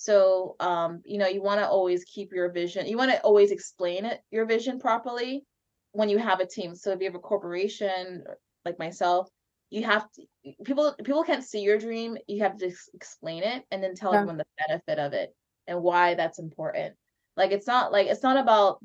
So, 0.00 0.56
um, 0.60 1.02
you 1.04 1.18
know, 1.18 1.26
you 1.26 1.42
want 1.42 1.60
to 1.60 1.68
always 1.68 2.04
keep 2.04 2.32
your 2.32 2.50
vision. 2.50 2.86
You 2.86 2.96
want 2.96 3.10
to 3.10 3.20
always 3.20 3.50
explain 3.50 4.06
it, 4.06 4.22
your 4.30 4.46
vision 4.46 4.80
properly 4.80 5.44
when 5.92 6.08
you 6.08 6.16
have 6.16 6.40
a 6.40 6.46
team. 6.46 6.74
So 6.74 6.92
if 6.92 7.00
you 7.00 7.04
have 7.04 7.14
a 7.16 7.18
corporation 7.18 8.24
like 8.64 8.78
myself, 8.78 9.28
you 9.68 9.84
have 9.84 10.10
to 10.12 10.22
people 10.64 10.94
people 11.04 11.22
can't 11.22 11.44
see 11.44 11.60
your 11.60 11.76
dream. 11.78 12.16
You 12.28 12.42
have 12.44 12.56
to 12.58 12.72
explain 12.94 13.42
it 13.42 13.66
and 13.70 13.82
then 13.82 13.94
tell 13.94 14.14
Yeah. 14.14 14.20
everyone 14.20 14.38
the 14.38 14.46
benefit 14.66 14.98
of 14.98 15.12
it 15.12 15.36
and 15.66 15.82
why 15.82 16.14
that's 16.14 16.38
important. 16.38 16.96
Like 17.36 17.50
it's 17.50 17.66
not 17.66 17.92
like 17.92 18.06
it's 18.06 18.22
not 18.22 18.38
about 18.38 18.82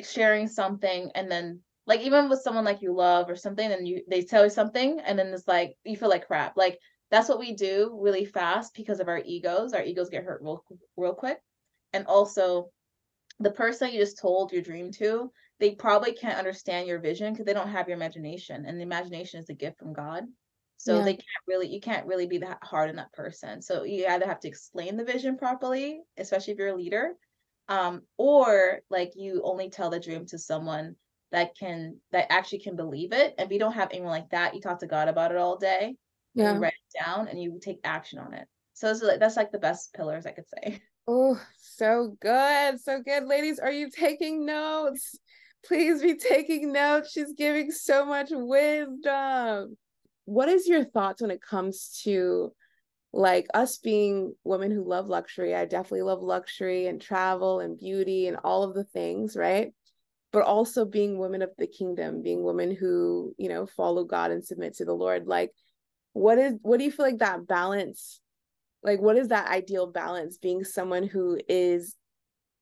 sharing 0.00 0.48
something 0.48 1.10
and 1.14 1.30
then 1.30 1.60
like 1.86 2.00
even 2.00 2.30
with 2.30 2.40
someone 2.40 2.64
like 2.64 2.80
you 2.80 2.94
love 2.94 3.28
or 3.28 3.36
something 3.36 3.70
and 3.70 3.86
you 3.86 4.02
they 4.08 4.22
tell 4.22 4.44
you 4.44 4.50
something 4.50 4.98
and 5.00 5.18
then 5.18 5.26
it's 5.28 5.46
like 5.46 5.76
you 5.84 5.94
feel 5.94 6.08
like 6.08 6.26
crap. 6.26 6.56
Like 6.56 6.78
that's 7.14 7.28
what 7.28 7.38
we 7.38 7.54
do 7.54 7.96
really 8.00 8.24
fast 8.24 8.74
because 8.74 9.00
of 9.00 9.08
our 9.08 9.22
egos. 9.24 9.72
Our 9.72 9.82
egos 9.84 10.10
get 10.10 10.24
hurt 10.24 10.42
real 10.42 10.64
real 10.96 11.14
quick. 11.14 11.38
And 11.92 12.06
also 12.06 12.70
the 13.38 13.52
person 13.52 13.92
you 13.92 14.00
just 14.00 14.18
told 14.18 14.52
your 14.52 14.62
dream 14.62 14.90
to, 14.92 15.30
they 15.60 15.76
probably 15.76 16.12
can't 16.12 16.38
understand 16.38 16.88
your 16.88 16.98
vision 17.00 17.32
because 17.32 17.46
they 17.46 17.54
don't 17.54 17.68
have 17.68 17.88
your 17.88 17.96
imagination. 17.96 18.64
And 18.66 18.78
the 18.78 18.82
imagination 18.82 19.40
is 19.40 19.48
a 19.48 19.54
gift 19.54 19.78
from 19.78 19.92
God. 19.92 20.24
So 20.76 20.98
Yeah. 20.98 21.04
they 21.04 21.14
can't 21.14 21.44
really, 21.46 21.68
you 21.68 21.80
can't 21.80 22.06
really 22.06 22.26
be 22.26 22.38
that 22.38 22.58
hard 22.62 22.90
on 22.90 22.96
that 22.96 23.12
person. 23.12 23.62
So 23.62 23.84
you 23.84 24.06
either 24.06 24.26
have 24.26 24.40
to 24.40 24.48
explain 24.48 24.96
the 24.96 25.04
vision 25.04 25.36
properly, 25.36 26.02
especially 26.16 26.54
if 26.54 26.58
you're 26.58 26.68
a 26.68 26.76
leader, 26.76 27.14
um, 27.68 28.02
or 28.18 28.80
like 28.90 29.12
you 29.14 29.42
only 29.44 29.70
tell 29.70 29.90
the 29.90 30.00
dream 30.00 30.26
to 30.26 30.38
someone 30.38 30.96
that 31.30 31.56
can 31.56 32.00
that 32.12 32.30
actually 32.30 32.60
can 32.60 32.76
believe 32.76 33.12
it. 33.12 33.34
And 33.38 33.46
if 33.46 33.52
you 33.52 33.58
don't 33.60 33.72
have 33.72 33.90
anyone 33.92 34.10
like 34.10 34.30
that, 34.30 34.54
you 34.54 34.60
talk 34.60 34.80
to 34.80 34.88
God 34.88 35.08
about 35.08 35.30
it 35.32 35.38
all 35.38 35.56
day, 35.56 35.96
Yeah. 36.34 36.64
it 36.64 36.73
down, 36.98 37.28
and 37.28 37.40
you 37.40 37.58
take 37.62 37.80
action 37.84 38.18
on 38.18 38.34
it. 38.34 38.46
So 38.74 38.92
like, 39.02 39.20
that's 39.20 39.36
like 39.36 39.52
the 39.52 39.58
best 39.58 39.94
pillars 39.94 40.26
I 40.26 40.32
could 40.32 40.48
say. 40.48 40.80
Oh, 41.06 41.38
so 41.58 42.16
good. 42.22 42.80
So 42.80 43.02
good. 43.02 43.26
Ladies, 43.26 43.58
are 43.58 43.70
you 43.70 43.90
taking 43.90 44.46
notes? 44.46 45.18
Please 45.66 46.00
be 46.00 46.14
taking 46.16 46.72
notes. 46.72 47.12
She's 47.12 47.34
giving 47.36 47.70
so 47.70 48.06
much 48.06 48.28
wisdom. 48.30 49.76
What 50.24 50.48
is 50.48 50.66
your 50.66 50.82
thoughts 50.84 51.20
when 51.20 51.30
it 51.30 51.42
comes 51.42 52.00
to 52.04 52.54
like 53.12 53.46
us 53.52 53.76
being 53.76 54.34
women 54.44 54.70
who 54.70 54.82
love 54.82 55.08
luxury? 55.08 55.54
I 55.54 55.66
definitely 55.66 56.02
love 56.02 56.22
luxury 56.22 56.86
and 56.86 56.98
travel 56.98 57.60
and 57.60 57.78
beauty 57.78 58.26
and 58.26 58.38
all 58.42 58.62
of 58.62 58.74
the 58.74 58.84
things, 58.84 59.36
right? 59.36 59.74
But 60.32 60.44
also 60.44 60.86
being 60.86 61.18
women 61.18 61.42
of 61.42 61.50
the 61.58 61.66
kingdom, 61.66 62.22
being 62.22 62.42
women 62.42 62.74
who, 62.74 63.34
you 63.36 63.50
know, 63.50 63.66
follow 63.66 64.04
God 64.04 64.30
and 64.30 64.42
submit 64.42 64.76
to 64.76 64.86
the 64.86 64.94
Lord. 64.94 65.26
Like, 65.26 65.52
what 66.14 66.38
is 66.38 66.54
what 66.62 66.78
do 66.78 66.84
you 66.84 66.90
feel 66.90 67.04
like 67.04 67.18
that 67.18 67.46
balance 67.46 68.20
like 68.82 69.00
what 69.00 69.16
is 69.16 69.28
that 69.28 69.48
ideal 69.48 69.86
balance 69.86 70.38
being 70.38 70.64
someone 70.64 71.02
who 71.06 71.38
is 71.48 71.96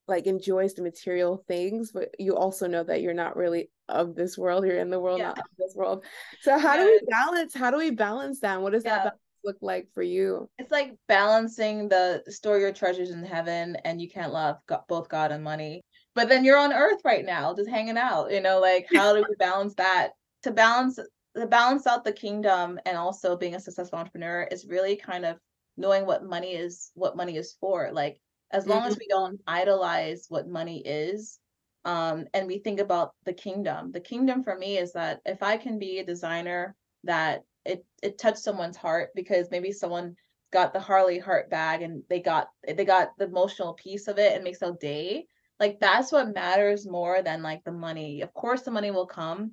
like 0.09 0.27
enjoys 0.27 0.75
the 0.75 0.83
material 0.83 1.45
things 1.47 1.93
but 1.93 2.09
you 2.19 2.35
also 2.35 2.67
know 2.67 2.83
that 2.83 3.03
you're 3.03 3.15
not 3.15 3.37
really 3.37 3.71
of 3.89 4.15
this 4.15 4.37
world 4.37 4.65
you're 4.67 4.79
in 4.79 4.91
the 4.91 4.99
world 4.99 5.21
Yeah. 5.21 5.29
not 5.29 5.39
of 5.39 5.45
this 5.59 5.75
world 5.77 6.05
so 6.41 6.59
how 6.59 6.77
do 6.77 6.85
we 6.85 7.01
balance 7.09 7.55
how 7.55 7.71
do 7.71 7.77
we 7.77 7.91
balance 7.91 8.41
that 8.41 8.55
and 8.55 8.63
what 8.63 8.73
does 8.73 8.83
that 8.85 8.97
Yeah. 8.97 9.03
balance 9.11 9.19
look 9.45 9.59
like 9.61 9.89
for 9.95 10.03
you 10.03 10.49
it's 10.59 10.71
like 10.71 10.95
balancing 11.09 11.89
the 11.89 12.23
store 12.29 12.59
your 12.59 12.73
treasures 12.73 13.11
in 13.11 13.25
heaven 13.25 13.77
and 13.85 14.01
you 14.01 14.09
can't 14.09 14.33
love 14.33 14.57
both 14.89 15.09
God 15.09 15.33
and 15.33 15.43
money. 15.43 15.83
But 16.15 16.29
then 16.29 16.45
you're 16.45 16.59
on 16.59 16.73
earth 16.73 17.01
right 17.05 17.25
now, 17.25 17.55
just 17.55 17.69
hanging 17.69 17.97
out, 17.97 18.31
you 18.31 18.41
know, 18.41 18.61
like 18.61 18.87
how 18.93 19.15
do 19.15 19.25
we 19.29 19.35
balance 19.37 19.75
that? 19.77 20.11
To 20.45 20.53
balance 20.53 20.99
to 21.37 21.47
balance 21.47 21.87
out 21.87 22.05
the 22.05 22.13
kingdom 22.13 22.79
and 22.85 22.97
also 22.97 23.37
being 23.37 23.55
a 23.55 23.61
successful 23.61 23.99
entrepreneur 23.99 24.47
is 24.51 24.67
really 24.67 24.97
kind 24.97 25.25
of 25.25 25.39
knowing 25.77 26.07
what 26.07 26.25
money 26.25 26.53
is 26.53 26.91
what 26.95 27.17
money 27.17 27.37
is 27.37 27.57
for. 27.61 27.91
Like 27.93 28.21
as 28.51 28.67
long 28.67 28.87
as 28.87 28.99
we 28.99 29.07
don't 29.09 29.41
idolize 29.47 30.27
what 30.29 30.47
money 30.47 30.83
is, 30.85 31.39
um, 31.85 32.27
and 32.35 32.47
we 32.47 32.59
think 32.59 32.81
about 32.81 33.15
the 33.25 33.33
kingdom. 33.33 33.93
The 33.93 34.01
kingdom 34.01 34.45
for 34.45 34.57
me 34.57 34.79
is 34.79 34.93
that 34.93 35.21
if 35.25 35.43
I 35.43 35.57
can 35.57 35.79
be 35.79 35.99
a 35.99 36.05
designer 36.07 36.77
that 37.05 37.43
it 37.65 37.85
it 38.03 38.19
touched 38.19 38.39
someone's 38.39 38.77
heart 38.77 39.11
because 39.15 39.51
maybe 39.51 39.73
someone 39.73 40.17
got 40.53 40.73
the 40.73 40.81
Harley 40.81 41.19
heart 41.19 41.51
bag 41.51 41.83
and 41.83 42.03
they 42.09 42.21
got 42.21 42.49
they 42.67 42.85
got 42.85 43.17
the 43.19 43.25
emotional 43.25 43.73
piece 43.75 44.07
of 44.07 44.19
it 44.19 44.35
and 44.35 44.45
makes 44.45 44.59
their 44.59 44.73
day. 44.73 45.27
Like 45.59 45.81
that's 45.81 46.13
what 46.13 46.35
matters 46.35 46.87
more 46.87 47.23
than 47.23 47.43
like 47.43 47.65
the 47.65 47.73
money. 47.73 48.21
Of 48.21 48.35
course 48.35 48.63
the 48.63 48.71
money 48.71 48.91
will 48.91 49.07
come, 49.07 49.53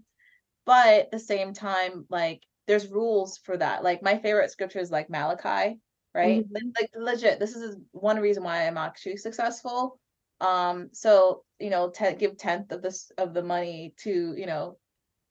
but 0.66 0.88
at 0.88 1.12
the 1.12 1.20
same 1.20 1.54
time, 1.54 2.06
like 2.10 2.44
there's 2.68 2.88
rules 2.88 3.38
for 3.38 3.58
that. 3.58 3.84
Like 3.84 4.04
my 4.04 4.18
favorite 4.20 4.52
scripture 4.52 4.80
is 4.80 4.92
like 4.92 5.10
Malachi, 5.10 5.80
right? 6.14 6.46
Like, 6.54 6.64
like 6.80 6.90
legit, 6.96 7.40
this 7.40 7.56
is 7.56 7.78
one 7.92 8.20
reason 8.20 8.44
why 8.44 8.68
I'm 8.68 8.78
actually 8.78 9.18
successful. 9.18 10.00
Um, 10.42 10.90
so 10.94 11.44
you 11.60 11.70
know, 11.70 11.90
te- 11.90 12.16
give 12.16 12.38
tenth 12.38 12.72
of 12.72 12.82
this 12.82 13.12
of 13.18 13.34
the 13.34 13.44
money 13.44 13.94
to 14.00 14.36
you 14.38 14.46
know, 14.46 14.78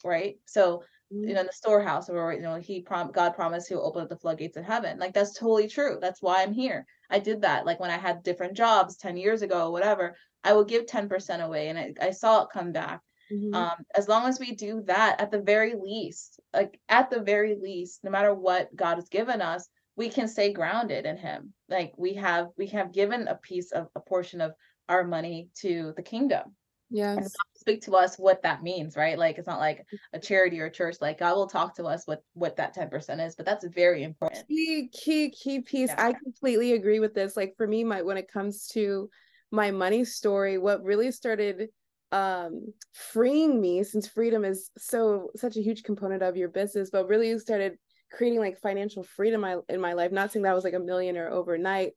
right? 0.05 0.37
So 0.47 0.85
you 1.25 1.35
know, 1.35 1.41
in 1.41 1.47
the 1.47 1.53
storehouse 1.53 2.09
where 2.09 2.33
you 2.33 2.41
know, 2.41 2.57
he 2.57 2.83
prom 2.83 3.13
God 3.13 3.35
promised 3.35 3.69
he'll 3.69 3.81
open 3.81 4.03
up 4.03 4.09
the 4.09 4.17
floodgates 4.19 4.57
of 4.57 4.65
heaven. 4.65 4.99
Like 4.99 5.15
that's 5.15 5.39
totally 5.39 5.69
true. 5.69 5.99
That's 6.01 6.23
why 6.23 6.43
I'm 6.43 6.53
here. 6.53 6.87
I 7.11 7.19
did 7.19 7.43
that. 7.43 7.67
Like 7.67 7.81
when 7.81 7.91
I 7.91 7.99
had 7.99 8.23
different 8.23 8.57
jobs 8.57 8.97
10 8.97 9.17
years 9.17 9.43
ago, 9.43 9.71
whatever, 9.71 10.17
I 10.45 10.53
would 10.55 10.69
give 10.69 10.87
10% 10.87 11.43
away 11.45 11.69
and 11.69 11.79
I, 11.79 11.95
I 12.01 12.11
saw 12.13 12.43
it 12.43 12.51
come 12.53 12.73
back. 12.73 13.01
Mhm. 13.31 13.55
Um, 13.55 13.85
as 13.95 14.09
long 14.09 14.27
as 14.27 14.39
we 14.39 14.55
do 14.55 14.83
that 14.87 15.21
at 15.21 15.31
the 15.31 15.41
very 15.41 15.75
least, 15.75 16.41
like 16.53 16.81
at 16.89 17.11
the 17.11 17.21
very 17.21 17.57
least, 17.57 18.05
no 18.05 18.11
matter 18.11 18.35
what 18.35 18.75
God 18.75 18.97
has 18.97 19.09
given 19.09 19.41
us, 19.41 19.69
we 19.97 20.09
can 20.09 20.29
stay 20.29 20.53
grounded 20.53 21.07
in 21.07 21.17
him. 21.17 21.53
Like 21.69 21.93
we 21.97 22.15
have 22.15 22.49
we 22.57 22.67
have 22.69 22.93
given 22.93 23.27
a 23.29 23.35
piece 23.37 23.73
of 23.73 23.89
a 23.95 24.01
portion 24.01 24.41
of 24.41 24.53
our 24.89 25.05
money 25.05 25.51
to 25.57 25.93
the 25.97 26.03
kingdom 26.03 26.57
God 26.95 27.29
speak 27.57 27.83
to 27.83 27.93
us 27.97 28.17
what 28.17 28.43
that 28.43 28.63
means, 28.63 28.97
right? 28.97 29.19
Like 29.19 29.39
it's 29.39 29.47
not 29.47 29.59
like 29.59 29.85
a 30.13 30.19
charity 30.19 30.61
or 30.61 30.67
a 30.67 30.71
church. 30.71 30.97
Like 31.01 31.19
God 31.19 31.35
will 31.37 31.49
talk 31.49 31.75
to 31.77 31.85
us 31.85 32.07
what 32.07 32.23
what 32.35 32.57
that 32.57 32.75
ten 32.75 32.89
percent 32.89 33.21
is, 33.21 33.35
but 33.37 33.45
that's 33.47 33.67
very 33.67 34.03
important. 34.05 34.47
key 34.49 34.89
key 34.89 35.31
key 35.31 35.61
piece 35.61 35.91
Yeah. 35.91 36.07
i 36.07 36.13
completely 36.13 36.73
agree 36.73 37.01
with 37.01 37.15
this 37.15 37.37
like 37.37 37.55
for 37.57 37.67
me 37.67 37.85
my 37.85 38.03
when 38.03 38.17
it 38.17 38.31
comes 38.33 38.67
to 38.69 39.09
my 39.51 39.71
money 39.71 40.05
story 40.05 40.59
what 40.59 40.83
really 40.83 41.11
started 41.11 41.69
um 42.13 42.73
freeing 42.95 43.61
me 43.61 43.83
since 43.83 44.09
freedom 44.09 44.45
is 44.45 44.71
so 44.79 45.29
such 45.37 45.57
a 45.57 45.63
huge 45.63 45.83
component 45.83 46.23
of 46.23 46.37
your 46.37 46.49
business 46.49 46.89
but 46.91 47.07
really 47.07 47.29
you 47.29 47.39
started 47.39 47.77
creating 48.11 48.41
like 48.41 48.59
financial 48.59 49.03
freedom 49.03 49.43
my, 49.43 49.57
in 49.69 49.81
my 49.81 49.93
life 49.93 50.11
not 50.11 50.33
saying 50.33 50.43
that 50.43 50.53
I 50.53 50.55
was 50.55 50.65
like 50.65 50.75
a 50.75 50.79
millionaire 50.79 51.31
overnight 51.31 51.93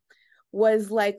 was 0.51 0.91
like 0.91 1.17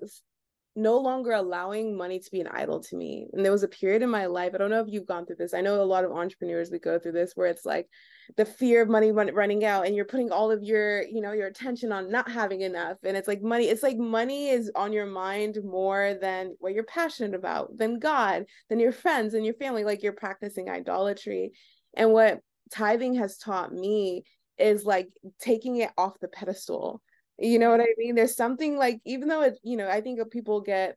no 0.74 0.98
longer 0.98 1.32
allowing 1.32 1.96
money 1.96 2.18
to 2.18 2.30
be 2.30 2.40
an 2.40 2.48
idol 2.48 2.80
to 2.80 2.96
me. 2.96 3.28
And 3.32 3.44
there 3.44 3.52
was 3.52 3.62
a 3.62 3.68
period 3.68 4.02
in 4.02 4.08
my 4.08 4.26
life, 4.26 4.52
I 4.54 4.58
don't 4.58 4.70
know 4.70 4.80
if 4.80 4.88
you've 4.88 5.06
gone 5.06 5.26
through 5.26 5.36
this. 5.36 5.52
I 5.52 5.60
know 5.60 5.82
a 5.82 5.84
lot 5.84 6.04
of 6.04 6.12
entrepreneurs 6.12 6.70
we 6.70 6.78
go 6.78 6.98
through 6.98 7.12
this 7.12 7.32
where 7.34 7.48
it's 7.48 7.66
like 7.66 7.88
the 8.36 8.46
fear 8.46 8.80
of 8.80 8.88
money 8.88 9.12
run, 9.12 9.34
running 9.34 9.64
out 9.64 9.86
and 9.86 9.94
you're 9.94 10.06
putting 10.06 10.32
all 10.32 10.50
of 10.50 10.62
your, 10.62 11.02
you 11.02 11.20
know, 11.20 11.32
your 11.32 11.48
attention 11.48 11.92
on 11.92 12.10
not 12.10 12.30
having 12.30 12.62
enough. 12.62 12.96
And 13.02 13.16
it's 13.16 13.28
like 13.28 13.42
money, 13.42 13.66
it's 13.66 13.82
like 13.82 13.98
money 13.98 14.48
is 14.48 14.70
on 14.74 14.94
your 14.94 15.06
mind 15.06 15.58
more 15.62 16.14
than 16.20 16.56
what 16.58 16.72
you're 16.72 16.84
passionate 16.84 17.34
about, 17.34 17.76
than 17.76 17.98
God, 17.98 18.46
than 18.70 18.80
your 18.80 18.92
friends 18.92 19.34
and 19.34 19.44
your 19.44 19.54
family, 19.54 19.84
like 19.84 20.02
you're 20.02 20.12
practicing 20.12 20.70
idolatry. 20.70 21.52
And 21.94 22.12
what 22.12 22.40
tithing 22.70 23.16
has 23.16 23.36
taught 23.36 23.74
me 23.74 24.24
is 24.56 24.84
like 24.84 25.08
taking 25.38 25.76
it 25.76 25.90
off 25.98 26.18
the 26.20 26.28
pedestal 26.28 27.02
you 27.38 27.58
know 27.58 27.70
what 27.70 27.80
I 27.80 27.86
mean? 27.96 28.14
There's 28.14 28.36
something 28.36 28.76
like, 28.76 29.00
even 29.04 29.28
though 29.28 29.42
it, 29.42 29.58
you 29.62 29.76
know, 29.76 29.88
I 29.88 30.00
think 30.00 30.18
people 30.30 30.60
get 30.60 30.96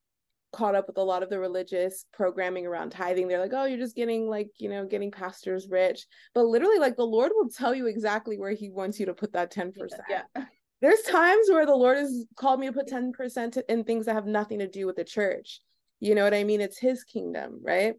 caught 0.56 0.76
up 0.76 0.88
with 0.88 0.98
a 0.98 1.04
lot 1.04 1.22
of 1.22 1.30
the 1.30 1.40
religious 1.40 2.06
programming 2.14 2.66
around 2.66 2.92
tithing. 2.92 3.28
They're 3.28 3.42
like, 3.42 3.54
oh, 3.54 3.66
you're 3.66 3.78
just 3.78 3.96
getting 3.96 4.30
like, 4.30 4.50
you 4.58 4.70
know, 4.70 4.86
getting 4.86 5.12
pastors 5.12 5.68
rich. 5.70 6.06
But 6.34 6.46
literally, 6.46 6.80
like, 6.80 6.96
the 6.96 7.04
Lord 7.04 7.32
will 7.36 7.50
tell 7.50 7.76
you 7.76 7.88
exactly 7.88 8.38
where 8.38 8.52
He 8.52 8.70
wants 8.70 9.00
you 9.00 9.06
to 9.08 9.14
put 9.14 9.34
that 9.34 9.52
10%. 9.52 9.74
Yeah. 10.10 10.22
There's 10.82 11.02
times 11.02 11.50
where 11.50 11.66
the 11.66 11.76
Lord 11.76 11.98
has 11.98 12.26
called 12.36 12.60
me 12.60 12.68
to 12.68 12.74
put 12.74 12.88
10% 12.88 13.62
in 13.68 13.84
things 13.84 14.06
that 14.06 14.14
have 14.14 14.26
nothing 14.26 14.60
to 14.60 14.68
do 14.68 14.86
with 14.86 14.96
the 14.96 15.04
church. 15.04 15.62
You 16.00 16.16
know 16.16 16.24
what 16.24 16.34
I 16.34 16.44
mean? 16.44 16.62
It's 16.62 16.80
His 16.80 17.04
kingdom, 17.04 17.60
right? 17.62 17.96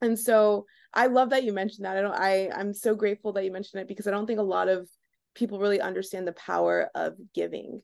And 0.00 0.18
so 0.18 0.66
I 0.92 1.06
love 1.06 1.30
that 1.30 1.44
you 1.44 1.52
mentioned 1.52 1.86
that. 1.86 1.96
I 1.96 2.00
don't, 2.02 2.14
I, 2.14 2.50
I'm 2.54 2.72
so 2.72 2.94
grateful 2.94 3.32
that 3.34 3.44
you 3.44 3.52
mentioned 3.52 3.82
it 3.82 3.88
because 3.88 4.06
I 4.06 4.10
don't 4.10 4.26
think 4.26 4.38
a 4.38 4.42
lot 4.42 4.68
of 4.68 4.88
people 5.34 5.58
really 5.58 5.80
understand 5.80 6.26
the 6.26 6.32
power 6.32 6.90
of 6.94 7.14
giving 7.34 7.82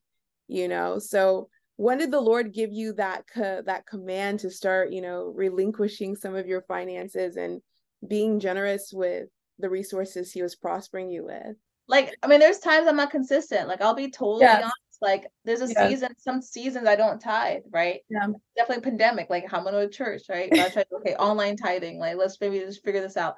you 0.48 0.68
know 0.68 0.98
so 0.98 1.48
when 1.76 1.98
did 1.98 2.10
the 2.10 2.20
lord 2.20 2.52
give 2.52 2.72
you 2.72 2.92
that 2.92 3.24
co- 3.32 3.62
that 3.64 3.86
command 3.86 4.40
to 4.40 4.50
start 4.50 4.92
you 4.92 5.00
know 5.00 5.32
relinquishing 5.34 6.14
some 6.16 6.34
of 6.34 6.46
your 6.46 6.62
finances 6.62 7.36
and 7.36 7.60
being 8.06 8.40
generous 8.40 8.92
with 8.92 9.28
the 9.58 9.68
resources 9.68 10.32
he 10.32 10.42
was 10.42 10.56
prospering 10.56 11.10
you 11.10 11.24
with 11.24 11.56
like 11.86 12.14
i 12.22 12.26
mean 12.26 12.40
there's 12.40 12.58
times 12.58 12.86
i'm 12.86 12.96
not 12.96 13.10
consistent 13.10 13.68
like 13.68 13.80
i'll 13.80 13.94
be 13.94 14.10
totally 14.10 14.44
Yeah. 14.44 14.56
honest 14.56 14.74
like 15.02 15.26
there's 15.44 15.60
a 15.60 15.68
Yeah. 15.68 15.88
season 15.88 16.08
some 16.18 16.40
seasons 16.42 16.86
i 16.86 16.96
don't 16.96 17.20
tithe 17.20 17.62
right 17.70 18.00
Yeah. 18.08 18.26
definitely 18.56 18.82
pandemic 18.84 19.28
like 19.30 19.50
how 19.50 19.58
i'm 19.58 19.64
gonna 19.64 19.88
church 19.88 20.22
right 20.28 20.52
I 20.58 20.68
tried, 20.68 20.86
okay 20.98 21.14
online 21.14 21.56
tithing 21.56 21.98
like 21.98 22.16
let's 22.16 22.40
maybe 22.40 22.58
just 22.58 22.84
figure 22.84 23.00
this 23.00 23.16
out 23.16 23.36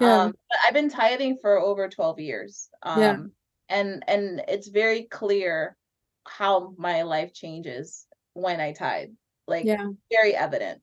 Yeah. 0.00 0.22
um 0.22 0.34
but 0.48 0.58
i've 0.66 0.74
been 0.74 0.90
tithing 0.90 1.38
for 1.40 1.58
over 1.58 1.88
12 1.88 2.20
years 2.20 2.68
um 2.82 3.00
Yeah. 3.00 3.16
And 3.68 4.02
and 4.06 4.42
it's 4.48 4.68
very 4.68 5.04
clear 5.04 5.76
how 6.26 6.74
my 6.78 7.02
life 7.02 7.32
changes 7.32 8.06
when 8.32 8.60
i 8.60 8.72
tithe 8.72 9.10
like 9.46 9.64
yeah 9.64 9.88
very 10.10 10.34
evident 10.34 10.80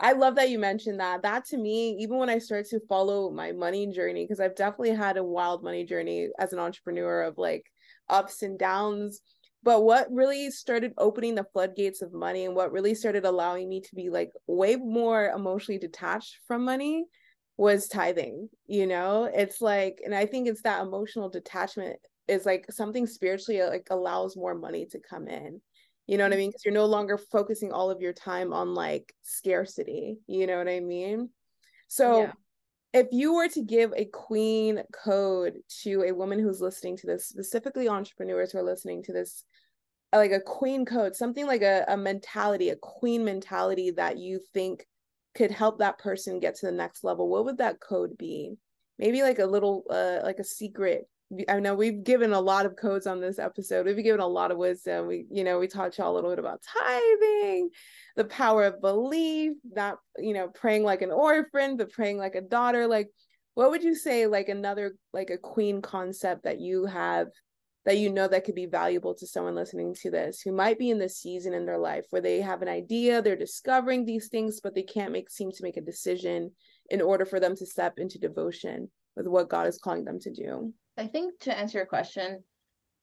I 0.00 0.12
love 0.12 0.36
that 0.36 0.50
you 0.50 0.58
mentioned 0.58 1.00
that. 1.00 1.22
That 1.22 1.46
to 1.46 1.56
me, 1.56 1.96
even 2.00 2.18
when 2.18 2.30
I 2.30 2.38
start 2.38 2.66
to 2.66 2.80
follow 2.88 3.30
my 3.30 3.52
money 3.52 3.86
journey, 3.88 4.24
because 4.24 4.38
I've 4.38 4.54
definitely 4.54 4.94
had 4.94 5.16
a 5.16 5.24
wild 5.24 5.64
money 5.64 5.84
journey 5.84 6.28
as 6.38 6.52
an 6.52 6.60
entrepreneur 6.60 7.22
of 7.22 7.36
like 7.36 7.66
ups 8.08 8.42
and 8.42 8.58
downs. 8.58 9.20
But 9.64 9.82
what 9.82 10.06
really 10.12 10.52
started 10.52 10.92
opening 10.98 11.34
the 11.34 11.46
floodgates 11.52 12.00
of 12.00 12.12
money 12.12 12.44
and 12.44 12.54
what 12.54 12.70
really 12.70 12.94
started 12.94 13.24
allowing 13.24 13.68
me 13.68 13.80
to 13.80 13.94
be 13.94 14.08
like 14.08 14.30
way 14.46 14.76
more 14.76 15.30
emotionally 15.30 15.80
detached 15.80 16.38
from 16.46 16.64
money 16.64 17.04
was 17.56 17.88
tithing. 17.88 18.48
You 18.68 18.86
know, 18.86 19.24
it's 19.24 19.60
like, 19.60 20.00
and 20.04 20.14
I 20.14 20.26
think 20.26 20.46
it's 20.46 20.62
that 20.62 20.82
emotional 20.82 21.28
detachment 21.28 21.98
is 22.28 22.46
like 22.46 22.70
something 22.70 23.06
spiritually 23.06 23.62
like 23.62 23.88
allows 23.90 24.36
more 24.36 24.54
money 24.54 24.86
to 24.86 24.98
come 24.98 25.28
in. 25.28 25.60
You 26.06 26.16
know 26.16 26.24
what 26.24 26.32
I 26.32 26.36
mean? 26.36 26.50
Because 26.50 26.64
you're 26.64 26.74
no 26.74 26.86
longer 26.86 27.18
focusing 27.18 27.72
all 27.72 27.90
of 27.90 28.00
your 28.00 28.12
time 28.14 28.52
on 28.52 28.74
like 28.74 29.14
scarcity. 29.22 30.18
You 30.26 30.46
know 30.46 30.58
what 30.58 30.68
I 30.68 30.80
mean? 30.80 31.30
So, 31.88 32.22
Yeah. 32.22 32.32
if 32.94 33.08
you 33.12 33.34
were 33.34 33.48
to 33.48 33.62
give 33.62 33.92
a 33.94 34.06
queen 34.06 34.82
code 34.92 35.58
to 35.82 36.04
a 36.04 36.12
woman 36.12 36.38
who's 36.38 36.60
listening 36.60 36.96
to 36.98 37.06
this, 37.06 37.28
specifically 37.28 37.88
entrepreneurs 37.88 38.52
who 38.52 38.58
are 38.58 38.62
listening 38.62 39.02
to 39.04 39.12
this, 39.12 39.44
like 40.12 40.32
a 40.32 40.40
queen 40.40 40.86
code, 40.86 41.14
something 41.14 41.46
like 41.46 41.62
a, 41.62 41.84
a 41.88 41.96
mentality, 41.96 42.70
a 42.70 42.76
queen 42.76 43.24
mentality 43.24 43.90
that 43.90 44.16
you 44.18 44.40
think 44.54 44.86
could 45.34 45.50
help 45.50 45.78
that 45.78 45.98
person 45.98 46.40
get 46.40 46.54
to 46.56 46.66
the 46.66 46.72
next 46.72 47.04
level, 47.04 47.28
what 47.28 47.44
would 47.44 47.58
that 47.58 47.80
code 47.80 48.16
be? 48.16 48.54
Maybe 48.98 49.22
like 49.22 49.38
a 49.38 49.46
little, 49.46 49.84
uh, 49.90 50.20
like 50.24 50.38
a 50.38 50.44
secret 50.44 51.06
I 51.48 51.60
know 51.60 51.74
we've 51.74 52.02
given 52.02 52.32
a 52.32 52.40
lot 52.40 52.64
of 52.64 52.76
codes 52.76 53.06
on 53.06 53.20
this 53.20 53.38
episode. 53.38 53.84
We've 53.84 54.02
given 54.02 54.20
a 54.20 54.26
lot 54.26 54.50
of 54.50 54.56
wisdom. 54.56 55.06
We, 55.06 55.26
you 55.30 55.44
know, 55.44 55.58
we 55.58 55.66
taught 55.66 55.98
y'all 55.98 56.12
a 56.12 56.14
little 56.14 56.30
bit 56.30 56.38
about 56.38 56.62
tithing, 56.62 57.70
the 58.16 58.24
power 58.24 58.64
of 58.64 58.80
belief, 58.80 59.52
not, 59.64 59.98
you 60.16 60.32
know, 60.32 60.48
praying 60.48 60.84
like 60.84 61.02
an 61.02 61.10
orphan, 61.10 61.76
but 61.76 61.92
praying 61.92 62.16
like 62.16 62.34
a 62.34 62.40
daughter. 62.40 62.86
Like, 62.86 63.08
what 63.54 63.70
would 63.70 63.84
you 63.84 63.94
say, 63.94 64.26
like 64.26 64.48
another, 64.48 64.94
like 65.12 65.28
a 65.28 65.36
queen 65.36 65.82
concept 65.82 66.44
that 66.44 66.60
you 66.60 66.86
have 66.86 67.28
that 67.84 67.98
you 67.98 68.10
know 68.10 68.28
that 68.28 68.44
could 68.44 68.54
be 68.54 68.66
valuable 68.66 69.14
to 69.14 69.26
someone 69.26 69.54
listening 69.54 69.94
to 69.94 70.10
this 70.10 70.42
who 70.42 70.52
might 70.52 70.78
be 70.78 70.90
in 70.90 70.98
this 70.98 71.18
season 71.18 71.54
in 71.54 71.64
their 71.64 71.78
life 71.78 72.04
where 72.10 72.20
they 72.20 72.40
have 72.40 72.60
an 72.60 72.68
idea, 72.68 73.22
they're 73.22 73.34
discovering 73.34 74.04
these 74.04 74.28
things, 74.28 74.60
but 74.62 74.74
they 74.74 74.82
can't 74.82 75.12
make 75.12 75.30
seem 75.30 75.50
to 75.50 75.62
make 75.62 75.78
a 75.78 75.82
decision 75.82 76.50
in 76.90 77.00
order 77.00 77.24
for 77.24 77.40
them 77.40 77.56
to 77.56 77.64
step 77.64 77.94
into 77.98 78.18
devotion 78.18 78.90
with 79.16 79.26
what 79.26 79.48
God 79.48 79.66
is 79.66 79.78
calling 79.78 80.04
them 80.04 80.20
to 80.20 80.30
do. 80.30 80.72
I 80.98 81.06
think 81.06 81.40
to 81.40 81.56
answer 81.56 81.78
your 81.78 81.86
question, 81.86 82.44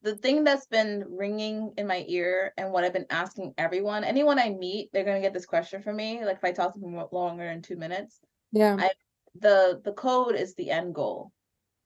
the 0.03 0.15
thing 0.15 0.43
that's 0.43 0.67
been 0.67 1.05
ringing 1.09 1.73
in 1.77 1.87
my 1.87 2.05
ear 2.07 2.53
and 2.57 2.71
what 2.71 2.83
I've 2.83 2.93
been 2.93 3.07
asking 3.09 3.55
everyone, 3.57 4.03
anyone 4.03 4.39
I 4.39 4.49
meet, 4.49 4.91
they're 4.93 5.05
gonna 5.05 5.21
get 5.21 5.33
this 5.33 5.47
question 5.47 5.81
from 5.81 5.95
me. 5.97 6.23
Like 6.25 6.37
if 6.37 6.43
I 6.43 6.51
talk 6.53 6.73
to 6.73 6.79
them 6.79 6.95
longer 7.11 7.45
than 7.45 7.61
two 7.61 7.77
minutes, 7.77 8.21
Yeah. 8.51 8.75
I- 8.79 8.93
the 9.35 9.81
the 9.83 9.93
code 9.93 10.35
is 10.35 10.55
the 10.55 10.71
end 10.71 10.95
goal. 10.95 11.31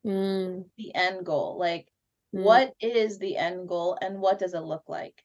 Mm, 0.05 0.69
The 0.77 0.93
end 0.95 1.25
goal. 1.25 1.57
Like 1.59 1.91
mm, 2.33 2.43
what 2.43 2.73
is 2.79 3.19
the 3.19 3.37
end 3.37 3.67
goal 3.67 3.97
and 4.01 4.19
what 4.21 4.39
does 4.39 4.53
it 4.53 4.59
look 4.61 4.83
like? 4.87 5.23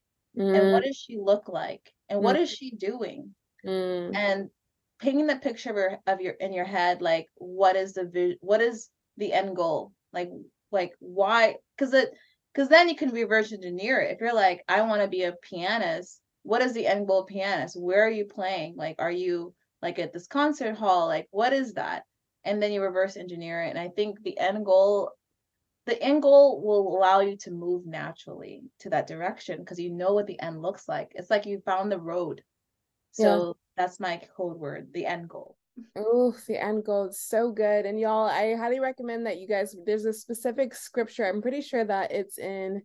And 0.53 0.65
mm, 0.65 0.73
what 0.73 0.85
does 0.85 0.97
she 0.97 1.19
look 1.19 1.49
like? 1.49 1.93
And 2.09 2.23
what 2.23 2.37
is 2.37 2.51
she 2.51 2.71
doing? 2.73 3.35
mm, 3.65 4.13
And 4.15 4.51
painting 5.01 5.27
the 5.27 5.37
picture 5.39 5.71
of 5.71 5.77
your, 5.77 6.01
of 6.07 6.21
your 6.21 6.33
in 6.35 6.53
your 6.53 6.65
head, 6.67 7.03
like 7.03 7.29
what 7.37 7.77
is 7.77 7.95
the 7.95 8.37
what 8.41 8.61
is 8.63 8.91
the 9.17 9.33
end 9.33 9.57
goal? 9.57 9.93
Like 10.13 10.31
like 10.75 10.93
why? 10.99 11.57
Because 11.77 11.95
it 11.95 12.11
because 12.53 12.69
then 12.69 12.89
you 12.89 12.97
can 12.97 13.11
reverse 13.11 13.53
engineer 13.53 14.01
it. 14.01 14.13
If 14.13 14.21
you're 14.21 14.35
like, 14.35 14.63
I 14.69 14.83
want 14.83 15.03
to 15.03 15.09
be 15.09 15.23
a 15.23 15.33
pianist, 15.33 16.21
what 16.45 16.63
is 16.63 16.73
the 16.73 16.87
end 16.87 17.09
goal 17.09 17.23
of 17.23 17.27
pianist? 17.27 17.81
Where 17.81 18.07
are 18.07 18.11
you 18.11 18.27
playing? 18.27 18.77
Like, 18.77 18.97
are 18.99 19.11
you 19.11 19.55
like 19.83 19.99
at 19.99 20.13
this 20.13 20.29
concert 20.29 20.77
hall? 20.77 21.09
Like, 21.09 21.27
what 21.31 21.53
is 21.53 21.75
that? 21.75 22.05
And 22.45 22.63
then 22.63 22.73
you 22.73 22.83
reverse 22.83 23.17
engineer 23.17 23.63
it. 23.63 23.71
And 23.71 23.79
I 23.79 23.89
think 23.89 24.23
the 24.23 24.39
end 24.39 24.65
goal, 24.65 25.11
the 25.87 26.01
end 26.01 26.23
goal 26.23 26.63
will 26.63 26.97
allow 26.97 27.21
you 27.21 27.37
to 27.39 27.51
move 27.51 27.87
naturally 27.87 28.63
to 28.81 28.91
that 28.91 29.07
direction 29.07 29.59
because 29.59 29.81
you 29.81 29.91
know 29.91 30.13
what 30.13 30.27
the 30.27 30.41
end 30.41 30.63
looks 30.63 30.87
like. 30.87 31.13
It's 31.15 31.31
like 31.31 31.47
you 31.47 31.61
found 31.65 31.91
the 31.91 31.99
road. 31.99 32.43
Yeah. 33.19 33.25
So 33.25 33.57
that's 33.77 33.99
my 33.99 34.21
code 34.37 34.59
word, 34.59 34.91
the 34.93 35.07
end 35.07 35.29
goal. 35.29 35.57
Oh, 35.97 36.35
the 36.47 36.63
end 36.63 36.85
goal 36.85 37.09
is 37.09 37.21
so 37.21 37.51
good. 37.51 37.85
And 37.87 37.99
y'all, 37.99 38.29
I 38.29 38.55
highly 38.55 38.81
recommend 38.81 39.27
that 39.27 39.39
you 39.39 39.49
guys, 39.49 39.75
there's 39.85 40.05
a 40.05 40.13
specific 40.13 40.75
scripture. 40.75 41.27
I'm 41.27 41.43
pretty 41.43 41.61
sure 41.63 41.85
that 41.85 42.13
it's 42.13 42.39
in 42.39 42.83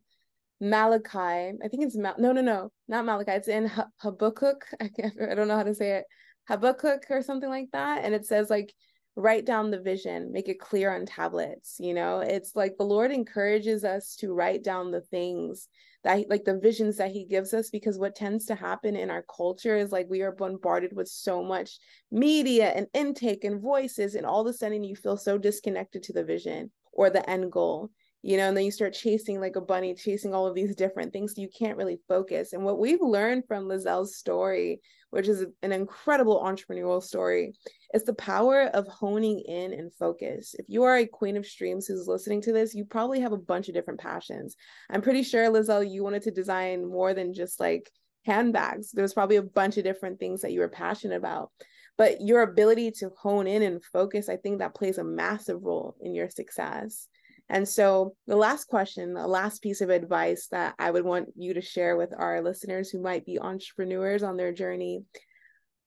Malachi. 0.59 1.17
I 1.63 1.67
think 1.69 1.83
it's 1.83 1.95
Mal- 1.95 2.15
no, 2.17 2.31
no, 2.31 2.41
no, 2.41 2.71
not 2.87 3.05
Malachi. 3.05 3.31
It's 3.31 3.47
in 3.47 3.67
Ha- 3.67 3.87
Habakkuk. 3.97 4.65
I 4.81 4.89
can't, 4.89 5.13
I 5.21 5.35
don't 5.35 5.47
know 5.47 5.55
how 5.57 5.63
to 5.63 5.75
say 5.75 5.97
it. 5.97 6.05
Habakkuk 6.47 7.05
or 7.11 7.21
something 7.21 7.49
like 7.49 7.69
that. 7.73 8.03
And 8.03 8.15
it 8.15 8.25
says 8.25 8.49
like, 8.49 8.73
write 9.15 9.45
down 9.45 9.69
the 9.69 9.79
vision, 9.79 10.31
make 10.31 10.49
it 10.49 10.59
clear 10.59 10.93
on 10.95 11.05
tablets. 11.05 11.75
You 11.79 11.93
know, 11.93 12.19
it's 12.19 12.55
like 12.55 12.77
the 12.77 12.85
Lord 12.85 13.11
encourages 13.11 13.83
us 13.83 14.15
to 14.17 14.33
write 14.33 14.63
down 14.63 14.91
the 14.91 15.01
things 15.01 15.67
that 16.03 16.29
like 16.29 16.45
the 16.45 16.59
visions 16.59 16.97
that 16.97 17.11
he 17.11 17.25
gives 17.25 17.53
us 17.53 17.69
because 17.69 17.97
what 17.97 18.15
tends 18.15 18.45
to 18.45 18.55
happen 18.55 18.95
in 18.95 19.09
our 19.09 19.23
culture 19.23 19.75
is 19.75 19.91
like 19.91 20.07
we 20.09 20.21
are 20.21 20.31
bombarded 20.31 20.95
with 20.95 21.07
so 21.07 21.43
much 21.43 21.77
media 22.11 22.69
and 22.69 22.87
intake 22.93 23.43
and 23.43 23.61
voices 23.61 24.15
and 24.15 24.25
all 24.25 24.41
of 24.41 24.47
a 24.47 24.53
sudden 24.53 24.83
you 24.83 24.95
feel 24.95 25.17
so 25.17 25.37
disconnected 25.37 26.03
to 26.03 26.13
the 26.13 26.23
vision 26.23 26.71
or 26.93 27.09
the 27.09 27.27
end 27.29 27.51
goal 27.51 27.89
you 28.21 28.37
know 28.37 28.47
and 28.47 28.57
then 28.57 28.65
you 28.65 28.71
start 28.71 28.93
chasing 28.93 29.39
like 29.39 29.55
a 29.55 29.61
bunny 29.61 29.93
chasing 29.93 30.33
all 30.33 30.47
of 30.47 30.55
these 30.55 30.75
different 30.75 31.11
things 31.13 31.33
so 31.35 31.41
you 31.41 31.49
can't 31.57 31.77
really 31.77 31.99
focus. 32.07 32.53
And 32.53 32.63
what 32.63 32.79
we've 32.79 33.01
learned 33.01 33.43
from 33.47 33.67
Liselle's 33.67 34.15
story 34.15 34.81
which 35.09 35.27
is 35.27 35.45
an 35.63 35.71
incredible 35.71 36.41
entrepreneurial 36.43 37.01
story 37.01 37.53
is 37.93 38.03
the 38.03 38.13
power 38.13 38.63
of 38.73 38.87
honing 38.87 39.39
in 39.39 39.73
and 39.73 39.93
focus. 39.93 40.55
If 40.57 40.65
you 40.69 40.83
are 40.83 40.97
a 40.97 41.07
queen 41.07 41.37
of 41.37 41.45
streams 41.45 41.87
who's 41.87 42.07
listening 42.07 42.41
to 42.43 42.53
this 42.53 42.75
you 42.75 42.85
probably 42.85 43.19
have 43.21 43.31
a 43.31 43.37
bunch 43.37 43.67
of 43.67 43.73
different 43.73 43.99
passions. 43.99 44.55
I'm 44.89 45.01
pretty 45.01 45.23
sure 45.23 45.49
liselle 45.49 45.89
you 45.89 46.03
wanted 46.03 46.23
to 46.23 46.31
design 46.31 46.85
more 46.85 47.13
than 47.13 47.33
just 47.33 47.59
like 47.59 47.89
handbags. 48.25 48.91
There's 48.91 49.13
probably 49.13 49.37
a 49.37 49.43
bunch 49.43 49.77
of 49.77 49.83
different 49.83 50.19
things 50.19 50.41
that 50.41 50.51
you 50.51 50.59
were 50.59 50.69
passionate 50.69 51.15
about. 51.15 51.51
But 51.97 52.21
your 52.21 52.43
ability 52.43 52.91
to 52.99 53.09
hone 53.17 53.47
in 53.47 53.61
and 53.61 53.83
focus 53.83 54.29
i 54.29 54.37
think 54.37 54.59
that 54.59 54.75
plays 54.75 54.97
a 54.97 55.03
massive 55.03 55.63
role 55.63 55.95
in 56.01 56.13
your 56.13 56.29
success. 56.29 57.07
And 57.51 57.67
so 57.67 58.15
the 58.27 58.35
last 58.35 58.65
question 58.65 59.15
the 59.15 59.27
last 59.27 59.63
piece 59.63 59.81
of 59.81 59.89
advice 59.89 60.47
that 60.51 60.75
i 60.77 60.91
would 60.91 61.03
want 61.03 61.29
you 61.35 61.55
to 61.55 61.61
share 61.61 61.97
with 61.97 62.13
our 62.15 62.41
listeners 62.41 62.91
who 62.91 63.01
might 63.01 63.25
be 63.25 63.39
entrepreneurs 63.39 64.21
on 64.21 64.37
their 64.37 64.53
journey 64.53 65.03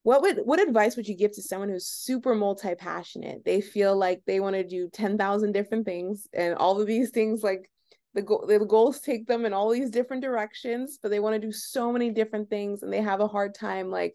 what 0.02 0.22
would 0.22 0.38
what 0.44 0.60
advice 0.60 0.96
would 0.96 1.08
you 1.08 1.16
give 1.16 1.32
to 1.32 1.42
someone 1.42 1.68
who's 1.68 1.86
super 1.86 2.34
multi-passionate 2.34 3.44
they 3.44 3.60
feel 3.60 3.96
like 3.96 4.22
they 4.26 4.40
want 4.40 4.54
to 4.54 4.64
do 4.64 4.88
10,000 4.92 5.52
different 5.52 5.84
things 5.84 6.26
and 6.32 6.54
all 6.54 6.80
of 6.80 6.86
these 6.86 7.10
things 7.10 7.42
like 7.42 7.70
the, 8.14 8.22
go- 8.22 8.44
the 8.46 8.58
goals 8.58 9.00
take 9.00 9.26
them 9.26 9.46
in 9.46 9.54
all 9.54 9.70
these 9.70 9.90
different 9.90 10.22
directions 10.22 10.98
but 11.02 11.10
they 11.10 11.20
want 11.20 11.34
to 11.34 11.46
do 11.46 11.52
so 11.52 11.92
many 11.92 12.10
different 12.10 12.50
things 12.50 12.82
and 12.82 12.92
they 12.92 13.00
have 13.00 13.20
a 13.20 13.28
hard 13.28 13.54
time 13.54 13.90
like 13.90 14.14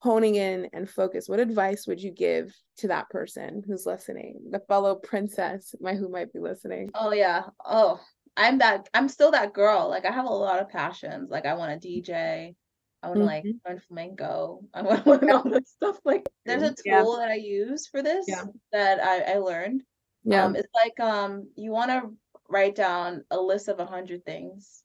honing 0.00 0.36
in 0.36 0.68
and 0.72 0.88
focus 0.88 1.28
what 1.28 1.40
advice 1.40 1.86
would 1.86 2.00
you 2.00 2.12
give 2.12 2.54
to 2.76 2.86
that 2.88 3.08
person 3.10 3.62
who's 3.66 3.84
listening 3.84 4.38
the 4.50 4.60
fellow 4.60 4.94
princess 4.94 5.74
my 5.80 5.94
who 5.94 6.08
might 6.08 6.32
be 6.32 6.38
listening 6.38 6.88
Oh 6.94 7.12
yeah. 7.12 7.44
Oh, 7.64 8.00
I'm 8.36 8.58
that 8.58 8.88
I'm 8.94 9.08
still 9.08 9.30
that 9.32 9.52
girl. 9.52 9.88
Like 9.88 10.04
I 10.04 10.12
have 10.12 10.26
a 10.26 10.28
lot 10.28 10.60
of 10.60 10.68
passions. 10.68 11.30
Like 11.30 11.46
I 11.46 11.54
want 11.54 11.80
to 11.80 11.88
DJ. 11.88 12.54
I 13.02 13.08
want 13.08 13.20
to 13.20 13.24
like 13.26 13.44
Mhm. 13.44 13.60
learn 13.66 13.78
flamenco. 13.80 14.64
I 14.74 14.82
want 14.82 15.04
to 15.04 15.10
learn 15.10 15.30
all 15.30 15.42
this 15.50 15.70
stuff. 15.70 16.00
Like 16.04 16.28
there's 16.44 16.62
a 16.62 16.74
Yeah. 16.84 17.02
tool 17.02 17.16
that 17.18 17.30
I 17.30 17.34
use 17.34 17.86
for 17.86 18.02
this 18.02 18.26
Yeah. 18.26 18.44
that 18.72 19.00
I, 19.00 19.34
I 19.34 19.38
learned. 19.38 19.82
yeah 20.24 20.44
Um, 20.46 20.56
it's 20.56 20.68
like 20.74 20.98
um 21.00 21.50
you 21.56 21.70
want 21.70 21.90
to 21.90 22.12
write 22.48 22.74
down 22.74 23.24
a 23.30 23.40
list 23.40 23.68
of 23.68 23.78
a 23.78 23.86
hundred 23.86 24.24
things, 24.24 24.82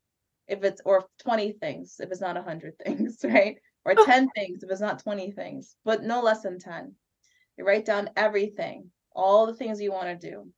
if 0.47 0.64
it's 0.64 0.82
or 0.86 1.05
twenty 1.20 1.53
things 1.53 1.99
if 1.99 2.11
it's 2.11 2.22
not 2.22 2.38
a 2.38 2.43
hundred 2.43 2.78
things, 2.84 3.20
right? 3.24 3.57
Or 3.86 3.95
ten 3.95 4.30
things 4.36 4.64
if 4.64 4.70
it's 4.72 4.82
not 4.82 4.99
twenty 5.03 5.32
things, 5.32 5.76
but 5.84 6.03
no 6.03 6.22
less 6.22 6.43
than 6.43 6.59
ten. 6.59 6.95
You 7.57 7.66
write 7.66 7.86
down 7.86 8.09
everything, 8.16 8.91
all 9.16 9.45
the 9.47 9.55
things 9.55 9.82
you 9.82 9.91
want 9.91 10.07
to 10.20 10.30
do, 10.30 10.51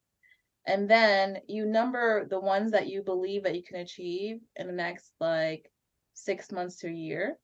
and 0.65 0.89
then 0.89 1.39
you 1.47 1.65
number 1.65 2.25
the 2.27 2.39
ones 2.39 2.71
that 2.71 2.87
you 2.87 3.01
believe 3.03 3.43
that 3.43 3.55
you 3.55 3.63
can 3.63 3.77
achieve 3.77 4.39
in 4.55 4.67
the 4.67 4.73
next 4.73 5.11
like 5.19 5.71
six 6.13 6.51
months 6.51 6.77
to 6.77 6.87
a 6.87 6.91
year. 6.91 7.37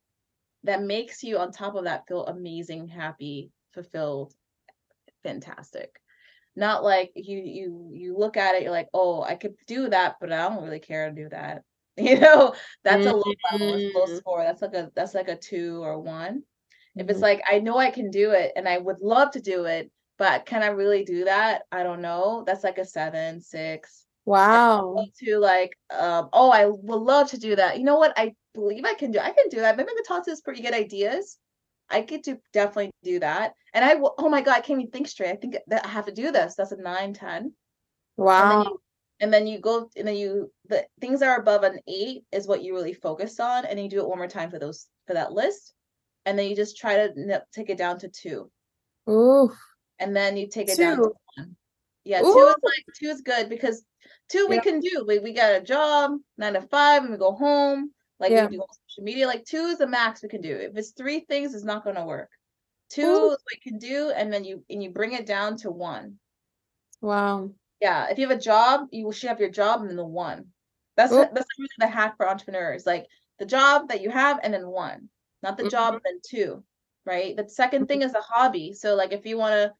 That 0.63 0.81
makes 0.83 1.23
you 1.23 1.37
on 1.37 1.51
top 1.51 1.75
of 1.75 1.85
that 1.85 2.07
feel 2.07 2.25
amazing, 2.25 2.87
happy, 2.87 3.51
fulfilled, 3.73 4.33
fantastic. 5.23 5.99
not 6.55 6.83
like 6.83 7.11
you 7.15 7.39
you 7.39 7.91
you 7.93 8.17
look 8.17 8.37
at 8.37 8.55
it 8.55 8.63
you're 8.63 8.71
like 8.71 8.89
oh 8.93 9.23
i 9.23 9.35
could 9.35 9.55
do 9.67 9.89
that 9.89 10.17
but 10.21 10.31
i 10.31 10.49
don't 10.49 10.63
really 10.63 10.79
care 10.79 11.09
to 11.09 11.15
do 11.15 11.29
that. 11.29 11.63
You 11.97 12.19
know 12.19 12.55
that's 12.83 13.05
a 13.05 13.11
low 13.11 13.33
level 13.51 13.71
that's 13.73 13.85
low 13.93 14.05
Mm. 14.07 14.17
score. 14.17 14.43
That's 14.43 14.61
like 14.61 14.73
a 14.75 14.91
that's 14.95 15.13
like 15.15 15.29
a 15.29 15.37
two 15.37 15.83
or 15.83 15.99
one. 15.99 16.43
If 16.97 17.09
it's 17.09 17.19
Mhm. 17.19 17.21
like 17.21 17.41
i 17.49 17.59
know 17.59 17.77
i 17.77 17.91
can 17.91 18.09
do 18.11 18.31
it 18.31 18.53
and 18.55 18.67
i 18.67 18.77
would 18.77 19.01
love 19.01 19.31
to 19.31 19.41
do 19.41 19.65
it 19.65 19.91
but 20.17 20.45
can 20.45 20.63
i 20.63 20.67
really 20.67 21.03
do 21.05 21.25
that? 21.25 21.63
I 21.71 21.83
don't 21.83 22.01
know. 22.01 22.43
That's 22.47 22.63
like 22.63 22.77
a 22.79 22.85
seven 22.85 23.41
six. 23.41 24.05
Wow. 24.25 25.05
to 25.19 25.37
like 25.39 25.77
um 25.91 26.29
oh 26.33 26.51
i 26.51 26.65
would 26.65 27.01
love 27.01 27.29
to 27.31 27.37
do 27.39 27.55
that. 27.55 27.77
You 27.77 27.83
know 27.85 27.97
what? 27.97 28.13
I 28.17 28.35
believe 28.53 28.85
i 28.85 28.93
can 28.93 29.11
do 29.11 29.19
i 29.19 29.31
can 29.31 29.49
do 29.49 29.61
that. 29.61 29.77
Maybe 29.77 29.89
i 29.89 29.93
can 29.95 30.03
talk 30.03 30.25
to 30.25 30.31
this 30.31 30.41
pretty 30.41 30.61
good 30.61 30.73
ideas. 30.73 31.37
I 31.89 32.01
get 32.01 32.23
to 32.23 32.37
definitely 32.53 32.91
do 33.03 33.19
that. 33.19 33.53
And 33.73 33.83
i 33.83 33.95
will 33.95 34.13
oh 34.17 34.29
my 34.29 34.41
god 34.41 34.57
i 34.57 34.61
can't 34.61 34.79
even 34.79 34.91
think 34.91 35.07
straight. 35.07 35.31
I 35.31 35.35
think 35.35 35.57
that 35.67 35.85
i 35.85 35.89
have 35.89 36.05
to 36.05 36.11
do 36.11 36.31
this. 36.31 36.55
That's 36.55 36.71
a 36.71 36.77
nine 36.77 37.13
ten. 37.13 37.37
And 37.37 37.45
then 38.17 38.25
wow. 38.25 38.63
you 38.63 38.81
and 39.21 39.33
then 39.33 39.47
you 39.47 39.59
go 39.59 39.89
and 39.95 40.07
then 40.07 40.15
you 40.15 40.51
the 40.67 40.85
things 40.99 41.19
that 41.19 41.29
are 41.29 41.39
above 41.39 41.63
an 41.63 41.79
eight 41.87 42.23
is 42.31 42.47
what 42.47 42.63
you 42.63 42.73
really 42.73 42.93
focus 42.93 43.39
on 43.39 43.65
and 43.65 43.79
you 43.79 43.89
do 43.89 43.99
it 43.99 44.07
one 44.07 44.17
more 44.17 44.27
time 44.27 44.49
for 44.49 44.59
those 44.59 44.87
for 45.07 45.13
that 45.13 45.31
list. 45.31 45.73
And 46.25 46.37
then 46.37 46.49
you 46.49 46.55
just 46.55 46.77
try 46.77 46.95
to 46.95 47.13
n- 47.17 47.41
take 47.53 47.69
it 47.69 47.77
down 47.77 47.99
to 47.99 48.09
two. 48.09 48.51
Ooh. 49.09 49.51
and 49.99 50.15
then 50.15 50.37
you 50.37 50.47
take 50.47 50.69
it 50.69 50.77
down 50.77 50.97
to 50.97 51.11
one. 51.35 51.55
Yeah 52.03 52.21
two 52.21 52.27
is 52.27 52.55
like 52.63 52.85
two 52.95 53.07
is 53.07 53.21
good 53.21 53.49
because 53.49 53.83
two 54.29 54.47
we 54.47 54.59
can 54.59 54.79
do. 54.79 55.05
We, 55.07 55.19
we 55.19 55.33
got 55.33 55.55
a 55.55 55.61
job 55.61 56.11
nine 56.37 56.53
to 56.53 56.61
five 56.61 57.03
and 57.03 57.11
we 57.11 57.17
go 57.17 57.33
home 57.33 57.91
like 58.21 58.31
Yeah. 58.31 58.45
we 58.47 58.55
do 58.55 58.61
on 58.61 58.67
social 58.87 59.03
media 59.03 59.27
like 59.27 59.43
two 59.43 59.65
is 59.65 59.79
the 59.79 59.87
max 59.87 60.21
we 60.23 60.29
can 60.29 60.41
do 60.41 60.55
if 60.55 60.77
it's 60.77 60.91
three 60.91 61.19
things 61.21 61.53
it's 61.53 61.65
not 61.65 61.83
going 61.83 61.97
to 61.97 62.05
work 62.05 62.29
two 62.89 63.01
Ooh. 63.01 63.31
is 63.31 63.39
what 63.43 63.55
you 63.55 63.71
can 63.71 63.79
do 63.79 64.11
and 64.15 64.31
then 64.31 64.43
you 64.45 64.63
and 64.69 64.81
you 64.83 64.89
bring 64.91 65.13
it 65.13 65.25
down 65.25 65.57
to 65.57 65.69
one 65.71 66.17
Wow. 67.01 67.49
yeah, 67.81 68.07
if 68.11 68.19
you 68.19 68.27
have 68.27 68.37
a 68.37 68.41
job, 68.41 68.87
you 68.91 69.11
should 69.11 69.29
have 69.29 69.39
your 69.39 69.49
job 69.49 69.81
and 69.81 69.89
then 69.89 69.97
the 69.97 70.05
one. 70.05 70.45
That's 70.97 71.11
Oop. 71.11 71.33
that's 71.33 71.47
really 71.57 71.69
the 71.79 71.87
hack 71.87 72.15
for 72.15 72.29
entrepreneurs. 72.29 72.85
Like 72.85 73.07
the 73.39 73.45
job 73.47 73.89
that 73.89 74.01
you 74.01 74.11
have 74.11 74.39
and 74.43 74.53
then 74.53 74.67
one, 74.67 75.09
not 75.41 75.57
the 75.57 75.67
job 75.67 75.95
Mm-hmm. 75.95 76.05
and 76.05 76.05
then 76.05 76.19
two, 76.23 76.63
right? 77.07 77.35
The 77.35 77.45
2nd 77.45 77.87
thing 77.87 78.03
is 78.03 78.13
a 78.13 78.21
hobby. 78.21 78.73
So 78.73 78.93
like 78.93 79.13
if 79.13 79.25
you 79.25 79.37
want 79.39 79.53
to 79.53 79.73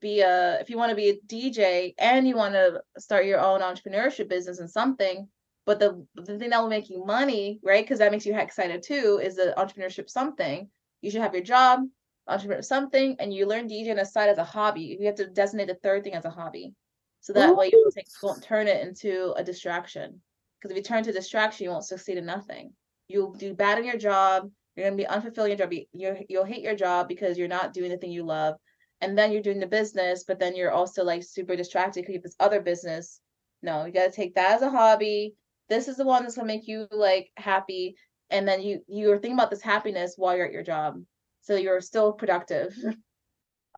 be 0.00 0.20
a 0.22 0.58
if 0.60 0.70
you 0.70 0.78
want 0.78 0.88
to 0.90 0.96
be 0.96 1.10
a 1.10 1.20
DJ 1.26 1.92
and 1.98 2.26
you 2.26 2.34
want 2.36 2.54
to 2.54 2.82
start 2.96 3.26
your 3.26 3.40
own 3.40 3.60
entrepreneurship 3.60 4.28
business 4.30 4.58
and 4.60 4.70
something, 4.70 5.28
but 5.68 5.78
the 5.78 6.06
the 6.14 6.38
thing 6.38 6.48
that 6.48 6.62
will 6.62 6.70
make 6.70 6.88
you 6.88 7.04
money, 7.04 7.60
right? 7.62 7.84
Because 7.84 7.98
that 7.98 8.10
makes 8.10 8.24
you 8.24 8.34
excited 8.34 8.82
too, 8.82 9.20
is 9.22 9.36
the 9.36 9.52
entrepreneurship 9.58 10.08
something. 10.08 10.66
You 11.02 11.10
should 11.10 11.20
have 11.20 11.34
your 11.34 11.42
job, 11.44 11.80
entrepreneur 12.26 12.62
something, 12.62 13.16
and 13.18 13.34
you 13.34 13.44
learn 13.44 13.68
DJ 13.68 13.90
on 13.90 13.96
the 13.96 14.06
side 14.06 14.30
as 14.30 14.38
a 14.38 14.44
hobby. 14.44 14.96
You 14.98 15.04
have 15.04 15.16
to 15.16 15.26
designate 15.26 15.66
the 15.68 15.74
third 15.74 16.04
thing 16.04 16.14
as 16.14 16.24
a 16.24 16.30
hobby. 16.30 16.72
So 17.20 17.34
that 17.34 17.54
way 17.54 17.66
you 17.70 17.90
take, 17.94 18.06
don't 18.22 18.42
turn 18.42 18.66
it 18.66 18.80
into 18.86 19.34
a 19.36 19.44
distraction. 19.44 20.22
Because 20.56 20.70
if 20.70 20.78
you 20.78 20.82
turn 20.82 21.04
to 21.04 21.12
distraction, 21.12 21.64
you 21.64 21.70
won't 21.70 21.84
succeed 21.84 22.16
in 22.16 22.24
nothing. 22.24 22.72
You'll 23.08 23.34
do 23.34 23.52
bad 23.52 23.78
in 23.78 23.84
your 23.84 23.98
job. 23.98 24.50
You're 24.74 24.86
gonna 24.86 24.96
be 24.96 25.06
unfulfilled 25.06 25.50
in 25.50 25.58
your 25.58 25.66
job. 25.66 25.74
You 25.74 25.84
you're- 25.92 26.26
you'll 26.30 26.44
hate 26.44 26.62
your 26.62 26.76
job 26.76 27.08
because 27.08 27.36
you're 27.36 27.46
not 27.46 27.74
doing 27.74 27.90
the 27.90 27.98
thing 27.98 28.10
you 28.10 28.24
love. 28.24 28.56
And 29.02 29.18
then 29.18 29.32
you're 29.32 29.42
doing 29.42 29.60
the 29.60 29.66
business, 29.66 30.24
but 30.24 30.38
then 30.38 30.56
you're 30.56 30.72
also 30.72 31.04
like 31.04 31.22
super 31.22 31.56
distracted 31.56 32.00
because 32.00 32.14
you 32.14 32.18
have 32.20 32.22
this 32.22 32.36
other 32.40 32.62
business. 32.62 33.20
No, 33.60 33.84
you 33.84 33.92
gotta 33.92 34.10
take 34.10 34.34
that 34.36 34.52
as 34.52 34.62
a 34.62 34.70
hobby. 34.70 35.34
This 35.68 35.88
is 35.88 35.96
the 35.96 36.04
one 36.04 36.22
that's 36.22 36.36
gonna 36.36 36.46
make 36.46 36.66
you 36.66 36.86
like 36.90 37.30
happy. 37.36 37.96
And 38.30 38.46
then 38.46 38.62
you 38.62 38.80
you're 38.88 39.18
thinking 39.18 39.38
about 39.38 39.50
this 39.50 39.62
happiness 39.62 40.14
while 40.16 40.36
you're 40.36 40.46
at 40.46 40.52
your 40.52 40.62
job. 40.62 41.02
So 41.42 41.56
you're 41.56 41.80
still 41.80 42.12
productive. 42.12 42.74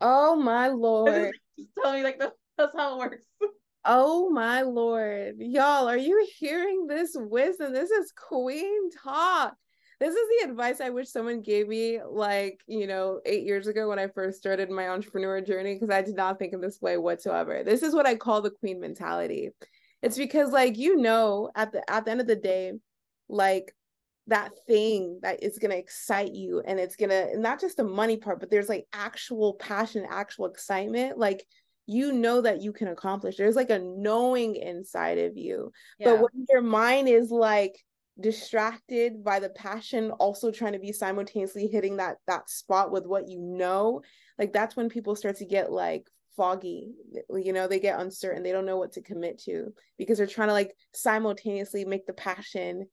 Oh 0.03 0.35
my 0.35 0.67
lord. 0.67 1.31
Just 1.57 1.69
tell 1.81 1.93
me 1.93 2.03
like 2.03 2.17
that, 2.19 2.33
that's 2.57 2.75
how 2.75 2.95
it 2.95 2.99
works. 2.99 3.25
Oh 3.83 4.29
my 4.29 4.61
lord. 4.61 5.37
Y'all, 5.39 5.87
are 5.87 5.97
you 5.97 6.27
hearing 6.37 6.85
this 6.85 7.15
wisdom? 7.15 7.73
This 7.73 7.89
is 7.89 8.11
queen 8.11 8.91
talk. 8.91 9.55
This 9.99 10.13
is 10.13 10.21
the 10.43 10.51
advice 10.51 10.79
I 10.81 10.91
wish 10.91 11.09
someone 11.09 11.41
gave 11.41 11.67
me 11.67 11.99
like, 12.07 12.59
you 12.67 12.85
know, 12.85 13.21
8 13.25 13.43
years 13.43 13.65
ago 13.65 13.89
when 13.89 13.97
I 13.97 14.07
first 14.07 14.37
started 14.37 14.69
my 14.69 14.89
entrepreneur 14.89 15.41
journey 15.41 15.73
because 15.73 15.89
I 15.89 16.03
did 16.03 16.15
not 16.15 16.37
think 16.37 16.53
in 16.53 16.61
this 16.61 16.79
way 16.79 16.97
whatsoever. 16.97 17.63
This 17.63 17.81
is 17.81 17.95
what 17.95 18.05
I 18.05 18.13
call 18.15 18.43
the 18.43 18.51
queen 18.51 18.79
mentality. 18.79 19.49
It's 20.01 20.17
because 20.17 20.51
like 20.51 20.77
you 20.77 20.97
know 20.97 21.49
at 21.55 21.71
the 21.71 21.89
at 21.89 22.05
the 22.05 22.11
end 22.11 22.21
of 22.21 22.27
the 22.27 22.35
day 22.35 22.73
like 23.29 23.73
that 24.27 24.51
thing 24.67 25.19
that 25.23 25.43
is 25.43 25.57
going 25.57 25.71
to 25.71 25.77
excite 25.77 26.33
you 26.33 26.61
and 26.65 26.79
it's 26.79 26.95
going 26.95 27.09
to 27.09 27.37
not 27.37 27.59
just 27.59 27.77
the 27.77 27.83
money 27.83 28.17
part 28.17 28.39
but 28.39 28.49
there's 28.49 28.69
like 28.69 28.85
actual 28.93 29.55
passion 29.55 30.05
actual 30.09 30.45
excitement 30.45 31.17
like 31.17 31.43
you 31.87 32.11
know 32.11 32.41
that 32.41 32.61
you 32.61 32.71
can 32.71 32.87
accomplish 32.87 33.35
there's 33.35 33.55
like 33.55 33.71
a 33.71 33.79
knowing 33.79 34.55
inside 34.55 35.17
of 35.17 35.37
you 35.37 35.71
Yeah. 35.99 36.11
but 36.11 36.21
when 36.21 36.45
your 36.49 36.61
mind 36.61 37.09
is 37.09 37.31
like 37.31 37.75
distracted 38.19 39.23
by 39.23 39.39
the 39.39 39.49
passion 39.49 40.11
also 40.11 40.51
trying 40.51 40.73
to 40.73 40.79
be 40.79 40.93
simultaneously 40.93 41.67
hitting 41.67 41.97
that 41.97 42.17
that 42.27 42.49
spot 42.49 42.91
with 42.91 43.05
what 43.05 43.27
you 43.27 43.39
know 43.39 44.01
like 44.37 44.53
that's 44.53 44.75
when 44.75 44.89
people 44.89 45.15
start 45.15 45.37
to 45.37 45.45
get 45.45 45.71
like 45.71 46.07
foggy 46.35 46.93
you 47.29 47.53
know 47.53 47.67
they 47.67 47.79
get 47.79 47.99
uncertain 47.99 48.43
they 48.43 48.51
don't 48.51 48.65
know 48.65 48.77
what 48.77 48.93
to 48.93 49.01
commit 49.01 49.39
to 49.39 49.73
because 49.97 50.17
they're 50.17 50.27
trying 50.27 50.47
to 50.47 50.53
like 50.53 50.73
simultaneously 50.93 51.85
make 51.85 52.05
the 52.05 52.13
passion 52.13 52.85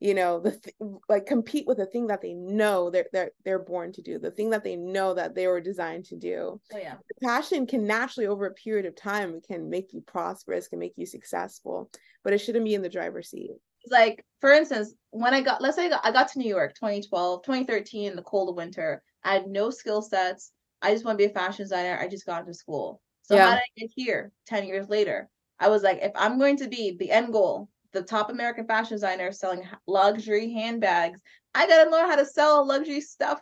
you 0.00 0.14
know 0.14 0.40
the 0.40 0.50
th- 0.50 0.76
like 1.08 1.26
compete 1.26 1.66
with 1.66 1.78
the 1.78 1.86
thing 1.86 2.08
that 2.08 2.20
they 2.20 2.34
know 2.34 2.90
they're 2.90 3.06
they're 3.12 3.30
they're 3.44 3.58
born 3.58 3.92
to 3.92 4.02
do 4.02 4.18
the 4.18 4.30
thing 4.30 4.50
that 4.50 4.64
they 4.64 4.76
know 4.76 5.14
that 5.14 5.34
they 5.34 5.46
were 5.46 5.60
designed 5.60 6.04
to 6.04 6.16
do 6.16 6.60
oh 6.72 6.78
yeah. 6.78 6.94
passion 7.22 7.66
can 7.66 7.86
naturally 7.86 8.26
over 8.26 8.46
a 8.46 8.54
period 8.54 8.86
of 8.86 8.94
time 8.96 9.40
can 9.40 9.70
make 9.70 9.92
you 9.92 10.00
prosperous 10.00 10.68
can 10.68 10.78
make 10.78 10.92
you 10.96 11.06
successful 11.06 11.90
but 12.22 12.32
it 12.32 12.38
shouldn't 12.38 12.64
be 12.64 12.74
in 12.74 12.82
the 12.82 12.88
driver's 12.88 13.30
seat 13.30 13.52
like 13.90 14.24
for 14.40 14.50
instance 14.52 14.94
when 15.10 15.32
i 15.32 15.40
got 15.40 15.62
let's 15.62 15.76
say 15.76 15.86
I 15.86 15.90
got, 15.90 16.04
I 16.04 16.12
got 16.12 16.28
to 16.32 16.38
new 16.38 16.48
york 16.48 16.74
2012 16.74 17.42
2013 17.42 18.10
in 18.10 18.16
the 18.16 18.22
cold 18.22 18.54
winter 18.56 19.02
i 19.22 19.32
had 19.32 19.46
no 19.46 19.70
skill 19.70 20.02
sets 20.02 20.52
i 20.84 20.92
just 20.92 21.04
want 21.04 21.18
to 21.18 21.24
be 21.24 21.30
a 21.30 21.34
fashion 21.34 21.64
designer 21.64 21.98
i 22.00 22.08
just 22.08 22.26
got 22.26 22.40
into 22.42 22.54
school 22.54 23.00
so 23.22 23.36
Yeah. 23.36 23.44
how 23.46 23.50
did 23.54 23.60
i 23.60 23.80
get 23.80 23.90
here 23.96 24.32
10 24.46 24.66
years 24.66 24.88
later 24.88 25.28
i 25.58 25.68
was 25.68 25.82
like 25.82 25.98
if 26.02 26.12
i'm 26.14 26.38
going 26.38 26.56
to 26.56 26.68
be 26.68 26.96
the 26.98 27.10
end 27.10 27.32
goal 27.32 27.68
the 27.92 28.02
top 28.02 28.30
american 28.30 28.66
fashion 28.66 28.94
designer 28.96 29.32
selling 29.32 29.66
luxury 29.86 30.52
handbags 30.52 31.20
i 31.54 31.66
gotta 31.66 31.90
learn 31.90 32.08
how 32.08 32.16
to 32.16 32.26
sell 32.26 32.66
luxury 32.66 33.00
stuff 33.00 33.40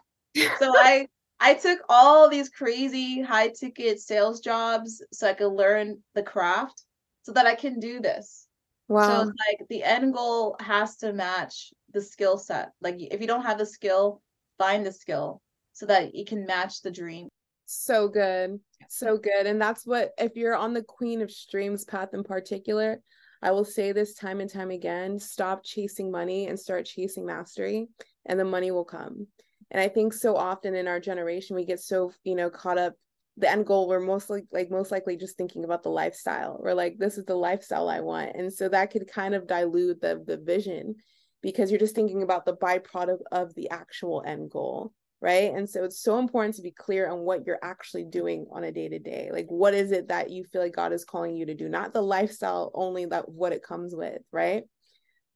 so 0.59 0.73
i 0.77 1.07
i 1.41 1.55
took 1.55 1.81
all 1.89 2.29
these 2.29 2.49
crazy 2.49 3.21
high 3.21 3.49
ticket 3.49 4.01
sales 4.01 4.41
jobs 4.41 5.05
so 5.13 5.29
i 5.29 5.35
could 5.35 5.53
learn 5.53 5.99
the 6.15 6.23
craft 6.23 6.85
so 7.23 7.33
that 7.33 7.47
i 7.47 7.55
can 7.55 7.81
do 7.81 8.01
this 8.01 8.47
Wow. 8.89 9.07
so 9.07 9.21
it's 9.23 9.33
like 9.49 9.69
the 9.69 9.83
end 9.83 10.15
goal 10.15 10.57
has 10.61 10.97
to 10.99 11.13
match 11.13 11.73
the 11.93 12.01
skill 12.01 12.39
set. 12.39 12.73
Like 12.81 12.97
if 12.99 13.21
you 13.21 13.27
don't 13.27 13.43
have 13.45 13.59
the 13.59 13.67
skill, 13.67 14.23
find 14.59 14.85
the 14.85 14.93
skill 14.93 15.42
so 15.73 15.87
that 15.87 16.15
you 16.15 16.25
can 16.25 16.47
match 16.47 16.83
the 16.83 16.91
dream. 16.91 17.29
so 17.67 18.09
good 18.09 18.61
so 18.89 19.17
good. 19.17 19.47
And 19.47 19.61
that's 19.61 19.87
what 19.87 20.13
if 20.19 20.37
you're 20.37 20.57
on 20.57 20.75
the 20.75 20.83
queen 20.83 21.23
of 21.23 21.31
streams 21.31 21.85
path 21.85 22.11
in 22.13 22.23
particular 22.23 23.01
i 23.45 23.51
will 23.51 23.65
say 23.65 23.91
this 23.91 24.15
time 24.15 24.41
and 24.41 24.49
time 24.49 24.71
again 24.71 25.19
stop 25.19 25.65
chasing 25.65 26.11
money 26.11 26.47
and 26.47 26.59
start 26.59 26.85
chasing 26.85 27.27
mastery 27.27 27.89
and 28.27 28.39
the 28.39 28.45
money 28.45 28.71
will 28.71 28.85
come. 28.85 29.27
And 29.71 29.81
i 29.81 29.89
think 29.89 30.13
so 30.13 30.37
often 30.37 30.75
in 30.75 30.87
our 30.87 31.01
generation 31.01 31.57
we 31.57 31.65
get 31.65 31.81
so 31.81 32.13
you 32.25 32.35
know 32.35 32.51
caught 32.51 32.79
up 32.79 32.95
the 33.39 33.51
end 33.51 33.67
goal 33.67 33.89
we're 33.89 33.99
mostly 33.99 34.43
like 34.53 34.71
most 34.71 34.91
likely 34.91 35.17
just 35.17 35.39
thinking 35.39 35.65
about 35.65 35.83
the 35.83 35.89
lifestyle. 35.89 36.61
We're 36.63 36.75
like 36.75 36.99
this 36.99 37.17
is 37.17 37.25
the 37.25 37.35
lifestyle 37.35 37.89
i 37.89 38.01
want. 38.01 38.37
And 38.37 38.53
so 38.53 38.69
that 38.69 38.91
could 38.91 39.09
kind 39.09 39.35
of 39.35 39.47
dilute 39.47 40.01
the 40.01 40.23
the 40.25 40.37
vision 40.37 40.97
because 41.43 41.71
you're 41.71 41.81
just 41.81 41.95
thinking 41.95 42.23
about 42.23 42.45
the 42.45 42.57
byproduct 42.57 43.23
of 43.33 43.55
the 43.55 43.71
actual 43.71 44.23
end 44.25 44.51
goal 44.51 44.93
right? 45.23 45.55
And 45.55 45.71
so 45.71 45.85
it's 45.85 46.03
so 46.03 46.19
important 46.19 46.57
to 46.57 46.63
be 46.63 46.73
clear 46.73 47.09
on 47.09 47.21
what 47.21 47.47
you're 47.47 47.61
actually 47.63 48.05
doing 48.05 48.45
on 48.51 48.65
a 48.65 48.73
day 48.73 48.89
to 48.89 48.99
day 48.99 49.31
like 49.33 49.47
what 49.47 49.73
is 49.73 49.93
it 49.93 50.09
that 50.09 50.31
you 50.31 50.43
feel 50.45 50.61
like 50.61 50.75
god 50.75 50.93
is 50.93 51.05
calling 51.05 51.37
you 51.37 51.47
to 51.47 51.55
do? 51.55 51.69
Not 51.69 51.93
the 51.95 52.03
lifestyle 52.03 52.73
only 52.75 53.07
that 53.07 53.29
what 53.29 53.53
it 53.53 53.63
comes 53.63 53.95
with 53.95 54.21
right? 54.33 54.65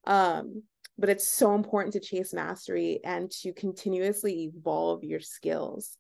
Um 0.05 0.65
but 0.99 1.09
it's 1.09 1.29
so 1.29 1.55
important 1.55 1.93
to 1.93 2.01
chase 2.01 2.35
mastery 2.35 3.01
and 3.05 3.31
to 3.43 3.53
continuously 3.53 4.51
evolve 4.57 5.05
your 5.05 5.21
skills. 5.21 5.97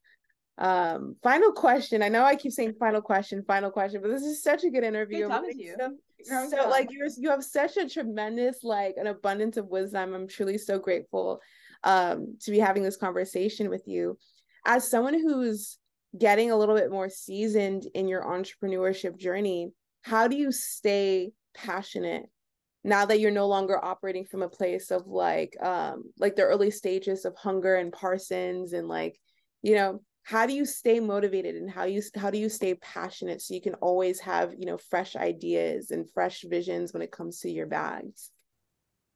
Um 0.59 1.15
final 1.23 1.53
question. 1.53 2.03
I 2.03 2.09
know 2.09 2.25
i 2.25 2.35
keep 2.35 2.53
saying 2.53 2.75
final 2.81 3.01
question 3.03 3.45
final 3.47 3.71
question 3.71 4.03
but 4.03 4.11
this 4.11 4.23
is 4.25 4.43
such 4.43 4.65
a 4.65 4.71
good 4.71 4.85
interview. 4.85 5.29
To 5.29 5.57
you. 5.57 5.77
so- 5.79 6.49
so 6.51 6.69
like 6.69 6.89
you're 6.91 7.07
you 7.19 7.31
have 7.31 7.45
such 7.45 7.77
a 7.77 7.89
tremendous 7.89 8.65
like 8.65 8.97
an 8.97 9.07
abundance 9.07 9.57
of 9.59 9.69
wisdom. 9.69 10.13
I'm 10.13 10.27
truly 10.27 10.59
so 10.59 10.77
grateful 10.81 11.41
um 11.85 12.37
to 12.41 12.51
be 12.51 12.59
having 12.59 12.83
this 12.83 12.97
conversation 12.97 13.71
with 13.71 13.83
you. 13.87 14.19
As 14.65 14.89
someone 14.89 15.15
who's 15.15 15.79
getting 16.19 16.51
a 16.51 16.57
little 16.57 16.75
bit 16.75 16.91
more 16.91 17.09
seasoned 17.09 17.87
in 17.95 18.09
your 18.09 18.23
entrepreneurship 18.23 19.17
journey 19.19 19.71
how 20.03 20.29
do 20.29 20.37
you 20.37 20.53
stay 20.53 21.33
passionate 21.55 22.27
now 22.85 23.05
that 23.05 23.19
you're 23.19 23.33
no 23.33 23.49
longer 23.49 23.85
operating 23.85 24.25
from 24.25 24.43
a 24.43 24.49
place 24.49 24.91
of 24.91 25.07
like 25.07 25.57
um 25.61 26.05
like 26.19 26.37
the 26.37 26.43
early 26.43 26.71
stages 26.71 27.25
of 27.25 27.35
hunger 27.37 27.75
and 27.75 27.93
parsons 27.93 28.73
and 28.73 28.89
like 28.89 29.19
you 29.63 29.75
know 29.75 30.01
how 30.23 30.47
do 30.47 30.53
you 30.53 30.65
stay 30.65 31.01
motivated 31.01 31.57
and 31.57 31.71
how 31.71 31.85
you 31.85 32.01
how 32.15 32.31
do 32.31 32.39
you 32.39 32.49
stay 32.49 32.75
passionate 32.75 33.43
so 33.43 33.53
you 33.53 33.61
can 33.61 33.75
always 33.75 34.21
have 34.21 34.55
you 34.57 34.67
know 34.67 34.79
fresh 34.79 35.17
ideas 35.17 35.91
and 35.91 36.11
fresh 36.13 36.45
visions 36.49 36.93
when 36.93 37.03
it 37.03 37.11
comes 37.11 37.41
to 37.41 37.51
your 37.51 37.67
bags 37.67 38.31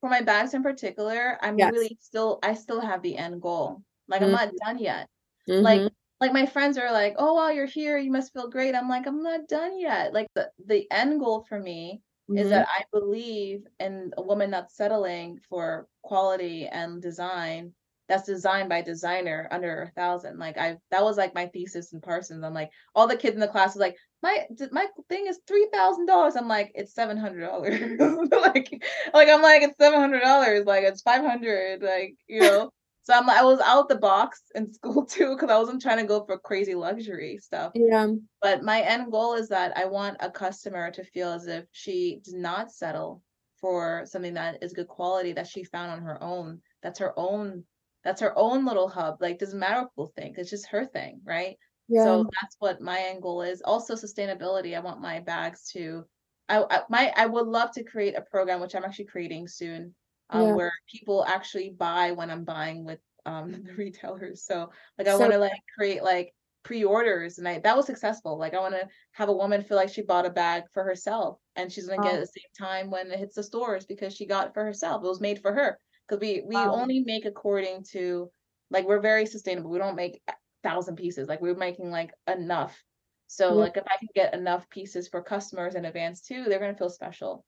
for 0.01 0.09
my 0.11 0.21
bags 0.21 0.55
in 0.55 0.63
particular 0.63 1.39
i'm 1.43 1.59
yes. 1.59 1.73
really 1.73 1.97
still 2.01 2.39
i 2.43 2.55
still 2.55 2.81
have 2.81 3.03
the 3.03 3.17
end 3.17 3.41
goal 3.41 3.83
like 4.09 4.21
mm-hmm. 4.21 4.35
i'm 4.35 4.47
not 4.47 4.55
done 4.65 4.79
yet 4.79 5.09
mm-hmm. 5.49 5.63
like 5.63 5.93
like 6.21 6.33
my 6.33 6.47
friends 6.47 6.77
are 6.77 6.93
like 6.93 7.15
oh 7.19 7.35
while 7.35 7.53
you're 7.53 7.67
here 7.67 7.99
you 7.99 8.11
must 8.11 8.33
feel 8.33 8.49
great 8.49 8.75
i'm 8.75 8.89
like 8.89 9.07
i'm 9.07 9.23
not 9.23 9.49
done 9.49 9.79
yet 9.79 10.13
like 10.13 10.29
the, 10.35 10.51
the 10.67 10.87
end 10.91 11.21
goal 11.21 11.45
for 11.49 11.59
me 11.59 12.01
mm-hmm. 12.31 12.39
is 12.39 12.51
that 12.51 12.67
i 12.69 12.83
believe 12.93 13.65
in 13.79 14.13
a 14.17 14.23
woman 14.23 14.51
not 14.51 14.71
settling 14.71 15.39
for 15.49 15.87
quality 16.03 16.67
and 16.67 17.03
design 17.03 17.73
that's 18.11 18.27
designed 18.27 18.69
by 18.69 18.83
designer 18.83 19.47
under 19.53 19.83
a 19.83 19.91
thousand. 19.93 20.39
Like 20.39 20.59
I 20.59 20.77
that 20.91 21.05
was 21.05 21.17
like 21.17 21.33
my 21.33 21.47
thesis 21.47 21.93
in 21.93 22.01
Parsons. 22.01 22.43
I'm 22.43 22.53
like 22.53 22.71
all 22.95 23.07
the 23.07 23.17
kids 23.17 23.35
in 23.35 23.41
the 23.41 23.49
class 23.49 23.75
was 23.75 23.81
like 23.81 23.97
my 24.23 24.47
my 24.71 24.87
thing 25.09 25.27
is 25.27 25.41
three 25.47 25.69
thousand 25.73 26.07
dollars. 26.07 26.37
I'm 26.37 26.49
like 26.49 26.73
it's 26.75 26.95
seven 26.95 27.17
hundred 27.17 27.47
dollars. 27.47 27.81
like 28.31 28.83
like 29.15 29.29
I'm 29.29 29.43
like 29.43 29.63
it's 29.63 29.79
seven 29.79 30.01
hundred 30.01 30.21
dollars. 30.21 30.67
Like 30.67 30.85
it's 30.85 31.03
five 31.03 31.25
hundred. 31.25 31.83
Like 31.83 32.17
you 32.27 32.41
know. 32.41 32.71
so 33.03 33.15
I'm 33.15 33.29
I 33.31 33.43
was 33.43 33.61
out 33.61 33.89
the 33.89 33.97
box 33.97 34.43
in 34.55 34.73
school 34.75 35.05
too 35.07 35.35
because 35.35 35.51
I 35.51 35.59
wasn't 35.59 35.83
trying 35.83 35.99
to 35.99 36.05
go 36.05 36.25
for 36.25 36.39
crazy 36.39 36.75
luxury 36.75 37.39
stuff. 37.39 37.73
Yeah. 37.75 38.09
But 38.43 38.63
my 38.63 38.81
end 38.83 39.11
goal 39.11 39.35
is 39.35 39.49
that 39.49 39.77
I 39.77 39.87
want 39.87 40.19
a 40.21 40.31
customer 40.31 40.91
to 40.91 41.05
feel 41.05 41.33
as 41.33 41.47
if 41.47 41.65
she 41.73 42.21
does 42.25 42.35
not 42.35 42.71
settle 42.71 43.23
for 43.57 44.05
something 44.07 44.35
that 44.35 44.63
is 44.63 44.73
good 44.73 44.89
quality 44.89 45.33
that 45.33 45.47
she 45.47 45.65
found 45.65 45.91
on 45.93 46.03
her 46.03 46.23
own. 46.23 46.61
That's 46.83 46.99
her 46.99 47.13
own 47.19 47.65
that's 48.05 48.21
her 48.23 48.37
own 48.37 48.65
little 48.65 48.89
hub. 48.89 49.21
Like, 49.21 49.39
doesn't 49.39 49.59
matter 49.59 49.83
what 49.83 49.91
people 49.91 50.13
think. 50.17 50.39
It's 50.39 50.51
just 50.51 50.69
her 50.69 50.87
thing, 50.87 51.21
right? 51.25 51.57
Yeah. 51.91 52.05
So 52.05 52.25
that's 52.41 52.57
what 52.61 52.81
my 52.81 53.01
end 53.01 53.21
goal 53.21 53.43
is. 53.43 53.63
Also, 53.63 53.95
sustainability. 53.95 54.77
I 54.77 54.81
want 54.81 55.01
my 55.01 55.19
bags 55.21 55.71
to. 55.73 56.05
I, 56.49 56.63
I 56.63 56.81
my 56.89 57.13
I 57.17 57.27
would 57.27 57.47
love 57.47 57.73
to 57.73 57.85
create 57.85 58.17
a 58.17 58.23
program 58.23 58.61
which 58.61 58.75
I'm 58.77 58.85
actually 58.85 59.07
creating 59.07 59.49
soon, 59.49 59.95
um, 60.31 60.43
yeah. 60.43 60.55
where 60.55 60.73
people 60.89 61.25
actually 61.25 61.75
buy 61.77 62.13
when 62.13 62.31
I'm 62.31 62.45
buying 62.45 62.85
with 62.85 63.01
um 63.27 63.51
the 63.67 63.75
retailers. 63.75 64.45
So 64.45 64.71
like 64.99 65.09
I 65.09 65.13
so, 65.13 65.19
want 65.19 65.33
to 65.33 65.39
like 65.39 65.61
create 65.77 66.05
like 66.05 66.33
pre-orders 66.63 67.39
and 67.39 67.49
I 67.49 67.59
that 67.59 67.77
was 67.77 67.87
successful. 67.87 68.39
Like 68.39 68.55
I 68.55 68.61
want 68.61 68.75
to 68.75 68.87
have 69.13 69.29
a 69.29 69.37
woman 69.37 69.65
feel 69.65 69.77
like 69.77 69.89
she 69.89 70.03
bought 70.03 70.27
a 70.27 70.31
bag 70.31 70.63
for 70.73 70.85
herself 70.85 71.39
and 71.57 71.73
she's 71.73 71.89
gonna 71.89 72.03
get 72.03 72.15
at 72.15 72.21
the 72.21 72.27
same 72.27 72.69
time 72.69 72.91
when 72.91 73.11
it 73.11 73.19
hits 73.19 73.35
the 73.35 73.43
stores 73.43 73.85
because 73.85 74.15
she 74.15 74.27
got 74.27 74.47
it 74.47 74.55
for 74.55 74.65
herself. 74.65 75.03
It 75.03 75.09
was 75.09 75.21
made 75.21 75.43
for 75.43 75.53
her 75.53 75.77
because 76.09 76.21
we 76.21 76.45
we 76.47 76.57
only 76.57 77.01
make 77.01 77.25
according 77.25 77.85
to 77.93 78.31
like 78.71 78.87
we're 78.87 79.01
very 79.01 79.27
sustainable. 79.27 79.71
We 79.71 79.79
don't 79.79 79.97
make 79.97 80.23
thousand 80.63 80.97
pieces. 80.97 81.29
Like 81.29 81.41
we're 81.41 81.55
making 81.55 81.91
like 81.91 82.13
enough. 82.27 82.83
So 83.27 83.55
like 83.55 83.77
if 83.77 83.85
I 83.87 83.97
can 83.99 84.09
get 84.15 84.35
enough 84.35 84.69
pieces 84.71 85.09
for 85.09 85.23
customers 85.23 85.75
in 85.75 85.85
advance 85.85 86.21
too, 86.21 86.45
they're 86.45 86.59
gonna 86.59 86.75
feel 86.77 86.91
special. 86.91 87.45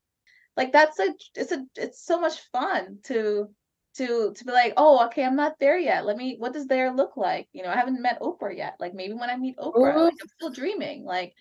Like 0.55 0.71
that's 0.71 0.99
a 0.99 1.13
it's 1.35 1.51
a 1.51 1.65
it's 1.75 2.05
so 2.05 2.19
much 2.19 2.39
fun 2.51 2.99
to 3.05 3.49
to 3.95 4.33
to 4.33 4.45
be 4.45 4.51
like, 4.51 4.73
oh, 4.77 5.05
okay, 5.07 5.23
I'm 5.23 5.35
not 5.35 5.59
there 5.59 5.77
yet. 5.77 6.05
Let 6.05 6.17
me 6.17 6.35
what 6.39 6.53
does 6.53 6.67
there 6.67 6.93
look 6.93 7.17
like? 7.17 7.47
You 7.53 7.63
know, 7.63 7.69
I 7.69 7.75
haven't 7.75 8.01
met 8.01 8.21
Oprah 8.21 8.55
yet. 8.55 8.75
Like 8.79 8.93
maybe 8.93 9.13
when 9.13 9.29
I 9.29 9.37
meet 9.37 9.57
Oprah, 9.57 10.05
like, 10.05 10.13
I'm 10.21 10.29
still 10.37 10.51
dreaming. 10.51 11.03
Like 11.03 11.33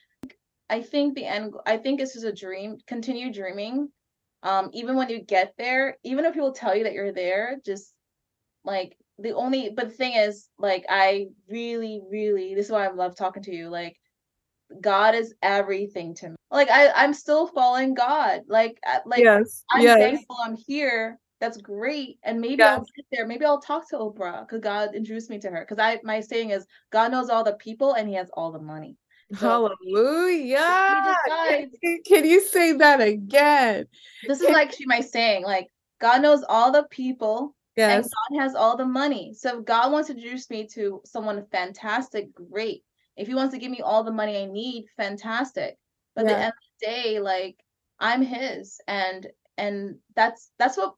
I 0.69 0.83
think 0.83 1.15
the 1.15 1.27
end 1.27 1.55
I 1.67 1.77
think 1.77 2.01
this 2.01 2.17
is 2.17 2.25
a 2.25 2.33
dream. 2.33 2.79
Continue 2.87 3.33
dreaming 3.33 3.89
um 4.43 4.71
even 4.73 4.97
when 4.97 5.09
you 5.09 5.21
get 5.21 5.55
there 5.57 5.97
even 6.03 6.25
if 6.25 6.35
people 6.35 6.53
tell 6.53 6.77
you 6.77 6.85
that 6.85 6.93
you're 6.93 7.13
there 7.13 7.59
just 7.65 7.93
like 8.65 8.97
the 9.19 9.33
only 9.33 9.71
but 9.71 9.89
the 9.89 9.95
thing 9.95 10.15
is 10.15 10.49
like 10.59 10.85
i 10.89 11.27
really 11.49 12.01
really 12.11 12.55
this 12.55 12.67
is 12.67 12.73
why 12.73 12.87
i 12.87 12.91
love 12.91 13.17
talking 13.17 13.43
to 13.43 13.55
you 13.55 13.69
like 13.69 13.97
god 14.81 15.15
is 15.15 15.35
everything 15.43 16.15
to 16.15 16.31
me 16.31 16.37
like 16.51 16.71
i 16.71 16.91
i'm 16.93 17.13
still 17.13 17.47
following 17.47 17.95
god 17.95 18.41
like 18.49 18.79
like 19.05 19.21
yes. 19.21 19.65
i'm 19.71 19.83
yes. 19.83 19.99
thankful 19.99 20.37
i'm 20.45 20.57
here 20.57 21.19
that's 21.41 21.59
great 21.59 22.19
and 22.23 22.41
maybe 22.41 22.57
yes. 22.57 22.79
i'll 22.79 22.87
get 22.97 23.05
there 23.13 23.27
maybe 23.27 23.45
i'll 23.45 23.61
talk 23.61 23.89
to 23.89 23.97
oprah 23.97 24.47
because 24.47 24.61
god 24.61 24.95
introduced 24.95 25.29
me 25.29 25.39
to 25.39 25.51
her 25.51 25.67
because 25.69 25.79
i 25.79 25.99
my 26.05 26.21
saying 26.21 26.51
is 26.51 26.65
god 26.91 27.11
knows 27.11 27.29
all 27.29 27.45
the 27.45 27.55
people 27.55 27.93
and 27.93 28.09
he 28.09 28.15
has 28.15 28.31
all 28.35 28.51
the 28.51 28.61
money 28.61 28.97
so, 29.35 29.71
Hallelujah. 29.87 31.17
Can 32.07 32.25
you 32.25 32.43
say 32.43 32.73
that 32.73 33.01
again? 33.01 33.87
This 34.27 34.43
is 34.43 34.51
like 34.51 34.73
she 34.73 34.85
my 34.87 35.01
saying, 35.01 35.45
like 35.45 35.69
God 36.01 36.21
knows 36.23 36.45
all 36.49 36.71
the 36.71 36.85
people. 36.91 37.55
Yes. 37.77 38.05
And 38.05 38.13
God 38.37 38.43
has 38.43 38.55
all 38.55 38.77
the 38.77 38.85
money. 38.85 39.33
So 39.35 39.59
if 39.59 39.65
God 39.65 39.93
wants 39.93 40.09
to 40.09 40.15
introduce 40.15 40.51
me 40.51 40.67
to 40.75 41.01
someone 41.05 41.47
fantastic, 41.51 42.35
great. 42.35 42.85
If 43.17 43.29
he 43.29 43.35
wants 43.35 43.55
to 43.55 43.61
give 43.61 43.71
me 43.71 43.81
all 43.81 44.05
the 44.05 44.13
money 44.13 44.43
I 44.43 44.47
need, 44.47 44.87
fantastic. 44.97 45.77
But 46.15 46.27
yeah. 46.27 46.33
at 46.33 46.35
the 46.35 46.43
end 46.45 46.53
of 46.53 46.81
the 46.81 46.87
day, 46.87 47.21
like 47.21 47.57
I'm 47.99 48.23
his. 48.23 48.81
And 48.87 49.27
and 49.57 49.97
that's 50.15 50.51
that's 50.59 50.77
what 50.77 50.95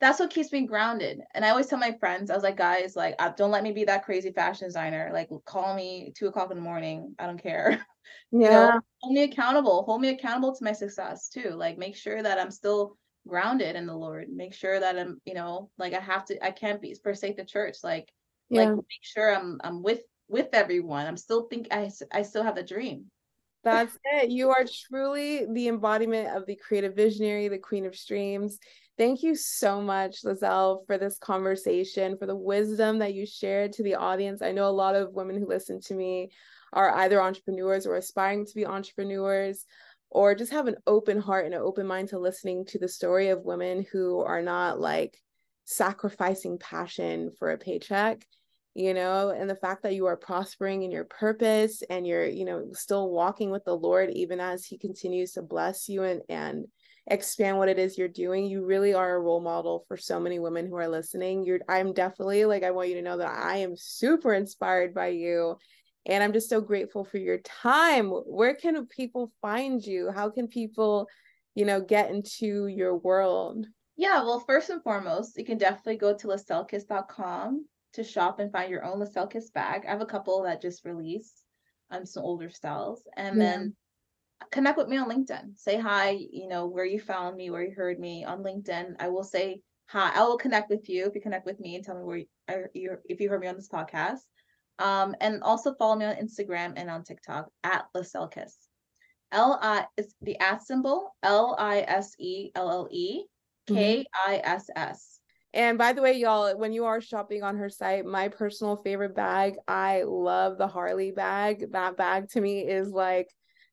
that's 0.00 0.20
what 0.20 0.30
keeps 0.30 0.52
me 0.52 0.66
grounded. 0.66 1.20
And 1.34 1.44
I 1.44 1.50
always 1.50 1.66
tell 1.66 1.78
my 1.78 1.96
friends, 1.98 2.30
I 2.30 2.34
was 2.34 2.44
like, 2.44 2.56
guys, 2.56 2.94
like, 2.94 3.16
uh, 3.18 3.30
don't 3.30 3.50
let 3.50 3.64
me 3.64 3.72
be 3.72 3.84
that 3.84 4.04
crazy 4.04 4.30
fashion 4.30 4.68
designer. 4.68 5.10
Like, 5.12 5.28
call 5.44 5.74
me 5.74 6.12
two 6.16 6.28
o'clock 6.28 6.50
in 6.50 6.56
the 6.56 6.62
morning. 6.62 7.16
I 7.18 7.26
don't 7.26 7.42
care. 7.42 7.84
Yeah. 8.30 8.38
you 8.40 8.50
know, 8.50 8.80
hold 9.00 9.14
me 9.14 9.22
accountable. 9.24 9.82
Hold 9.84 10.00
me 10.00 10.10
accountable 10.10 10.54
to 10.54 10.64
my 10.64 10.72
success 10.72 11.28
too. 11.28 11.50
Like, 11.50 11.78
make 11.78 11.96
sure 11.96 12.22
that 12.22 12.38
I'm 12.38 12.52
still 12.52 12.96
grounded 13.28 13.76
in 13.76 13.86
the 13.86 13.96
Lord. 13.96 14.28
Make 14.28 14.54
sure 14.54 14.80
that 14.80 14.98
I'm, 14.98 15.20
you 15.24 15.34
know, 15.34 15.70
like 15.78 15.94
I 15.94 16.00
have 16.00 16.24
to. 16.26 16.44
I 16.44 16.50
can't 16.50 16.82
be 16.82 16.94
forsake 16.94 17.36
the 17.36 17.44
church. 17.44 17.78
Like, 17.82 18.12
yeah. 18.48 18.64
like 18.64 18.76
make 18.76 19.02
sure 19.02 19.34
I'm 19.34 19.60
I'm 19.62 19.82
with 19.82 20.00
with 20.28 20.48
everyone. 20.52 21.06
I'm 21.06 21.16
still 21.16 21.48
think 21.48 21.68
I 21.70 21.90
I 22.12 22.22
still 22.22 22.42
have 22.42 22.56
a 22.56 22.62
dream. 22.62 23.06
That's 23.64 23.96
it. 24.04 24.30
You 24.30 24.50
are 24.50 24.64
truly 24.88 25.46
the 25.52 25.68
embodiment 25.68 26.34
of 26.36 26.46
the 26.46 26.56
creative 26.56 26.94
visionary, 26.94 27.48
the 27.48 27.58
queen 27.58 27.86
of 27.86 27.96
streams. 27.96 28.58
Thank 28.96 29.22
you 29.22 29.34
so 29.34 29.80
much, 29.80 30.24
Liselle, 30.24 30.84
for 30.86 30.98
this 30.98 31.18
conversation, 31.18 32.16
for 32.18 32.26
the 32.26 32.36
wisdom 32.36 32.98
that 32.98 33.14
you 33.14 33.26
shared 33.26 33.72
to 33.74 33.82
the 33.82 33.94
audience. 33.94 34.42
I 34.42 34.52
know 34.52 34.68
a 34.68 34.70
lot 34.70 34.96
of 34.96 35.12
women 35.12 35.38
who 35.38 35.46
listen 35.46 35.80
to 35.82 35.94
me 35.94 36.30
are 36.72 36.94
either 36.96 37.22
entrepreneurs 37.22 37.86
or 37.86 37.96
aspiring 37.96 38.44
to 38.46 38.54
be 38.54 38.66
entrepreneurs, 38.66 39.64
or 40.10 40.34
just 40.34 40.52
have 40.52 40.66
an 40.66 40.76
open 40.86 41.20
heart 41.20 41.44
and 41.44 41.54
an 41.54 41.60
open 41.60 41.86
mind 41.86 42.08
to 42.08 42.18
listening 42.18 42.64
to 42.66 42.78
the 42.78 42.88
story 42.88 43.28
of 43.28 43.44
women 43.44 43.84
who 43.92 44.20
are 44.20 44.42
not 44.42 44.80
like 44.80 45.18
sacrificing 45.64 46.58
passion 46.58 47.30
for 47.38 47.50
a 47.50 47.58
paycheck 47.58 48.26
you 48.74 48.94
know 48.94 49.30
and 49.30 49.50
the 49.50 49.56
fact 49.56 49.82
that 49.82 49.94
you 49.94 50.06
are 50.06 50.16
prospering 50.16 50.82
in 50.82 50.90
your 50.90 51.04
purpose 51.04 51.82
and 51.90 52.06
you're 52.06 52.26
you 52.26 52.44
know 52.44 52.64
still 52.72 53.10
walking 53.10 53.50
with 53.50 53.64
the 53.64 53.76
lord 53.76 54.08
even 54.10 54.40
as 54.40 54.64
he 54.64 54.78
continues 54.78 55.32
to 55.32 55.42
bless 55.42 55.88
you 55.88 56.04
and 56.04 56.22
and 56.28 56.64
expand 57.10 57.56
what 57.56 57.68
it 57.68 57.78
is 57.78 57.98
you're 57.98 58.06
doing 58.06 58.46
you 58.46 58.64
really 58.64 58.94
are 58.94 59.16
a 59.16 59.20
role 59.20 59.40
model 59.40 59.84
for 59.88 59.96
so 59.96 60.20
many 60.20 60.38
women 60.38 60.66
who 60.66 60.76
are 60.76 60.88
listening. 60.88 61.44
You're 61.44 61.60
i'm 61.68 61.92
definitely 61.92 62.44
like 62.44 62.62
i 62.62 62.70
want 62.70 62.88
you 62.88 62.94
to 62.96 63.02
know 63.02 63.16
that 63.16 63.30
i 63.30 63.58
am 63.58 63.74
super 63.76 64.34
inspired 64.34 64.94
by 64.94 65.08
you 65.08 65.56
and 66.08 66.22
i'm 66.22 66.32
just 66.32 66.48
so 66.48 66.60
grateful 66.60 67.04
for 67.04 67.18
your 67.18 67.38
time 67.38 68.08
where 68.08 68.54
can 68.54 68.86
people 68.86 69.30
find 69.40 69.84
you 69.84 70.10
how 70.10 70.28
can 70.28 70.48
people 70.48 71.06
you 71.54 71.64
know 71.64 71.80
get 71.80 72.10
into 72.10 72.66
your 72.66 72.96
world 72.96 73.66
yeah 73.96 74.22
well 74.22 74.40
first 74.40 74.70
and 74.70 74.82
foremost 74.82 75.38
you 75.38 75.44
can 75.44 75.58
definitely 75.58 75.96
go 75.96 76.16
to 76.16 76.28
lisellekiss.com 76.28 77.64
to 77.92 78.04
shop 78.04 78.38
and 78.38 78.52
find 78.52 78.70
your 78.70 78.84
own 78.84 79.04
Kiss 79.30 79.50
bag 79.50 79.82
i 79.86 79.90
have 79.90 80.00
a 80.00 80.06
couple 80.06 80.42
that 80.42 80.62
just 80.62 80.84
released 80.84 81.44
um 81.90 82.04
some 82.04 82.24
older 82.24 82.50
styles 82.50 83.02
and 83.16 83.36
yeah. 83.36 83.44
then 83.44 83.76
connect 84.50 84.78
with 84.78 84.88
me 84.88 84.96
on 84.96 85.08
LinkedIn. 85.08 85.56
Say 85.56 85.78
hi, 85.78 86.10
you 86.10 86.48
know, 86.48 86.66
where 86.66 86.84
you 86.84 87.00
found 87.00 87.36
me, 87.36 87.50
where 87.50 87.62
you 87.62 87.74
heard 87.74 87.98
me 87.98 88.24
on 88.24 88.42
LinkedIn. 88.42 88.96
I 88.98 89.08
will 89.08 89.24
say 89.24 89.60
hi. 89.86 90.12
I 90.14 90.22
will 90.22 90.38
connect 90.38 90.70
with 90.70 90.88
you 90.88 91.06
if 91.06 91.14
you 91.14 91.20
connect 91.20 91.46
with 91.46 91.60
me 91.60 91.76
and 91.76 91.84
tell 91.84 91.96
me 91.96 92.04
where 92.04 92.68
you, 92.74 92.96
if 93.04 93.20
you 93.20 93.28
heard 93.28 93.40
me 93.40 93.48
on 93.48 93.56
this 93.56 93.68
podcast. 93.68 94.20
Um, 94.78 95.14
and 95.20 95.42
also 95.42 95.74
follow 95.74 95.96
me 95.96 96.04
on 96.04 96.16
Instagram 96.16 96.74
and 96.76 96.88
on 96.88 97.02
TikTok 97.02 97.48
at 97.64 97.86
Lisellekiss. 97.96 98.52
L 99.32 99.58
I 99.60 99.86
is 99.96 100.14
the 100.22 100.38
at 100.38 100.62
symbol 100.62 101.14
L 101.22 101.54
I 101.58 101.80
S 101.80 102.14
E 102.18 102.50
L 102.54 102.70
L 102.70 102.88
E 102.90 103.24
K 103.66 104.04
I 104.26 104.40
S 104.42 104.70
S. 104.74 105.20
And 105.54 105.78
by 105.78 105.92
the 105.92 106.02
way, 106.02 106.12
y'all, 106.12 106.56
when 106.56 106.72
you 106.72 106.84
are 106.84 107.00
shopping 107.00 107.42
on 107.42 107.56
her 107.56 107.70
site, 107.70 108.04
my 108.04 108.28
personal 108.28 108.76
favorite 108.76 109.14
bag, 109.14 109.54
I 109.66 110.02
love 110.06 110.58
the 110.58 110.68
Harley 110.68 111.10
bag. 111.10 111.72
That 111.72 111.96
bag 111.96 112.28
to 112.30 112.40
me 112.40 112.60
is 112.60 112.90
like 112.90 113.28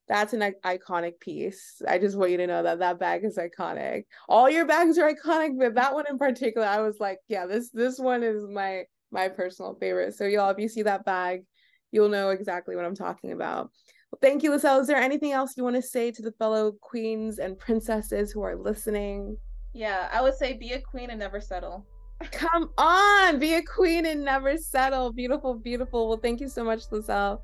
that's 0.07 0.33
an 0.33 0.53
iconic 0.63 1.19
piece. 1.19 1.81
I 1.87 1.97
just 1.97 2.17
want 2.17 2.31
you 2.31 2.37
to 2.37 2.47
know 2.47 2.63
that 2.63 2.79
that 2.79 2.99
bag 2.99 3.25
is 3.25 3.37
iconic. 3.37 4.03
All 4.29 4.49
your 4.49 4.65
bags 4.65 4.97
are 4.97 5.11
iconic, 5.11 5.57
but 5.57 5.75
that 5.75 5.93
one 5.93 6.05
in 6.09 6.17
particular, 6.17 6.67
I 6.67 6.81
was 6.81 6.99
like, 6.99 7.19
yeah, 7.27 7.45
this 7.45 7.71
this 7.71 7.99
one 7.99 8.23
is 8.23 8.45
my 8.47 8.83
my 9.15 9.29
personal 9.29 9.75
favorite. 9.79 10.13
So 10.13 10.25
y'all, 10.25 10.51
if 10.51 10.59
you 10.59 10.67
see 10.67 10.83
that 10.83 11.05
bag, 11.05 11.43
you'll 11.91 12.09
know 12.09 12.29
exactly 12.29 12.75
what 12.75 12.85
I'm 12.85 12.95
talking 12.95 13.31
about. 13.31 13.71
Well, 14.11 14.19
thank 14.21 14.43
you, 14.43 14.51
Liselle. 14.51 14.81
Is 14.81 14.87
there 14.87 14.97
anything 14.97 15.31
else 15.31 15.57
you 15.57 15.63
want 15.63 15.77
to 15.77 15.81
say 15.81 16.11
to 16.11 16.21
the 16.21 16.33
fellow 16.33 16.73
queens 16.81 17.39
and 17.39 17.57
princesses 17.57 18.31
who 18.31 18.43
are 18.43 18.55
listening? 18.55 19.37
Yeah, 19.73 20.09
I 20.13 20.21
would 20.21 20.35
say 20.35 20.53
be 20.53 20.73
a 20.73 20.81
queen 20.81 21.09
and 21.09 21.19
never 21.19 21.41
settle. 21.41 21.85
Come 22.31 22.69
on, 22.77 23.39
be 23.39 23.55
a 23.55 23.63
queen 23.63 24.05
and 24.05 24.23
never 24.23 24.57
settle. 24.57 25.11
Beautiful, 25.11 25.55
beautiful. 25.55 26.07
Well, 26.07 26.19
thank 26.19 26.39
you 26.39 26.47
so 26.47 26.63
much, 26.63 26.89
Liselle. 26.91 27.41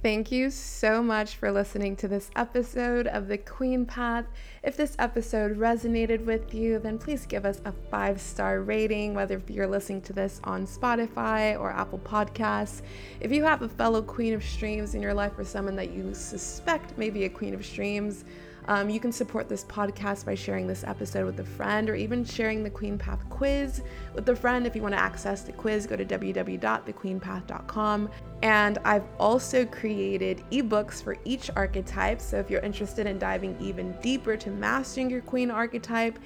Thank 0.00 0.30
you 0.30 0.50
so 0.50 1.02
much 1.02 1.34
for 1.34 1.50
listening 1.50 1.96
to 1.96 2.06
this 2.06 2.30
episode 2.36 3.08
of 3.08 3.26
The 3.26 3.36
Queen 3.36 3.84
Path. 3.84 4.26
If 4.62 4.76
this 4.76 4.94
episode 4.96 5.58
resonated 5.58 6.24
with 6.24 6.54
you, 6.54 6.78
then 6.78 6.98
please 6.98 7.26
give 7.26 7.44
us 7.44 7.60
a 7.64 7.72
five 7.90 8.20
star 8.20 8.60
rating, 8.60 9.12
whether 9.14 9.42
you're 9.48 9.66
listening 9.66 10.02
to 10.02 10.12
this 10.12 10.40
on 10.44 10.68
Spotify 10.68 11.58
or 11.58 11.72
Apple 11.72 11.98
Podcasts. 11.98 12.82
If 13.18 13.32
you 13.32 13.42
have 13.42 13.62
a 13.62 13.68
fellow 13.68 14.00
Queen 14.00 14.34
of 14.34 14.44
Streams 14.44 14.94
in 14.94 15.02
your 15.02 15.14
life 15.14 15.36
or 15.36 15.44
someone 15.44 15.74
that 15.74 15.90
you 15.90 16.14
suspect 16.14 16.96
may 16.96 17.10
be 17.10 17.24
a 17.24 17.28
Queen 17.28 17.52
of 17.52 17.66
Streams, 17.66 18.24
um, 18.68 18.88
you 18.90 19.00
can 19.00 19.10
support 19.10 19.48
this 19.48 19.64
podcast 19.64 20.26
by 20.26 20.34
sharing 20.34 20.66
this 20.66 20.84
episode 20.84 21.24
with 21.24 21.40
a 21.40 21.44
friend 21.44 21.88
or 21.88 21.94
even 21.94 22.22
sharing 22.22 22.62
the 22.62 22.68
Queen 22.68 22.98
Path 22.98 23.24
quiz 23.30 23.80
with 24.14 24.28
a 24.28 24.36
friend. 24.36 24.66
If 24.66 24.76
you 24.76 24.82
want 24.82 24.94
to 24.94 25.00
access 25.00 25.40
the 25.42 25.52
quiz, 25.52 25.86
go 25.86 25.96
to 25.96 26.04
www.thequeenpath.com. 26.04 28.10
And 28.42 28.76
I've 28.84 29.06
also 29.18 29.64
created 29.64 30.44
ebooks 30.52 31.02
for 31.02 31.16
each 31.24 31.50
archetype. 31.56 32.20
So 32.20 32.38
if 32.38 32.50
you're 32.50 32.60
interested 32.60 33.06
in 33.06 33.18
diving 33.18 33.56
even 33.58 33.96
deeper 34.02 34.36
to 34.36 34.50
mastering 34.50 35.08
your 35.08 35.22
queen 35.22 35.50
archetype, 35.50 36.18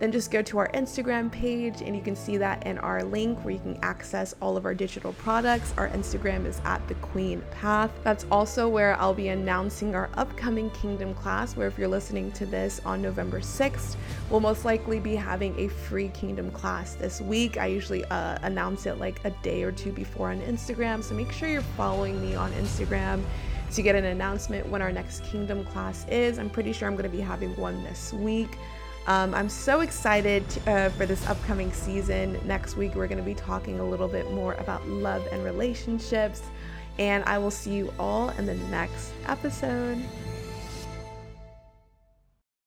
then 0.00 0.10
just 0.10 0.30
go 0.30 0.40
to 0.42 0.58
our 0.58 0.68
Instagram 0.70 1.30
page 1.30 1.82
and 1.82 1.94
you 1.94 2.02
can 2.02 2.16
see 2.16 2.38
that 2.38 2.66
in 2.66 2.78
our 2.78 3.04
link 3.04 3.38
where 3.44 3.52
you 3.52 3.60
can 3.60 3.78
access 3.82 4.34
all 4.40 4.56
of 4.56 4.64
our 4.64 4.74
digital 4.74 5.12
products. 5.12 5.74
Our 5.76 5.90
Instagram 5.90 6.46
is 6.46 6.60
at 6.64 6.86
the 6.88 6.94
Queen 6.94 7.44
Path. 7.50 7.92
That's 8.02 8.24
also 8.30 8.66
where 8.66 8.98
I'll 8.98 9.14
be 9.14 9.28
announcing 9.28 9.94
our 9.94 10.08
upcoming 10.14 10.70
Kingdom 10.70 11.14
class, 11.14 11.54
where 11.54 11.68
if 11.68 11.78
you're 11.78 11.86
listening 11.86 12.32
to 12.32 12.46
this 12.46 12.80
on 12.86 13.02
November 13.02 13.40
6th, 13.40 13.96
we'll 14.30 14.40
most 14.40 14.64
likely 14.64 14.98
be 14.98 15.14
having 15.14 15.58
a 15.60 15.68
free 15.68 16.08
Kingdom 16.08 16.50
class 16.50 16.94
this 16.94 17.20
week. 17.20 17.58
I 17.58 17.66
usually 17.66 18.04
uh, 18.06 18.38
announce 18.42 18.86
it 18.86 18.98
like 18.98 19.22
a 19.24 19.30
day 19.42 19.62
or 19.62 19.70
two 19.70 19.92
before 19.92 20.30
on 20.30 20.40
Instagram, 20.40 21.04
so 21.04 21.14
make 21.14 21.30
sure 21.30 21.48
you're 21.48 21.60
following 21.60 22.20
me 22.22 22.34
on 22.34 22.50
Instagram 22.52 23.22
to 23.72 23.82
get 23.82 23.94
an 23.94 24.06
announcement 24.06 24.66
when 24.68 24.80
our 24.80 24.90
next 24.90 25.22
Kingdom 25.24 25.64
class 25.66 26.06
is. 26.08 26.38
I'm 26.38 26.50
pretty 26.50 26.72
sure 26.72 26.88
I'm 26.88 26.96
going 26.96 27.10
to 27.10 27.14
be 27.14 27.22
having 27.22 27.54
one 27.56 27.84
this 27.84 28.14
week. 28.14 28.56
Um, 29.06 29.34
I'm 29.34 29.48
so 29.48 29.80
excited 29.80 30.44
uh, 30.66 30.90
for 30.90 31.06
this 31.06 31.26
upcoming 31.26 31.72
season. 31.72 32.38
Next 32.44 32.76
week, 32.76 32.94
we're 32.94 33.08
going 33.08 33.18
to 33.18 33.24
be 33.24 33.34
talking 33.34 33.80
a 33.80 33.84
little 33.84 34.08
bit 34.08 34.30
more 34.32 34.54
about 34.54 34.86
love 34.86 35.26
and 35.32 35.42
relationships. 35.42 36.42
And 36.98 37.24
I 37.24 37.38
will 37.38 37.50
see 37.50 37.72
you 37.72 37.92
all 37.98 38.28
in 38.30 38.46
the 38.46 38.54
next 38.54 39.12
episode. 39.26 39.98